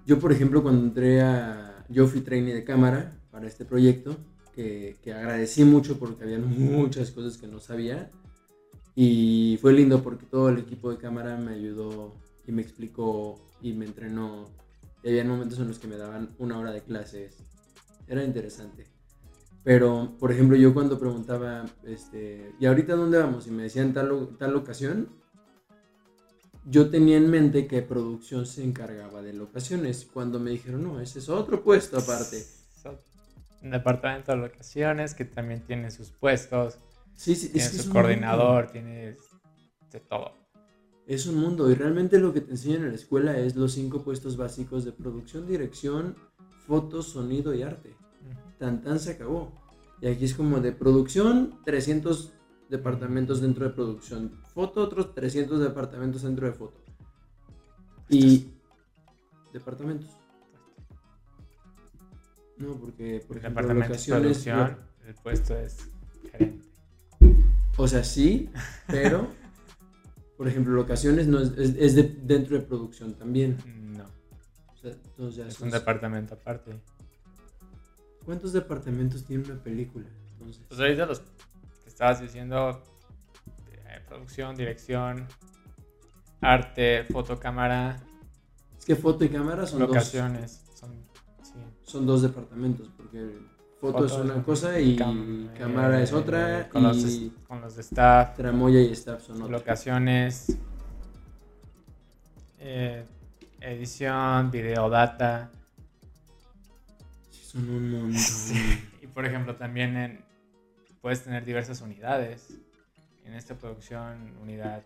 Yo, 0.07 0.19
por 0.19 0.31
ejemplo, 0.31 0.63
cuando 0.63 0.85
entré 0.85 1.21
a... 1.21 1.85
Yo 1.89 2.07
fui 2.07 2.21
trainee 2.21 2.53
de 2.53 2.63
cámara 2.63 3.19
para 3.29 3.45
este 3.45 3.65
proyecto. 3.65 4.15
Que, 4.55 4.95
que 5.03 5.13
agradecí 5.13 5.65
mucho 5.65 5.99
porque 5.99 6.23
había 6.23 6.39
muchas 6.39 7.11
cosas 7.11 7.37
que 7.37 7.45
no 7.45 7.59
sabía. 7.59 8.09
Y 8.95 9.59
fue 9.61 9.73
lindo 9.73 10.01
porque 10.01 10.25
todo 10.25 10.47
el 10.47 10.59
equipo 10.59 10.89
de 10.89 10.97
cámara 10.97 11.35
me 11.35 11.51
ayudó 11.51 12.15
y 12.47 12.53
me 12.53 12.61
explicó 12.61 13.51
y 13.61 13.73
me 13.73 13.85
entrenó. 13.85 14.45
Y 15.03 15.09
había 15.09 15.25
momentos 15.25 15.59
en 15.59 15.67
los 15.67 15.77
que 15.77 15.89
me 15.89 15.97
daban 15.97 16.29
una 16.39 16.57
hora 16.57 16.71
de 16.71 16.81
clases. 16.81 17.43
Era 18.07 18.23
interesante. 18.23 18.87
Pero, 19.65 20.15
por 20.17 20.31
ejemplo, 20.31 20.55
yo 20.55 20.73
cuando 20.73 20.97
preguntaba, 20.97 21.65
este, 21.83 22.53
¿y 22.61 22.65
ahorita 22.65 22.95
dónde 22.95 23.17
vamos? 23.17 23.45
Y 23.47 23.51
me 23.51 23.63
decían 23.63 23.93
tal, 23.93 24.37
tal 24.39 24.53
locación, 24.53 25.09
yo 26.69 26.89
tenía 26.89 27.17
en 27.17 27.29
mente 27.29 27.67
que 27.67 27.81
producción 27.81 28.45
se 28.45 28.63
encargaba 28.63 29.21
de 29.21 29.33
locaciones. 29.33 30.07
Cuando 30.11 30.39
me 30.39 30.51
dijeron, 30.51 30.83
no, 30.83 30.99
ese 30.99 31.19
es 31.19 31.29
otro 31.29 31.63
puesto 31.63 31.97
aparte. 31.97 32.43
Un 33.63 33.71
departamento 33.71 34.31
de 34.31 34.37
locaciones 34.37 35.15
que 35.15 35.25
también 35.25 35.61
tiene 35.61 35.89
sus 35.89 36.11
puestos, 36.11 36.77
Sí, 37.17 37.35
sí, 37.35 37.49
tiene 37.49 37.67
su 37.67 37.89
coordinador, 37.89 38.67
tiene 38.67 39.17
de 39.91 39.99
todo. 39.99 40.33
Es 41.07 41.25
un 41.25 41.41
mundo 41.41 41.69
y 41.71 41.73
realmente 41.73 42.19
lo 42.19 42.31
que 42.31 42.41
te 42.41 42.51
enseñan 42.51 42.83
en 42.83 42.89
la 42.89 42.95
escuela 42.95 43.37
es 43.39 43.55
los 43.55 43.73
cinco 43.73 44.03
puestos 44.03 44.37
básicos 44.37 44.85
de 44.85 44.91
producción, 44.91 45.47
dirección, 45.47 46.15
fotos, 46.67 47.07
sonido 47.07 47.55
y 47.55 47.63
arte. 47.63 47.95
Tan 48.59 48.83
tan 48.83 48.99
se 48.99 49.11
acabó. 49.11 49.51
Y 49.99 50.07
aquí 50.07 50.25
es 50.25 50.35
como 50.35 50.59
de 50.59 50.73
producción, 50.73 51.59
300 51.65 52.33
departamentos 52.69 53.41
dentro 53.41 53.65
de 53.67 53.73
producción. 53.73 54.31
Foto, 54.53 54.81
otros 54.83 55.13
300 55.13 55.59
departamentos 55.59 56.21
dentro 56.23 56.47
de 56.47 56.53
foto. 56.53 56.81
Y... 58.09 58.51
Departamentos. 59.53 60.09
No, 62.57 62.73
porque 62.75 63.23
por 63.27 63.37
El 63.37 63.43
ejemplo, 63.43 63.61
departamento 63.61 63.83
de 63.83 63.89
locaciones... 63.89 64.21
producción, 64.43 64.77
el 65.05 65.13
puesto 65.15 65.55
es 65.55 65.77
gerente. 66.31 66.67
O 67.77 67.87
sea, 67.87 68.03
sí, 68.03 68.49
pero... 68.87 69.27
Por 70.37 70.47
ejemplo, 70.47 70.73
locaciones 70.75 71.25
no 71.27 71.39
es, 71.39 71.49
es- 71.57 71.75
es 71.77 71.95
de- 71.95 72.15
dentro 72.23 72.55
de 72.59 72.63
producción 72.63 73.13
también. 73.15 73.57
No, 73.97 74.03
O 74.73 74.77
sea, 74.77 74.91
entonces 74.91 75.35
ya 75.35 75.47
es 75.47 75.59
un 75.61 75.71
departamento 75.71 76.35
aparte. 76.35 76.79
¿Cuántos 78.23 78.53
departamentos 78.53 79.23
tiene 79.25 79.45
una 79.45 79.55
película? 79.63 80.05
Entonces, 80.33 80.61
Pues 80.67 80.79
ahorita 80.79 81.07
los 81.07 81.23
estabas 81.97 82.21
diciendo, 82.21 82.83
eh, 83.71 84.01
producción, 84.07 84.55
dirección, 84.55 85.25
arte, 86.41 87.05
fotocámara, 87.11 87.97
es 88.77 88.85
que 88.85 88.95
foto 88.95 89.25
y 89.25 89.29
cámara 89.29 89.65
son 89.65 89.79
dos, 89.79 89.87
locaciones, 89.89 90.63
son, 90.75 90.91
sí. 91.41 91.53
son 91.81 92.05
dos 92.05 92.21
departamentos, 92.21 92.91
porque 92.95 93.39
foto, 93.81 94.05
es 94.05 94.11
una 94.11 94.43
cosa 94.43 94.79
y 94.79 94.95
cam- 94.95 95.51
cámara 95.57 95.99
eh, 95.99 96.03
es 96.03 96.13
otra 96.13 96.69
Con, 96.69 96.83
los, 96.83 96.97
y 96.97 97.33
con 97.47 97.61
los 97.61 97.75
de 97.75 97.81
staff, 97.81 98.35
tramoya 98.37 98.79
y 98.79 98.91
staff 98.91 99.23
son 99.25 99.41
otra. 99.41 99.57
locaciones, 99.57 100.55
eh, 102.59 103.07
edición, 103.59 104.51
video 104.51 104.87
data, 104.87 105.49
Son 107.31 107.67
un 107.67 107.91
montón. 107.91 108.13
Y 109.01 109.07
por 109.07 109.25
ejemplo, 109.25 109.55
también 109.55 109.97
en, 109.97 110.26
puedes 111.07 111.23
tener 111.23 111.45
diversas 111.45 111.79
unidades. 111.79 112.49
En 113.23 113.33
esta 113.33 113.55
producción, 113.55 114.35
unidad 114.41 114.83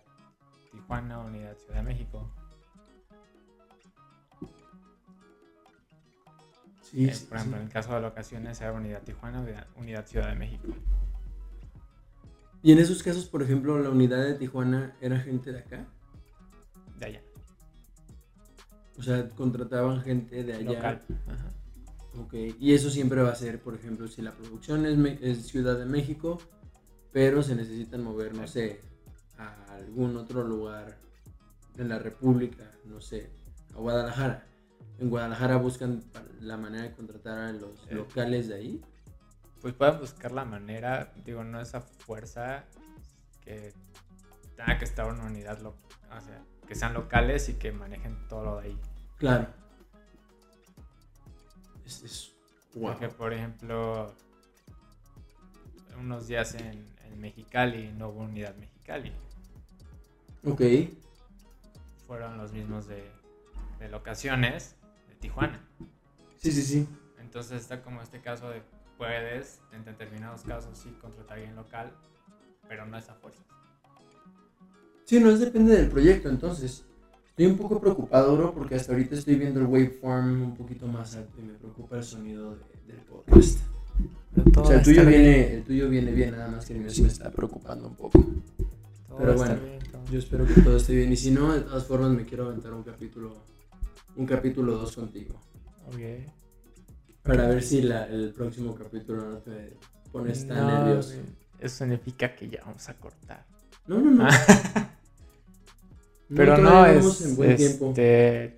Tijuana, 0.72 1.18
unidad 1.18 1.58
Ciudad 1.58 1.78
de 1.78 1.82
México. 1.82 2.32
Sí, 6.84 7.06
Eh, 7.10 7.16
sí, 7.16 7.26
por 7.26 7.38
ejemplo, 7.38 7.58
sí. 7.58 7.62
en 7.62 7.68
el 7.68 7.74
caso 7.74 7.96
de 7.96 8.02
locaciones, 8.02 8.62
era 8.62 8.72
unidad 8.72 9.02
Tijuana, 9.02 9.42
unidad, 9.42 9.66
unidad 9.76 10.06
Ciudad 10.06 10.28
de 10.30 10.36
México. 10.36 10.68
Y 12.62 12.72
en 12.72 12.78
esos 12.78 13.02
casos, 13.02 13.26
por 13.26 13.42
ejemplo, 13.42 13.80
la 13.80 13.90
unidad 13.90 14.24
de 14.24 14.36
Tijuana 14.36 14.96
era 15.02 15.20
gente 15.20 15.52
de 15.52 15.58
acá. 15.58 15.88
De 17.00 17.06
allá, 17.08 17.22
O 18.96 19.02
sea, 19.02 19.28
contrataban 19.30 20.02
gente 20.04 20.44
de 20.44 20.54
allá. 20.54 20.72
local. 20.72 21.02
Ajá. 21.28 21.50
Ok, 22.18 22.34
y 22.60 22.74
eso 22.74 22.90
siempre 22.90 23.22
va 23.22 23.30
a 23.32 23.36
ser, 23.36 23.62
por 23.62 23.74
ejemplo, 23.76 24.08
si 24.08 24.22
la 24.22 24.32
producción 24.32 24.86
es, 24.86 25.46
Ciudad 25.48 25.78
de 25.78 25.86
México, 25.86 26.40
pero 27.12 27.42
se 27.42 27.56
necesitan 27.56 28.04
mover, 28.04 28.36
no 28.36 28.48
sé, 28.48 28.82
a 29.38 29.56
algún 29.76 30.18
otro 30.18 30.44
lugar 30.44 30.98
en 31.78 31.88
la 31.90 32.00
República, 32.00 32.70
no 32.86 33.00
sé, 33.00 33.30
a 33.74 33.78
Guadalajara. 33.78 34.46
En 35.00 35.10
Guadalajara 35.10 35.56
buscan 35.58 36.04
la 36.42 36.58
manera 36.58 36.84
de 36.84 36.92
contratar 36.94 37.38
a 37.40 37.52
los 37.54 37.88
Eh. 37.90 37.96
locales 37.96 38.50
de 38.50 38.56
ahí. 38.56 38.82
Pues 39.62 39.74
pueden 39.74 40.00
buscar 40.00 40.32
la 40.32 40.44
manera, 40.44 41.14
digo, 41.26 41.44
no 41.44 41.62
esa 41.62 41.82
fuerza 41.82 42.66
que 43.44 43.74
tenga 44.58 44.78
que 44.78 44.86
estar 44.86 45.12
una 45.12 45.26
unidad, 45.26 45.60
lo- 45.62 45.70
o 45.70 46.22
sea, 46.22 46.44
que 46.68 46.76
sean 46.76 46.94
locales 46.94 47.48
y 47.50 47.54
que 47.54 47.72
manejen 47.72 48.28
todo 48.28 48.44
lo 48.44 48.58
de 48.60 48.68
ahí. 48.68 48.80
Claro. 49.18 49.48
Es, 51.92 52.04
es- 52.04 52.32
wow. 52.76 52.92
Porque, 52.92 53.10
por 53.10 53.34
ejemplo, 53.34 54.14
unos 56.00 56.28
días 56.28 56.56
en, 56.56 56.86
en 57.06 57.20
Mexicali 57.20 57.92
no 57.98 58.10
hubo 58.10 58.22
unidad 58.22 58.56
Mexicali. 58.56 59.12
Ok, 60.46 60.62
Fueron 62.08 62.38
los 62.38 62.52
mismos 62.54 62.88
de, 62.88 63.10
de 63.80 63.90
locaciones 63.90 64.76
de 65.10 65.16
Tijuana. 65.16 65.60
sí, 66.38 66.52
sí, 66.52 66.62
sí. 66.64 66.88
Entonces 67.20 67.62
está 67.62 67.82
como 67.82 68.02
este 68.02 68.22
caso 68.22 68.50
de 68.50 68.62
puedes, 68.98 69.60
en 69.72 69.84
determinados 69.86 70.42
casos, 70.44 70.78
sí 70.78 70.90
contratar 71.02 71.32
a 71.32 71.42
alguien 71.42 71.56
local, 71.56 71.92
pero 72.68 72.86
no 72.86 72.98
esa 72.98 73.16
fuerza. 73.16 73.42
Sí, 75.06 75.20
no 75.20 75.30
es 75.30 75.40
depende 75.40 75.76
del 75.76 75.90
proyecto, 75.90 76.30
entonces. 76.30 76.86
Estoy 77.32 77.46
un 77.48 77.58
poco 77.58 77.80
preocupado, 77.80 78.36
bro, 78.38 78.54
porque 78.54 78.76
hasta 78.76 78.92
ahorita 78.92 79.16
estoy 79.16 79.36
viendo 79.36 79.60
el 79.62 79.66
waveform 79.68 80.42
un 80.44 80.56
poquito 80.56 80.86
más 80.88 81.16
alto 81.16 81.40
y 81.40 81.44
me 81.44 81.54
preocupa 81.54 81.98
el 81.98 82.04
sonido 82.04 82.52
de- 82.56 82.94
del 82.94 83.02
podcast. 83.06 83.60
O 84.58 84.66
sea, 84.66 84.78
el 84.78 84.84
tuyo, 84.84 85.06
viene, 85.06 85.54
el 85.56 85.64
tuyo 85.64 85.90
viene 85.90 86.12
bien, 86.12 86.32
nada 86.32 86.48
más 86.50 86.66
que 86.66 86.74
el 86.74 86.80
mío 86.82 86.90
sí 86.90 87.02
me 87.02 87.08
está 87.08 87.32
preocupando 87.32 87.88
un 87.88 87.96
poco. 87.96 88.24
pero 89.18 89.36
bueno, 89.36 89.56
Yo 90.12 90.20
espero 90.20 90.46
que 90.46 90.62
todo 90.62 90.78
esté 90.78 90.96
bien 90.96 91.12
y 91.12 91.16
si 91.18 91.32
no, 91.32 91.54
de 91.54 91.62
todas 91.62 91.86
formas 91.86 92.12
me 92.12 92.26
quiero 92.26 92.48
aventar 92.48 92.74
un 92.74 92.84
capítulo, 92.84 93.34
un 94.16 94.26
capítulo 94.26 94.78
2 94.78 94.96
contigo. 94.96 95.40
Para 97.24 97.48
ver 97.48 97.62
si 97.64 97.82
la- 97.82 98.08
el 98.08 98.34
próximo 98.34 98.76
capítulo 98.76 99.24
no 99.30 99.38
te 99.38 99.78
pones 100.12 100.48
tan 100.48 100.68
nervioso. 100.68 101.14
Eso 101.60 101.78
significa 101.78 102.36
que 102.36 102.50
ya 102.50 102.62
vamos 102.66 102.88
a 102.90 102.94
cortar. 102.96 103.46
No, 103.88 104.00
no, 104.02 104.12
no. 104.12 104.28
Pero 106.36 106.58
no, 106.58 106.70
todavía 106.70 107.00
es, 107.00 107.22
en 107.22 107.36
buen 107.36 107.52
este, 107.52 108.58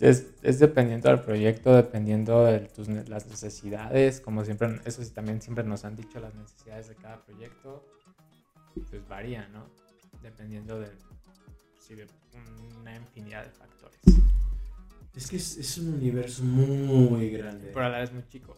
es, 0.00 0.26
es 0.42 0.58
dependiendo 0.58 1.08
del 1.08 1.20
proyecto, 1.20 1.74
dependiendo 1.74 2.44
de 2.44 2.60
tus, 2.60 2.88
las 2.88 3.26
necesidades, 3.26 4.20
como 4.20 4.44
siempre, 4.44 4.80
eso 4.84 5.02
sí 5.02 5.10
también 5.10 5.40
siempre 5.40 5.64
nos 5.64 5.84
han 5.84 5.96
dicho, 5.96 6.20
las 6.20 6.34
necesidades 6.34 6.88
de 6.88 6.94
cada 6.96 7.24
proyecto, 7.24 7.84
pues 8.90 9.06
varían, 9.08 9.52
¿no? 9.52 9.66
Dependiendo 10.22 10.78
de, 10.80 10.88
sí, 11.78 11.94
de 11.94 12.06
una 12.80 12.96
infinidad 12.96 13.44
de 13.44 13.50
factores. 13.50 13.98
Es 15.14 15.28
que 15.28 15.36
es, 15.36 15.56
es 15.58 15.78
un 15.78 15.94
universo 15.94 16.42
muy 16.42 17.30
grande. 17.30 17.70
Pero 17.72 17.86
a 17.86 17.88
la 17.88 17.98
vez 18.00 18.12
muy 18.12 18.26
chico. 18.28 18.56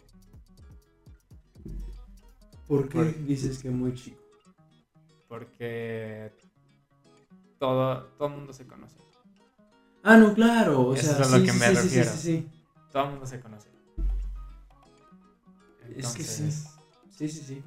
¿Por 2.67 2.89
qué 2.89 2.99
por- 2.99 3.25
dices 3.25 3.59
que 3.59 3.71
muy 3.71 3.95
chico? 3.95 4.23
Porque 5.29 6.33
todo, 7.59 8.05
todo 8.19 8.29
el 8.29 8.35
mundo 8.35 8.53
se 8.53 8.67
conoce. 8.67 8.97
Ah, 10.03 10.17
no, 10.17 10.35
claro. 10.35 10.89
O 10.89 10.95
Eso 10.95 11.03
sea, 11.15 11.21
es 11.21 11.27
a 11.27 11.31
lo 11.31 11.39
sí, 11.39 11.47
que 11.47 11.53
sí, 11.53 11.59
me 11.59 11.67
sí, 11.67 11.75
refiero. 11.75 12.11
Todo 12.93 13.05
el 13.05 13.11
mundo 13.11 13.27
se 13.27 13.41
conoce. 13.41 13.69
Es 15.97 16.09
que 16.15 16.23
sí. 16.23 16.51
Sí, 17.11 17.29
sí, 17.29 17.41
sí. 17.41 17.63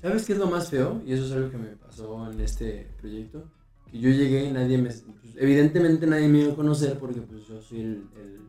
¿Sabes 0.00 0.24
qué 0.24 0.32
es 0.32 0.38
lo 0.38 0.46
más 0.46 0.70
feo? 0.70 1.02
Y 1.04 1.12
eso 1.12 1.26
es 1.26 1.32
algo 1.32 1.50
que 1.50 1.58
me 1.58 1.76
pasó 1.76 2.30
en 2.32 2.40
este 2.40 2.90
proyecto. 2.98 3.44
Que 3.90 3.98
yo 4.00 4.08
llegué 4.10 4.44
y 4.44 4.52
nadie 4.52 4.78
me... 4.78 4.88
pues, 4.90 5.36
evidentemente 5.36 6.06
nadie 6.06 6.28
me 6.28 6.40
iba 6.40 6.52
a 6.52 6.56
conocer 6.56 6.98
porque 6.98 7.20
pues 7.20 7.46
yo 7.46 7.60
soy 7.60 7.80
el... 7.80 8.08
el- 8.16 8.48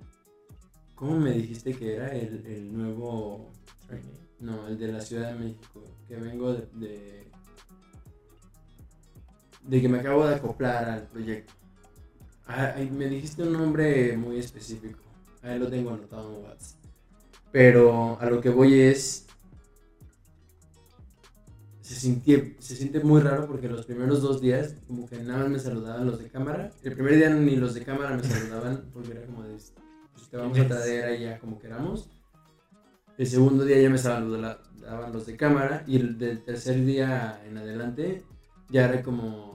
¿Cómo 0.95 1.19
me 1.19 1.31
dijiste 1.31 1.73
que 1.73 1.95
era? 1.95 2.09
El, 2.15 2.45
el 2.45 2.77
nuevo... 2.77 3.51
No, 4.39 4.67
el 4.67 4.77
de 4.77 4.91
la 4.91 5.01
Ciudad 5.01 5.33
de 5.33 5.39
México. 5.39 5.83
Que 6.07 6.15
vengo 6.15 6.53
de... 6.53 6.67
De, 6.73 7.30
de 9.63 9.81
que 9.81 9.89
me 9.89 9.99
acabo 9.99 10.25
de 10.27 10.35
acoplar 10.35 10.89
al 10.89 11.03
proyecto. 11.07 11.53
Ah, 12.47 12.73
ay, 12.75 12.89
me 12.89 13.07
dijiste 13.07 13.43
un 13.43 13.53
nombre 13.53 14.17
muy 14.17 14.37
específico. 14.37 14.99
Ahí 15.41 15.57
lo 15.59 15.67
tengo 15.69 15.91
anotado 15.91 16.35
en 16.37 16.43
WhatsApp. 16.43 16.79
Pero 17.51 18.17
a 18.19 18.25
lo 18.29 18.41
que 18.41 18.49
voy 18.49 18.79
es. 18.79 19.27
Se, 21.81 21.95
sintió- 21.95 22.55
se 22.59 22.75
siente 22.75 23.01
muy 23.01 23.21
raro 23.21 23.47
porque 23.47 23.67
los 23.67 23.85
primeros 23.85 24.21
dos 24.21 24.39
días, 24.39 24.75
como 24.87 25.07
que 25.09 25.17
nada 25.17 25.39
más 25.39 25.49
me 25.49 25.59
saludaban 25.59 26.05
los 26.05 26.19
de 26.19 26.29
cámara. 26.29 26.71
El 26.83 26.93
primer 26.93 27.15
día 27.15 27.29
ni 27.29 27.55
los 27.55 27.73
de 27.73 27.83
cámara 27.83 28.15
me 28.15 28.23
saludaban 28.23 28.85
porque 28.93 29.11
era 29.11 29.25
como 29.25 29.43
de. 29.43 29.55
Pues 30.13 30.29
te 30.29 30.37
vamos 30.37 30.57
a 30.59 30.67
traer 30.67 31.05
ahí 31.05 31.23
ya 31.23 31.39
como 31.39 31.59
queramos. 31.59 32.09
El 33.17 33.27
segundo 33.27 33.65
día 33.65 33.81
ya 33.81 33.89
me 33.89 33.97
saludaban 33.97 35.11
los 35.11 35.25
de 35.25 35.35
cámara. 35.35 35.83
Y 35.87 35.97
el 35.97 36.17
del 36.17 36.43
tercer 36.43 36.83
día 36.85 37.41
en 37.45 37.57
adelante 37.57 38.23
ya 38.69 38.85
era 38.85 39.01
como 39.03 39.50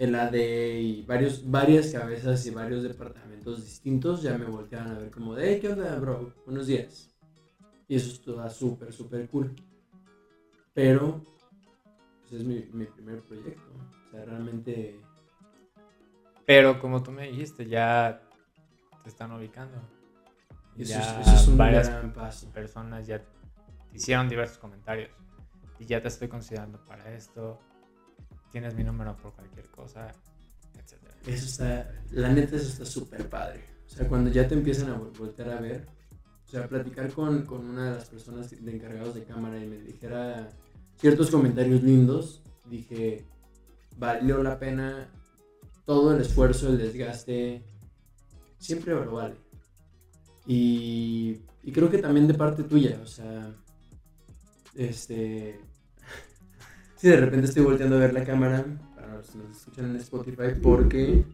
el 0.00 0.14
AD 0.14 0.34
y 0.34 1.02
varios, 1.02 1.48
varias 1.50 1.92
cabezas 1.92 2.46
y 2.46 2.50
varios 2.50 2.82
departamentos 2.82 3.62
distintos 3.62 4.22
ya 4.22 4.38
me 4.38 4.46
volteaban 4.46 4.92
a 4.92 4.98
ver 4.98 5.10
como 5.10 5.34
de, 5.34 5.52
hey, 5.52 5.58
¿qué 5.60 5.68
onda, 5.68 5.94
bro? 5.96 6.32
Buenos 6.46 6.66
días. 6.68 7.14
Y 7.86 7.96
eso 7.96 8.10
estuvo 8.10 8.48
súper, 8.48 8.94
súper 8.94 9.28
cool. 9.28 9.54
Pero, 10.72 11.22
pues 12.22 12.32
es 12.32 12.44
mi, 12.44 12.64
mi 12.72 12.86
primer 12.86 13.20
proyecto. 13.20 13.70
O 14.08 14.10
sea, 14.10 14.24
realmente... 14.24 15.02
Pero 16.46 16.80
como 16.80 17.02
tú 17.02 17.10
me 17.10 17.26
dijiste, 17.26 17.66
ya 17.66 18.22
te 19.02 19.10
están 19.10 19.32
ubicando. 19.32 19.76
Eso, 20.78 20.92
ya 20.94 21.20
es, 21.20 21.26
eso 21.26 21.36
es 21.36 21.48
un 21.48 21.58
varias 21.58 21.90
gran 21.90 22.14
paso. 22.14 22.50
personas 22.52 23.06
ya 23.06 23.18
te 23.18 23.26
hicieron 23.92 24.30
diversos 24.30 24.56
comentarios. 24.56 25.10
Y 25.78 25.84
ya 25.84 26.00
te 26.00 26.08
estoy 26.08 26.28
considerando 26.28 26.82
para 26.86 27.12
esto. 27.12 27.60
Tienes 28.52 28.74
mi 28.74 28.84
número 28.84 29.16
por 29.16 29.32
cualquier 29.34 29.66
cosa, 29.68 30.08
etcétera. 30.78 31.14
Eso 31.26 31.46
está, 31.46 31.92
la 32.10 32.32
neta, 32.32 32.56
eso 32.56 32.68
está 32.68 32.84
súper 32.84 33.28
padre. 33.28 33.64
O 33.86 33.88
sea, 33.88 34.08
cuando 34.08 34.30
ya 34.30 34.46
te 34.48 34.54
empiezan 34.54 34.90
a 34.90 34.98
vol- 34.98 35.16
voltear 35.16 35.50
a 35.50 35.60
ver, 35.60 35.86
o 36.46 36.50
sea, 36.50 36.68
platicar 36.68 37.12
con, 37.12 37.44
con 37.46 37.64
una 37.64 37.90
de 37.90 37.96
las 37.96 38.08
personas 38.08 38.50
de 38.50 38.74
encargados 38.74 39.14
de 39.14 39.24
cámara 39.24 39.62
y 39.62 39.66
me 39.68 39.78
dijera 39.78 40.48
ciertos 40.96 41.30
comentarios 41.30 41.82
lindos, 41.82 42.42
dije, 42.66 43.24
valió 43.96 44.42
la 44.42 44.58
pena 44.58 45.08
todo 45.84 46.14
el 46.14 46.20
esfuerzo, 46.22 46.68
el 46.68 46.78
desgaste, 46.78 47.64
siempre 48.58 48.94
lo 48.94 49.12
vale. 49.12 49.36
Y, 50.46 51.40
y 51.62 51.72
creo 51.72 51.90
que 51.90 51.98
también 51.98 52.26
de 52.26 52.34
parte 52.34 52.64
tuya, 52.64 52.98
o 53.02 53.06
sea, 53.06 53.54
este, 54.74 55.60
si 57.00 57.08
de 57.08 57.16
repente 57.16 57.46
estoy 57.46 57.64
volteando 57.64 57.96
a 57.96 58.00
ver 58.00 58.12
la 58.12 58.24
cámara, 58.24 58.62
para 58.94 59.16
los 59.16 59.30
que 59.30 59.38
nos 59.38 59.56
escuchan 59.56 59.86
en 59.86 59.96
Spotify, 59.96 60.60
porque 60.62 61.24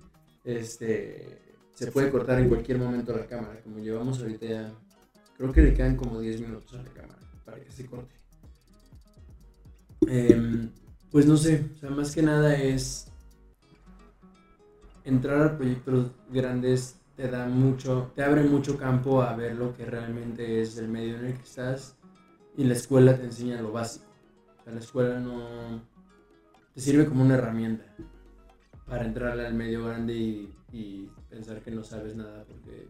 este, 0.45 1.57
se 1.75 1.91
puede 1.91 2.09
cortar 2.09 2.39
en 2.39 2.49
cualquier 2.49 2.79
momento 2.79 3.17
la 3.17 3.27
cámara, 3.27 3.61
como 3.65 3.81
llevamos 3.81 4.21
ahorita 4.21 4.73
creo 5.37 5.53
que 5.53 5.63
le 5.63 5.75
quedan 5.75 5.97
como 5.97 6.21
10 6.21 6.41
minutos 6.41 6.73
a 6.75 6.83
la 6.85 6.91
cámara 6.91 7.19
para 7.45 7.59
que 7.61 7.73
se 7.73 7.85
corte. 7.85 8.15
Em, 10.07 10.71
pues 11.11 11.27
no 11.27 11.37
sé, 11.37 11.69
o 11.75 11.79
sea, 11.79 11.91
más 11.91 12.15
que 12.15 12.23
nada 12.23 12.57
es 12.57 13.09
entrar 15.05 15.43
a 15.43 15.57
proyectos 15.57 16.13
grandes 16.31 17.01
te 17.17 17.29
da 17.29 17.49
mucho, 17.49 18.13
te 18.15 18.23
abre 18.23 18.45
mucho 18.45 18.79
campo 18.79 19.21
a 19.21 19.35
ver 19.35 19.57
lo 19.57 19.75
que 19.75 19.85
realmente 19.85 20.61
es 20.61 20.79
el 20.79 20.87
medio 20.87 21.17
en 21.17 21.25
el 21.25 21.35
que 21.35 21.43
estás 21.43 21.97
y 22.57 22.63
la 22.63 22.75
escuela 22.75 23.17
te 23.17 23.25
enseña 23.25 23.61
lo 23.61 23.73
básico. 23.73 24.07
Sea, 24.67 24.75
la 24.75 24.81
escuela 24.81 25.21
no 25.21 25.81
te 26.75 26.81
sirve 26.81 27.07
como 27.07 27.23
una 27.23 27.37
herramienta 27.37 27.85
para 28.85 29.05
entrar 29.05 29.39
al 29.39 29.55
medio 29.55 29.85
grande 29.85 30.13
y, 30.13 30.53
y 30.73 31.09
pensar 31.31 31.63
que 31.63 31.71
no 31.71 31.85
sabes 31.85 32.17
nada 32.17 32.45
porque 32.45 32.89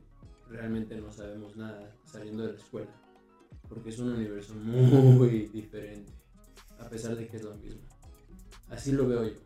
realmente 0.48 0.96
no 0.96 1.12
sabemos 1.12 1.54
nada 1.54 1.94
saliendo 2.06 2.46
de 2.46 2.54
la 2.54 2.58
escuela. 2.58 2.90
Porque 3.68 3.90
es 3.90 3.98
un 3.98 4.12
universo 4.12 4.54
muy 4.54 5.48
diferente, 5.52 6.10
a 6.78 6.88
pesar 6.88 7.14
de 7.14 7.28
que 7.28 7.36
es 7.36 7.42
lo 7.42 7.54
mismo. 7.56 7.82
Así 8.70 8.92
lo 8.92 9.06
veo 9.06 9.24
yo. 9.24 9.34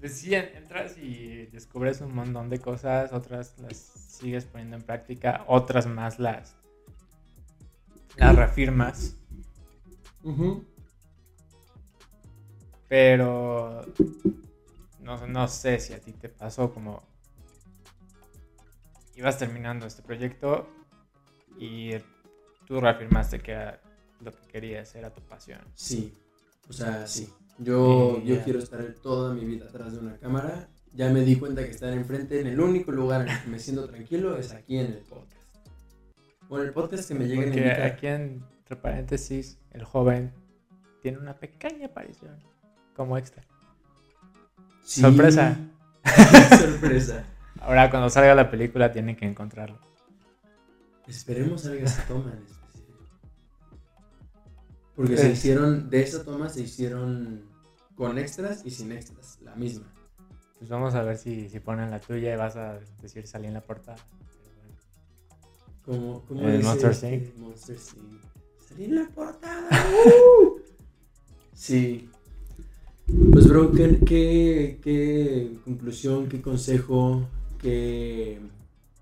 Pues 0.00 0.14
sí, 0.14 0.34
entras 0.34 0.96
y 0.96 1.46
descubres 1.46 2.00
un 2.00 2.14
montón 2.14 2.48
de 2.48 2.60
cosas, 2.60 3.12
otras 3.12 3.58
las 3.58 3.76
sigues 3.76 4.46
poniendo 4.46 4.76
en 4.76 4.82
práctica, 4.82 5.44
otras 5.48 5.86
más 5.86 6.18
las, 6.18 6.57
las 8.18 8.36
reafirmas. 8.36 9.16
Pero 12.88 13.82
no, 15.00 15.26
no 15.26 15.48
sé 15.48 15.78
si 15.80 15.94
a 15.94 16.00
ti 16.00 16.12
te 16.12 16.28
pasó 16.28 16.72
como 16.72 17.02
ibas 19.16 19.38
terminando 19.38 19.86
este 19.86 20.02
proyecto 20.02 20.68
y 21.58 21.92
tú 22.66 22.80
reafirmaste 22.80 23.40
que 23.40 23.52
era 23.52 23.80
lo 24.20 24.32
que 24.32 24.46
querías, 24.46 24.94
era 24.94 25.12
tu 25.12 25.20
pasión. 25.22 25.60
Sí, 25.74 26.12
o 26.68 26.72
sea, 26.72 27.06
sí. 27.06 27.32
Yo, 27.58 28.22
yo 28.22 28.42
quiero 28.44 28.60
estar 28.60 28.82
toda 29.02 29.34
mi 29.34 29.44
vida 29.44 29.66
atrás 29.66 29.92
de 29.92 29.98
una 29.98 30.16
cámara. 30.18 30.68
Ya 30.92 31.10
me 31.10 31.22
di 31.22 31.36
cuenta 31.36 31.64
que 31.64 31.70
estar 31.70 31.92
enfrente 31.92 32.40
en 32.40 32.46
el 32.46 32.60
único 32.60 32.92
lugar 32.92 33.22
en 33.22 33.28
el 33.28 33.42
que 33.42 33.48
me 33.48 33.58
siento 33.58 33.88
tranquilo 33.88 34.36
es 34.36 34.52
aquí 34.52 34.78
en 34.78 34.86
el 34.86 34.98
podcast. 34.98 35.37
Bueno, 36.48 36.64
el 36.64 36.72
podcast 36.72 37.06
que 37.06 37.14
me 37.14 37.26
llega 37.26 37.42
Porque 37.42 37.82
aquí 37.82 38.06
entre 38.06 38.76
paréntesis, 38.76 39.58
el 39.72 39.84
joven 39.84 40.32
tiene 41.02 41.18
una 41.18 41.38
pequeña 41.38 41.86
aparición 41.88 42.36
como 42.96 43.18
extra. 43.18 43.44
Sorpresa. 44.82 45.58
Sorpresa. 46.58 47.24
Ahora 47.60 47.90
cuando 47.90 48.08
salga 48.08 48.34
la 48.34 48.50
película 48.50 48.90
tienen 48.90 49.14
que 49.14 49.26
encontrarlo. 49.26 49.78
Esperemos 51.06 51.62
salga 51.62 51.84
esa 51.84 52.06
toma 52.06 52.32
en 52.32 52.44
específico. 52.44 52.98
Porque 54.96 55.16
se 55.18 55.30
hicieron, 55.30 55.90
de 55.90 56.00
esa 56.00 56.24
toma 56.24 56.48
se 56.48 56.62
hicieron 56.62 57.42
con 57.94 58.18
extras 58.18 58.64
y 58.64 58.70
sin 58.70 58.92
extras, 58.92 59.38
la 59.42 59.54
misma. 59.54 59.92
Pues 60.58 60.70
vamos 60.70 60.94
a 60.94 61.02
ver 61.02 61.18
si, 61.18 61.48
si 61.50 61.60
ponen 61.60 61.90
la 61.90 62.00
tuya 62.00 62.32
y 62.32 62.36
vas 62.36 62.56
a 62.56 62.78
decir 63.02 63.26
salí 63.26 63.48
en 63.48 63.54
la 63.54 63.60
portada. 63.60 63.98
Como, 65.88 66.20
como 66.26 66.46
el 66.46 66.62
Monster 66.62 66.94
Sync. 66.94 67.34
Monster 67.38 67.78
Salí 67.78 68.84
en 68.84 68.94
la 68.96 69.08
portada. 69.08 69.66
sí. 71.54 72.10
Pues 73.32 73.48
bro, 73.48 73.72
¿qué, 73.72 73.98
qué, 74.04 74.80
qué 74.82 75.58
conclusión, 75.64 76.28
qué 76.28 76.42
consejo, 76.42 77.26
qué 77.58 78.38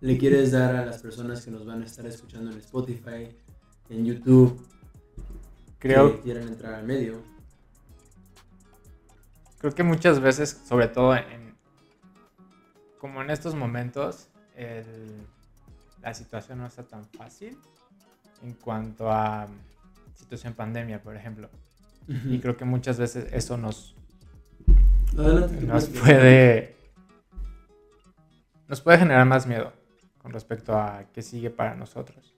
le 0.01 0.17
quieres 0.17 0.53
dar 0.53 0.77
a 0.77 0.87
las 0.87 1.03
personas 1.03 1.45
que 1.45 1.51
nos 1.51 1.67
van 1.67 1.83
a 1.83 1.87
estar 1.87 2.07
escuchando 2.07 2.53
en 2.53 2.59
Spotify, 2.59 3.35
en 3.91 4.05
YouTube, 4.05 4.65
Creo... 5.81 6.15
que 6.15 6.21
quieran 6.23 6.47
entrar 6.47 6.75
al 6.75 6.87
medio? 6.87 7.21
creo 9.59 9.75
que 9.75 9.83
muchas 9.83 10.21
veces, 10.21 10.63
sobre 10.69 10.87
todo 10.87 11.17
en, 11.17 11.57
como 13.01 13.23
en 13.23 13.31
estos 13.31 13.57
momentos, 13.57 14.29
la 16.07 16.15
situación 16.15 16.59
no 16.59 16.67
está 16.67 16.85
tan 16.85 17.05
fácil 17.05 17.59
en 18.41 18.53
cuanto 18.55 19.11
a 19.11 19.49
situación 20.15 20.55
pandemia, 20.55 21.03
por 21.03 21.17
ejemplo. 21.17 21.51
Y 22.07 22.39
creo 22.39 22.57
que 22.57 22.65
muchas 22.65 22.97
veces 22.97 23.27
eso 23.33 23.57
nos, 23.57 23.97
nos 25.13 25.87
puede 25.87 26.77
nos 28.69 28.81
puede 28.81 28.99
generar 28.99 29.27
más 29.27 29.49
miedo 29.49 29.73
con 30.19 30.33
respecto 30.33 30.79
a 30.79 31.07
qué 31.13 31.23
sigue 31.23 31.51
para 31.51 31.75
nosotros. 31.75 32.37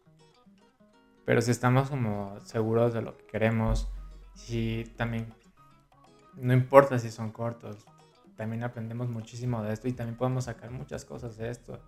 Pero 1.27 1.43
si 1.43 1.51
estamos 1.51 1.91
como 1.91 2.41
seguros 2.47 2.95
de 2.95 3.03
lo 3.03 3.19
que 3.19 3.27
queremos, 3.27 3.91
si 4.33 4.91
también 4.97 5.27
no 6.37 6.55
importa 6.55 6.99
si 6.99 7.11
son 7.11 7.33
cortos, 7.33 7.85
también 8.35 8.63
aprendemos 8.63 9.11
muchísimo 9.11 9.63
de 9.63 9.75
esto 9.75 9.89
y 9.89 9.93
también 9.93 10.17
podemos 10.17 10.45
sacar 10.45 10.71
muchas 10.71 11.05
cosas 11.05 11.37
de 11.37 11.51
esto. 11.51 11.79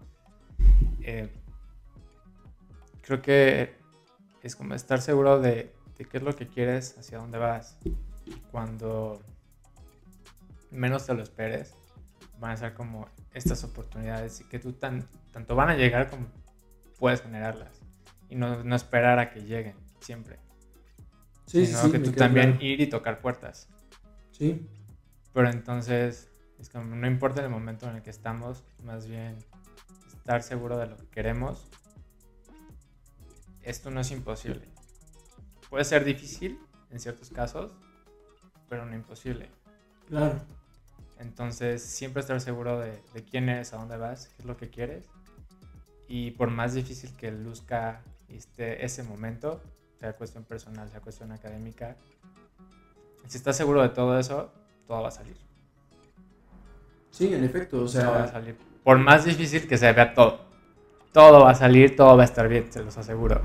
Eh, 1.00 1.32
creo 3.02 3.22
que 3.22 3.74
es 4.42 4.56
como 4.56 4.74
estar 4.74 5.00
seguro 5.00 5.40
de, 5.40 5.74
qué 5.96 6.16
es 6.16 6.22
lo 6.22 6.34
que 6.34 6.46
quieres, 6.46 6.96
hacia 6.98 7.18
dónde 7.18 7.38
vas. 7.38 7.78
Cuando 8.50 9.20
menos 10.70 11.06
te 11.06 11.14
lo 11.14 11.22
esperes, 11.22 11.74
van 12.38 12.52
a 12.52 12.56
ser 12.56 12.74
como 12.74 13.08
estas 13.32 13.64
oportunidades 13.64 14.40
y 14.40 14.44
que 14.44 14.58
tú 14.58 14.72
tan, 14.72 15.06
tanto 15.32 15.54
van 15.54 15.70
a 15.70 15.76
llegar 15.76 16.08
como 16.08 16.26
puedes 16.98 17.22
generarlas. 17.22 17.80
Y 18.28 18.36
no, 18.36 18.62
no 18.62 18.76
esperar 18.76 19.18
a 19.18 19.30
que 19.30 19.40
lleguen 19.40 19.76
siempre. 20.00 20.38
Sí, 21.46 21.66
sino 21.66 21.90
que 21.90 21.98
tú 21.98 22.12
también 22.12 22.58
ir 22.60 22.80
y 22.80 22.86
tocar 22.86 23.20
puertas. 23.20 23.68
Sí. 24.30 24.68
Pero 25.32 25.50
entonces, 25.50 26.30
es 26.58 26.70
como, 26.70 26.94
no 26.94 27.06
importa 27.06 27.42
el 27.42 27.50
momento 27.50 27.88
en 27.88 27.96
el 27.96 28.02
que 28.02 28.10
estamos, 28.10 28.64
más 28.84 29.06
bien 29.06 29.36
estar 30.06 30.42
seguro 30.42 30.78
de 30.78 30.86
lo 30.86 30.96
que 30.96 31.06
queremos. 31.08 31.66
Esto 33.62 33.90
no 33.90 34.00
es 34.00 34.10
imposible. 34.10 34.66
Puede 35.68 35.84
ser 35.84 36.04
difícil 36.04 36.58
en 36.90 37.00
ciertos 37.00 37.30
casos, 37.30 37.72
pero 38.68 38.86
no 38.86 38.94
imposible. 38.94 39.50
Claro. 40.08 40.40
Entonces, 41.18 41.82
siempre 41.82 42.20
estar 42.20 42.40
seguro 42.40 42.80
de, 42.80 43.00
quién 43.30 43.48
eres, 43.48 43.72
a 43.72 43.76
dónde 43.76 43.96
vas, 43.96 44.28
qué 44.28 44.42
es 44.42 44.46
lo 44.46 44.56
que 44.56 44.70
quieres. 44.70 45.04
Y 46.08 46.32
por 46.32 46.50
más 46.50 46.74
difícil 46.74 47.14
que 47.16 47.30
luzca 47.30 48.02
este, 48.28 48.84
ese 48.84 49.02
momento, 49.02 49.60
sea 49.98 50.14
cuestión 50.14 50.44
personal, 50.44 50.90
sea 50.90 51.00
cuestión 51.00 51.30
académica, 51.30 51.96
si 53.28 53.36
estás 53.36 53.56
seguro 53.56 53.82
de 53.82 53.90
todo 53.90 54.18
eso, 54.18 54.52
todo 54.86 55.02
va 55.02 55.08
a 55.08 55.12
salir. 55.12 55.36
Sí, 57.10 57.32
en 57.32 57.44
efecto, 57.44 57.82
o 57.82 57.88
sea... 57.88 58.06
Todo 58.06 58.14
va 58.14 58.24
a 58.24 58.28
salir. 58.28 58.56
Por 58.82 58.98
más 58.98 59.24
difícil 59.24 59.68
que 59.68 59.76
se 59.76 59.92
vea 59.92 60.14
todo. 60.14 60.49
Todo 61.12 61.44
va 61.44 61.50
a 61.50 61.54
salir, 61.54 61.96
todo 61.96 62.16
va 62.16 62.22
a 62.22 62.26
estar 62.26 62.48
bien, 62.48 62.70
se 62.70 62.82
los 62.82 62.96
aseguro. 62.96 63.40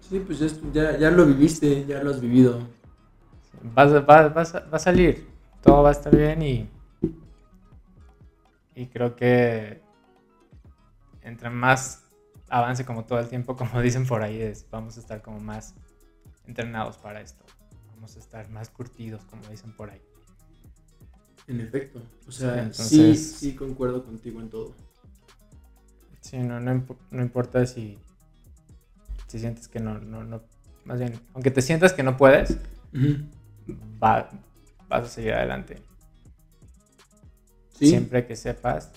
Sí, 0.00 0.20
pues 0.20 0.38
ya, 0.72 0.98
ya 0.98 1.10
lo 1.10 1.26
viviste, 1.26 1.86
ya 1.86 2.02
lo 2.02 2.10
has 2.10 2.20
vivido. 2.20 2.60
Va, 3.76 3.86
va, 3.86 4.28
va, 4.28 4.42
a 4.42 4.78
salir, 4.78 5.26
todo 5.62 5.82
va 5.82 5.88
a 5.88 5.92
estar 5.92 6.14
bien 6.14 6.42
y... 6.42 6.68
Y 8.76 8.86
creo 8.86 9.14
que 9.14 9.80
entre 11.22 11.48
más 11.48 12.04
avance 12.48 12.84
como 12.84 13.04
todo 13.04 13.20
el 13.20 13.28
tiempo, 13.28 13.56
como 13.56 13.80
dicen 13.82 14.06
por 14.06 14.22
ahí, 14.22 14.40
es, 14.42 14.66
vamos 14.70 14.96
a 14.96 15.00
estar 15.00 15.22
como 15.22 15.40
más 15.40 15.74
entrenados 16.46 16.98
para 16.98 17.20
esto 17.20 17.44
a 18.04 18.18
estar 18.18 18.50
más 18.50 18.68
curtidos, 18.68 19.24
como 19.24 19.46
dicen 19.48 19.72
por 19.72 19.90
ahí. 19.90 20.00
En 21.46 21.60
efecto, 21.60 22.02
o 22.26 22.32
sea, 22.32 22.72
sí, 22.72 23.16
sí 23.16 23.54
concuerdo 23.54 24.04
contigo 24.04 24.40
en 24.40 24.50
todo. 24.50 24.74
Sí, 26.24 26.38
no, 26.38 26.58
no, 26.58 26.72
importa 27.12 27.66
si, 27.66 27.98
si 29.26 29.38
sientes 29.38 29.68
que 29.68 29.78
no, 29.78 29.98
no, 29.98 30.24
no, 30.24 30.42
más 30.86 30.98
bien, 30.98 31.20
aunque 31.34 31.50
te 31.50 31.60
sientas 31.60 31.92
que 31.92 32.02
no 32.02 32.16
puedes, 32.16 32.56
vas 34.00 34.24
a 34.90 35.06
seguir 35.06 35.34
adelante. 35.34 35.82
Siempre 37.68 38.26
que 38.26 38.36
sepas 38.36 38.90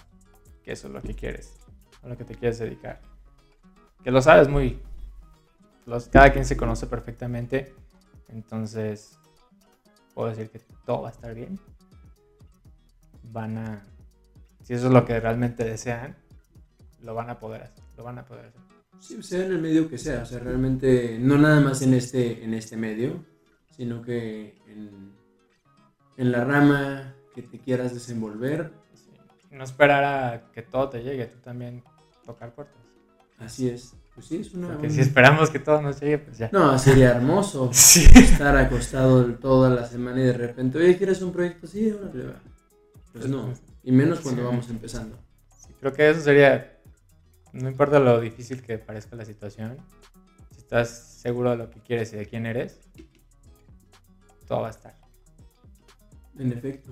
que 0.64 0.72
eso 0.72 0.88
es 0.88 0.94
lo 0.94 1.02
que 1.02 1.16
quieres, 1.16 1.54
a 2.02 2.08
lo 2.08 2.18
que 2.18 2.24
te 2.24 2.34
quieres 2.34 2.60
dedicar. 2.60 3.02
Que 4.06 4.12
lo 4.12 4.22
sabes 4.22 4.48
muy, 4.48 4.80
los, 5.86 6.08
cada 6.08 6.32
quien 6.32 6.46
se 6.46 6.56
conoce 6.56 6.88
perfectamente 6.88 7.76
entonces, 8.30 9.18
puedo 10.14 10.30
decir 10.30 10.50
que 10.50 10.60
todo 10.86 11.04
va 11.04 11.10
a 11.10 11.12
estar 11.12 11.34
bien. 11.34 11.60
Van 13.24 13.58
a, 13.58 13.84
si 14.64 14.74
eso 14.74 14.88
es 14.88 14.94
lo 14.94 15.06
que 15.06 15.20
realmente 15.20 15.64
desean, 15.64 16.16
lo 17.02 17.14
van 17.14 17.30
a 17.30 17.40
poder 17.40 17.64
hacer, 17.64 17.84
lo 17.98 18.04
van 18.04 18.20
a 18.20 18.26
poder 18.26 18.48
hacer. 18.48 18.62
Sí, 19.00 19.22
sea 19.22 19.46
en 19.46 19.52
el 19.52 19.62
medio 19.62 19.90
que 19.90 19.98
sea, 19.98 20.24
o 20.24 20.26
sea, 20.26 20.40
realmente 20.40 21.18
no 21.20 21.38
nada 21.38 21.60
más 21.60 21.82
en 21.82 21.94
este, 21.94 22.44
en 22.44 22.54
este 22.54 22.78
medio, 22.78 23.24
sino 23.76 24.02
que 24.02 24.58
en, 24.68 25.14
en 26.18 26.32
la 26.32 26.44
rama 26.44 27.14
que 27.34 27.44
te 27.44 27.60
quieras 27.60 27.94
desenvolver. 27.94 28.72
No 29.52 29.64
esperar 29.64 30.04
a 30.04 30.52
que 30.52 30.64
todo 30.64 30.90
te 30.90 31.04
llegue, 31.04 31.28
tú 31.28 31.38
también 31.40 31.84
tocar 32.26 32.54
puertas. 32.54 32.76
Así 33.38 33.70
es. 33.70 33.94
Pues 34.16 34.26
sí, 34.26 34.38
es 34.38 34.54
una. 34.56 34.70
Porque 34.70 34.90
si 34.90 35.02
esperamos 35.02 35.52
que 35.52 35.60
todo 35.60 35.80
nos 35.80 36.02
llegue, 36.02 36.18
pues 36.18 36.40
ya. 36.40 36.50
No, 36.52 36.78
sería 36.80 37.12
hermoso 37.12 37.70
estar 37.72 38.58
acostado 38.58 39.24
toda 39.36 39.70
la 39.70 39.86
semana 39.86 40.20
y 40.20 40.24
de 40.24 40.34
repente, 40.34 40.80
oye, 40.80 40.98
¿quieres 40.98 41.22
un 41.22 41.32
proyecto 41.32 41.68
así? 41.68 41.96
Pues 43.14 43.28
no. 43.28 43.54
Y 43.84 43.92
menos 43.92 44.20
cuando 44.22 44.44
vamos 44.44 44.68
empezando. 44.70 45.20
creo 45.80 45.94
que 45.94 46.10
eso 46.10 46.22
sería. 46.22 46.77
No 47.62 47.70
importa 47.70 48.00
lo 48.00 48.20
difícil 48.20 48.62
que 48.62 48.78
parezca 48.78 49.16
la 49.16 49.26
situación, 49.26 49.78
si 50.52 50.60
estás 50.60 50.90
seguro 50.90 51.52
de 51.52 51.58
lo 51.58 51.70
que 51.72 51.80
quieres 51.80 52.14
y 52.14 52.18
de 52.18 52.26
quién 52.28 52.46
eres, 52.46 52.80
todo 54.48 54.62
va 54.62 54.68
a 54.68 54.72
estar. 54.72 54.94
En 56.38 56.52
efecto. 56.52 56.92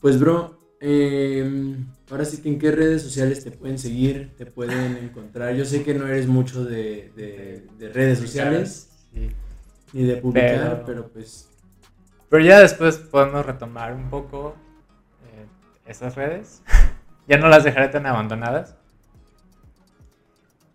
Pues, 0.00 0.18
bro, 0.18 0.58
em, 0.80 1.86
ahora 2.10 2.24
sí 2.24 2.42
que 2.42 2.48
en 2.48 2.58
qué 2.58 2.72
redes 2.72 3.02
sociales 3.02 3.44
te 3.44 3.52
pueden 3.52 3.78
seguir, 3.78 4.34
te 4.36 4.46
pueden 4.46 4.96
encontrar. 4.96 5.54
Yo 5.54 5.64
sé 5.64 5.84
que 5.84 5.94
no 5.94 6.06
eres 6.08 6.26
mucho 6.26 6.64
de, 6.64 7.12
de, 7.78 7.88
redes 7.90 8.18
sociales 8.18 8.90
ni 9.92 10.02
de 10.02 10.16
publicar, 10.16 10.82
pero, 10.84 11.08
pues... 11.08 11.48
Pero 12.28 12.44
ya 12.44 12.58
después 12.58 12.96
podemos 12.96 13.46
retomar 13.46 13.94
un 13.94 14.10
poco 14.10 14.56
eh, 15.32 15.46
esas 15.86 16.16
redes. 16.16 16.62
ya 17.28 17.38
no 17.38 17.48
las 17.48 17.62
dejaré 17.62 17.88
tan 17.88 18.04
abandonadas. 18.04 18.75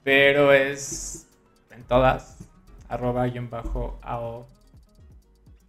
Pero 0.04 0.52
es 0.54 1.28
en 1.72 1.84
todas. 1.84 2.38
Arroba 2.90 3.26
guion 3.28 3.50
bajo 3.50 4.00
AO. 4.02 4.48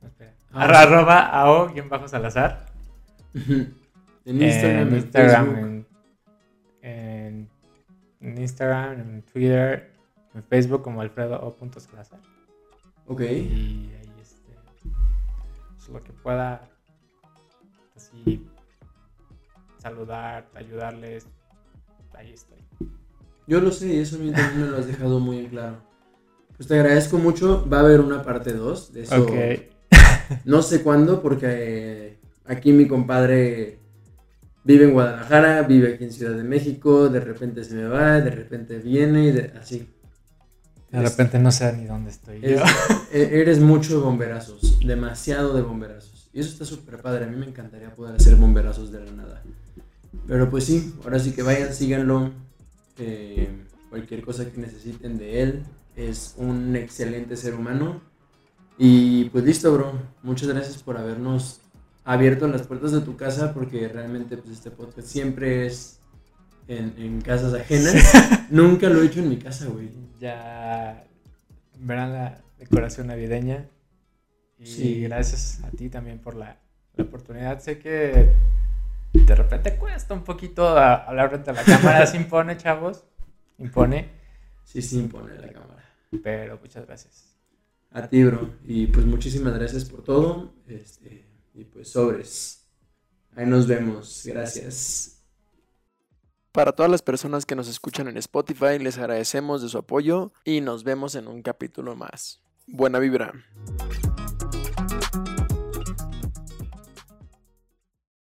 espera. 0.03 0.33
Ah, 0.53 0.83
arroba 0.83 1.27
AO 1.27 1.69
guion 1.69 1.89
bajo 1.89 2.09
Salazar. 2.09 2.67
en 3.35 4.43
Instagram, 4.43 4.89
en, 4.89 4.95
Instagram 4.95 5.85
en, 6.83 7.49
Instagram, 8.39 9.01
en 9.01 9.23
Twitter, 9.23 9.93
en 10.35 10.43
Facebook 10.45 10.83
como 10.83 11.01
Alfredo 11.01 11.41
O. 11.41 11.57
Salazar. 11.81 12.21
Ok. 13.07 13.21
Y 13.21 13.93
ahí 14.01 14.13
este. 14.21 14.57
Pues, 15.77 15.89
lo 15.89 16.03
que 16.03 16.13
pueda. 16.13 16.69
Así. 17.97 18.47
Saludar, 19.79 20.49
ayudarles. 20.55 21.27
Ahí 22.15 22.33
estoy. 22.33 22.59
Yo 23.47 23.61
lo 23.61 23.73
sé 23.73 23.95
y 23.95 23.99
eso 23.99 24.17
a 24.17 24.19
mí 24.21 24.31
también 24.31 24.63
me 24.63 24.67
lo 24.69 24.79
has 24.79 24.87
dejado 24.87 25.21
muy 25.21 25.39
en 25.39 25.47
claro. 25.49 25.77
Pues 26.57 26.69
te 26.69 26.75
agradezco 26.75 27.19
mucho. 27.19 27.69
Va 27.69 27.79
a 27.79 27.81
haber 27.81 28.01
una 28.01 28.23
parte 28.23 28.53
2 28.53 28.93
de 28.93 29.03
eso. 29.03 29.27
no 30.45 30.63
sé 30.63 30.83
cuándo, 30.83 31.23
porque 31.23 32.19
aquí 32.45 32.73
mi 32.73 32.87
compadre 32.87 33.79
vive 34.65 34.85
en 34.85 34.93
Guadalajara, 34.93 35.63
vive 35.63 35.95
aquí 35.95 36.05
en 36.05 36.13
Ciudad 36.13 36.37
de 36.37 36.45
México, 36.45 37.09
de 37.09 37.21
repente 37.21 37.65
se 37.65 37.75
me 37.75 37.89
va, 37.89 38.21
de 38.21 38.31
repente 38.31 38.79
viene 38.79 39.29
y 39.29 39.59
así. 39.59 39.89
De 40.91 41.01
repente 41.01 41.39
no 41.39 41.51
sé 41.51 41.73
ni 41.73 41.87
dónde 41.87 42.11
estoy. 42.11 42.41
yo. 42.41 42.59
E-, 43.13 43.41
eres 43.41 43.61
mucho 43.61 43.99
de 43.99 44.05
bomberazos, 44.05 44.79
demasiado 44.81 45.55
de 45.55 45.63
bomberazos. 45.63 46.29
Y 46.35 46.41
eso 46.41 46.51
está 46.51 46.65
súper 46.65 46.99
padre. 46.99 47.25
A 47.25 47.29
mí 47.29 47.37
me 47.37 47.47
encantaría 47.47 47.95
poder 47.95 48.17
hacer 48.17 48.37
bomberazos 48.37 48.93
de 48.93 49.05
la 49.05 49.11
nada. 49.13 49.43
Pero 50.27 50.51
pues 50.51 50.65
sí, 50.65 50.95
ahora 51.03 51.19
sí 51.19 51.33
que 51.33 51.43
vayan, 51.43 51.75
síganlo. 51.75 52.33
Eh, 52.99 53.49
cualquier 53.91 54.23
cosa 54.23 54.51
que 54.51 54.61
necesiten 54.61 55.19
de 55.19 55.43
él. 55.43 55.63
Es 55.97 56.35
un 56.39 56.75
excelente 56.77 57.37
ser 57.37 57.55
humano. 57.55 58.01
Y 58.79 59.27
pues 59.27 59.45
listo, 59.45 59.73
bro. 59.73 59.93
Muchas 60.23 60.49
gracias 60.49 60.83
por 60.83 60.97
habernos 60.97 61.61
abierto 62.05 62.49
las 62.49 62.67
puertas 62.67 62.93
de 62.93 63.01
tu 63.01 63.17
casa 63.17 63.55
porque 63.55 63.87
realmente 63.89 64.37
pues 64.37 64.55
este 64.55 64.71
podcast 64.71 65.07
siempre 65.07 65.67
es 65.67 66.01
en, 66.69 67.21
casas 67.21 67.55
ajenas. 67.55 67.95
Nunca 68.51 68.89
lo 68.89 69.03
he 69.03 69.07
hecho 69.07 69.21
en 69.21 69.29
mi 69.29 69.37
casa, 69.37 69.67
güey. 69.67 69.91
Ya 70.21 71.05
verán 71.79 72.13
la 72.13 72.41
decoración 72.59 73.09
navideña. 73.09 73.69
Y 74.59 75.01
gracias 75.03 75.61
a 75.65 75.71
ti 75.71 75.89
también 75.89 76.19
por 76.19 76.37
la, 76.37 76.57
la 76.97 77.05
oportunidad. 77.05 77.61
Sé 77.61 77.79
que 77.79 78.31
de 79.13 79.35
repente 79.35 79.77
cuesta 79.77 80.15
un 80.15 80.25
poquito 80.25 80.67
hablar 80.69 81.31
frente 81.31 81.51
a 81.51 81.53
la 81.53 81.65
cámara. 81.65 82.07
Se 82.09 82.17
impone, 82.17 82.57
chavos. 82.57 83.05
Impone. 83.59 84.11
Sí, 84.65 84.81
sí, 84.83 84.99
impone 84.99 85.39
la 85.39 85.53
cámara. 85.53 85.85
Pero 86.23 86.59
muchas 86.59 86.87
gracias. 86.87 87.37
A 87.91 88.09
ti, 88.09 88.25
bro. 88.25 88.51
Y 88.65 88.87
pues 88.87 89.05
muchísimas 89.05 89.55
gracias 89.55 89.85
por 89.85 90.03
todo. 90.03 90.55
Este, 90.67 91.27
y 91.55 91.65
pues 91.65 91.91
sobres. 91.91 92.67
Ahí 93.37 93.47
nos 93.47 93.67
vemos. 93.67 94.23
Gracias. 94.25 95.23
Para 96.53 96.73
todas 96.73 96.91
las 96.91 97.01
personas 97.01 97.47
que 97.47 97.57
nos 97.57 97.69
escuchan 97.69 98.09
en 98.09 98.19
Spotify, 98.19 98.79
les 98.79 98.99
agradecemos 98.99 99.63
de 99.63 99.69
su 99.69 99.79
apoyo 99.79 100.33
y 100.45 100.61
nos 100.61 100.85
vemos 100.85 101.15
en 101.15 101.27
un 101.29 101.43
capítulo 101.43 101.97
más. 101.97 102.43
Buena 102.67 102.99
vibra. 102.99 103.33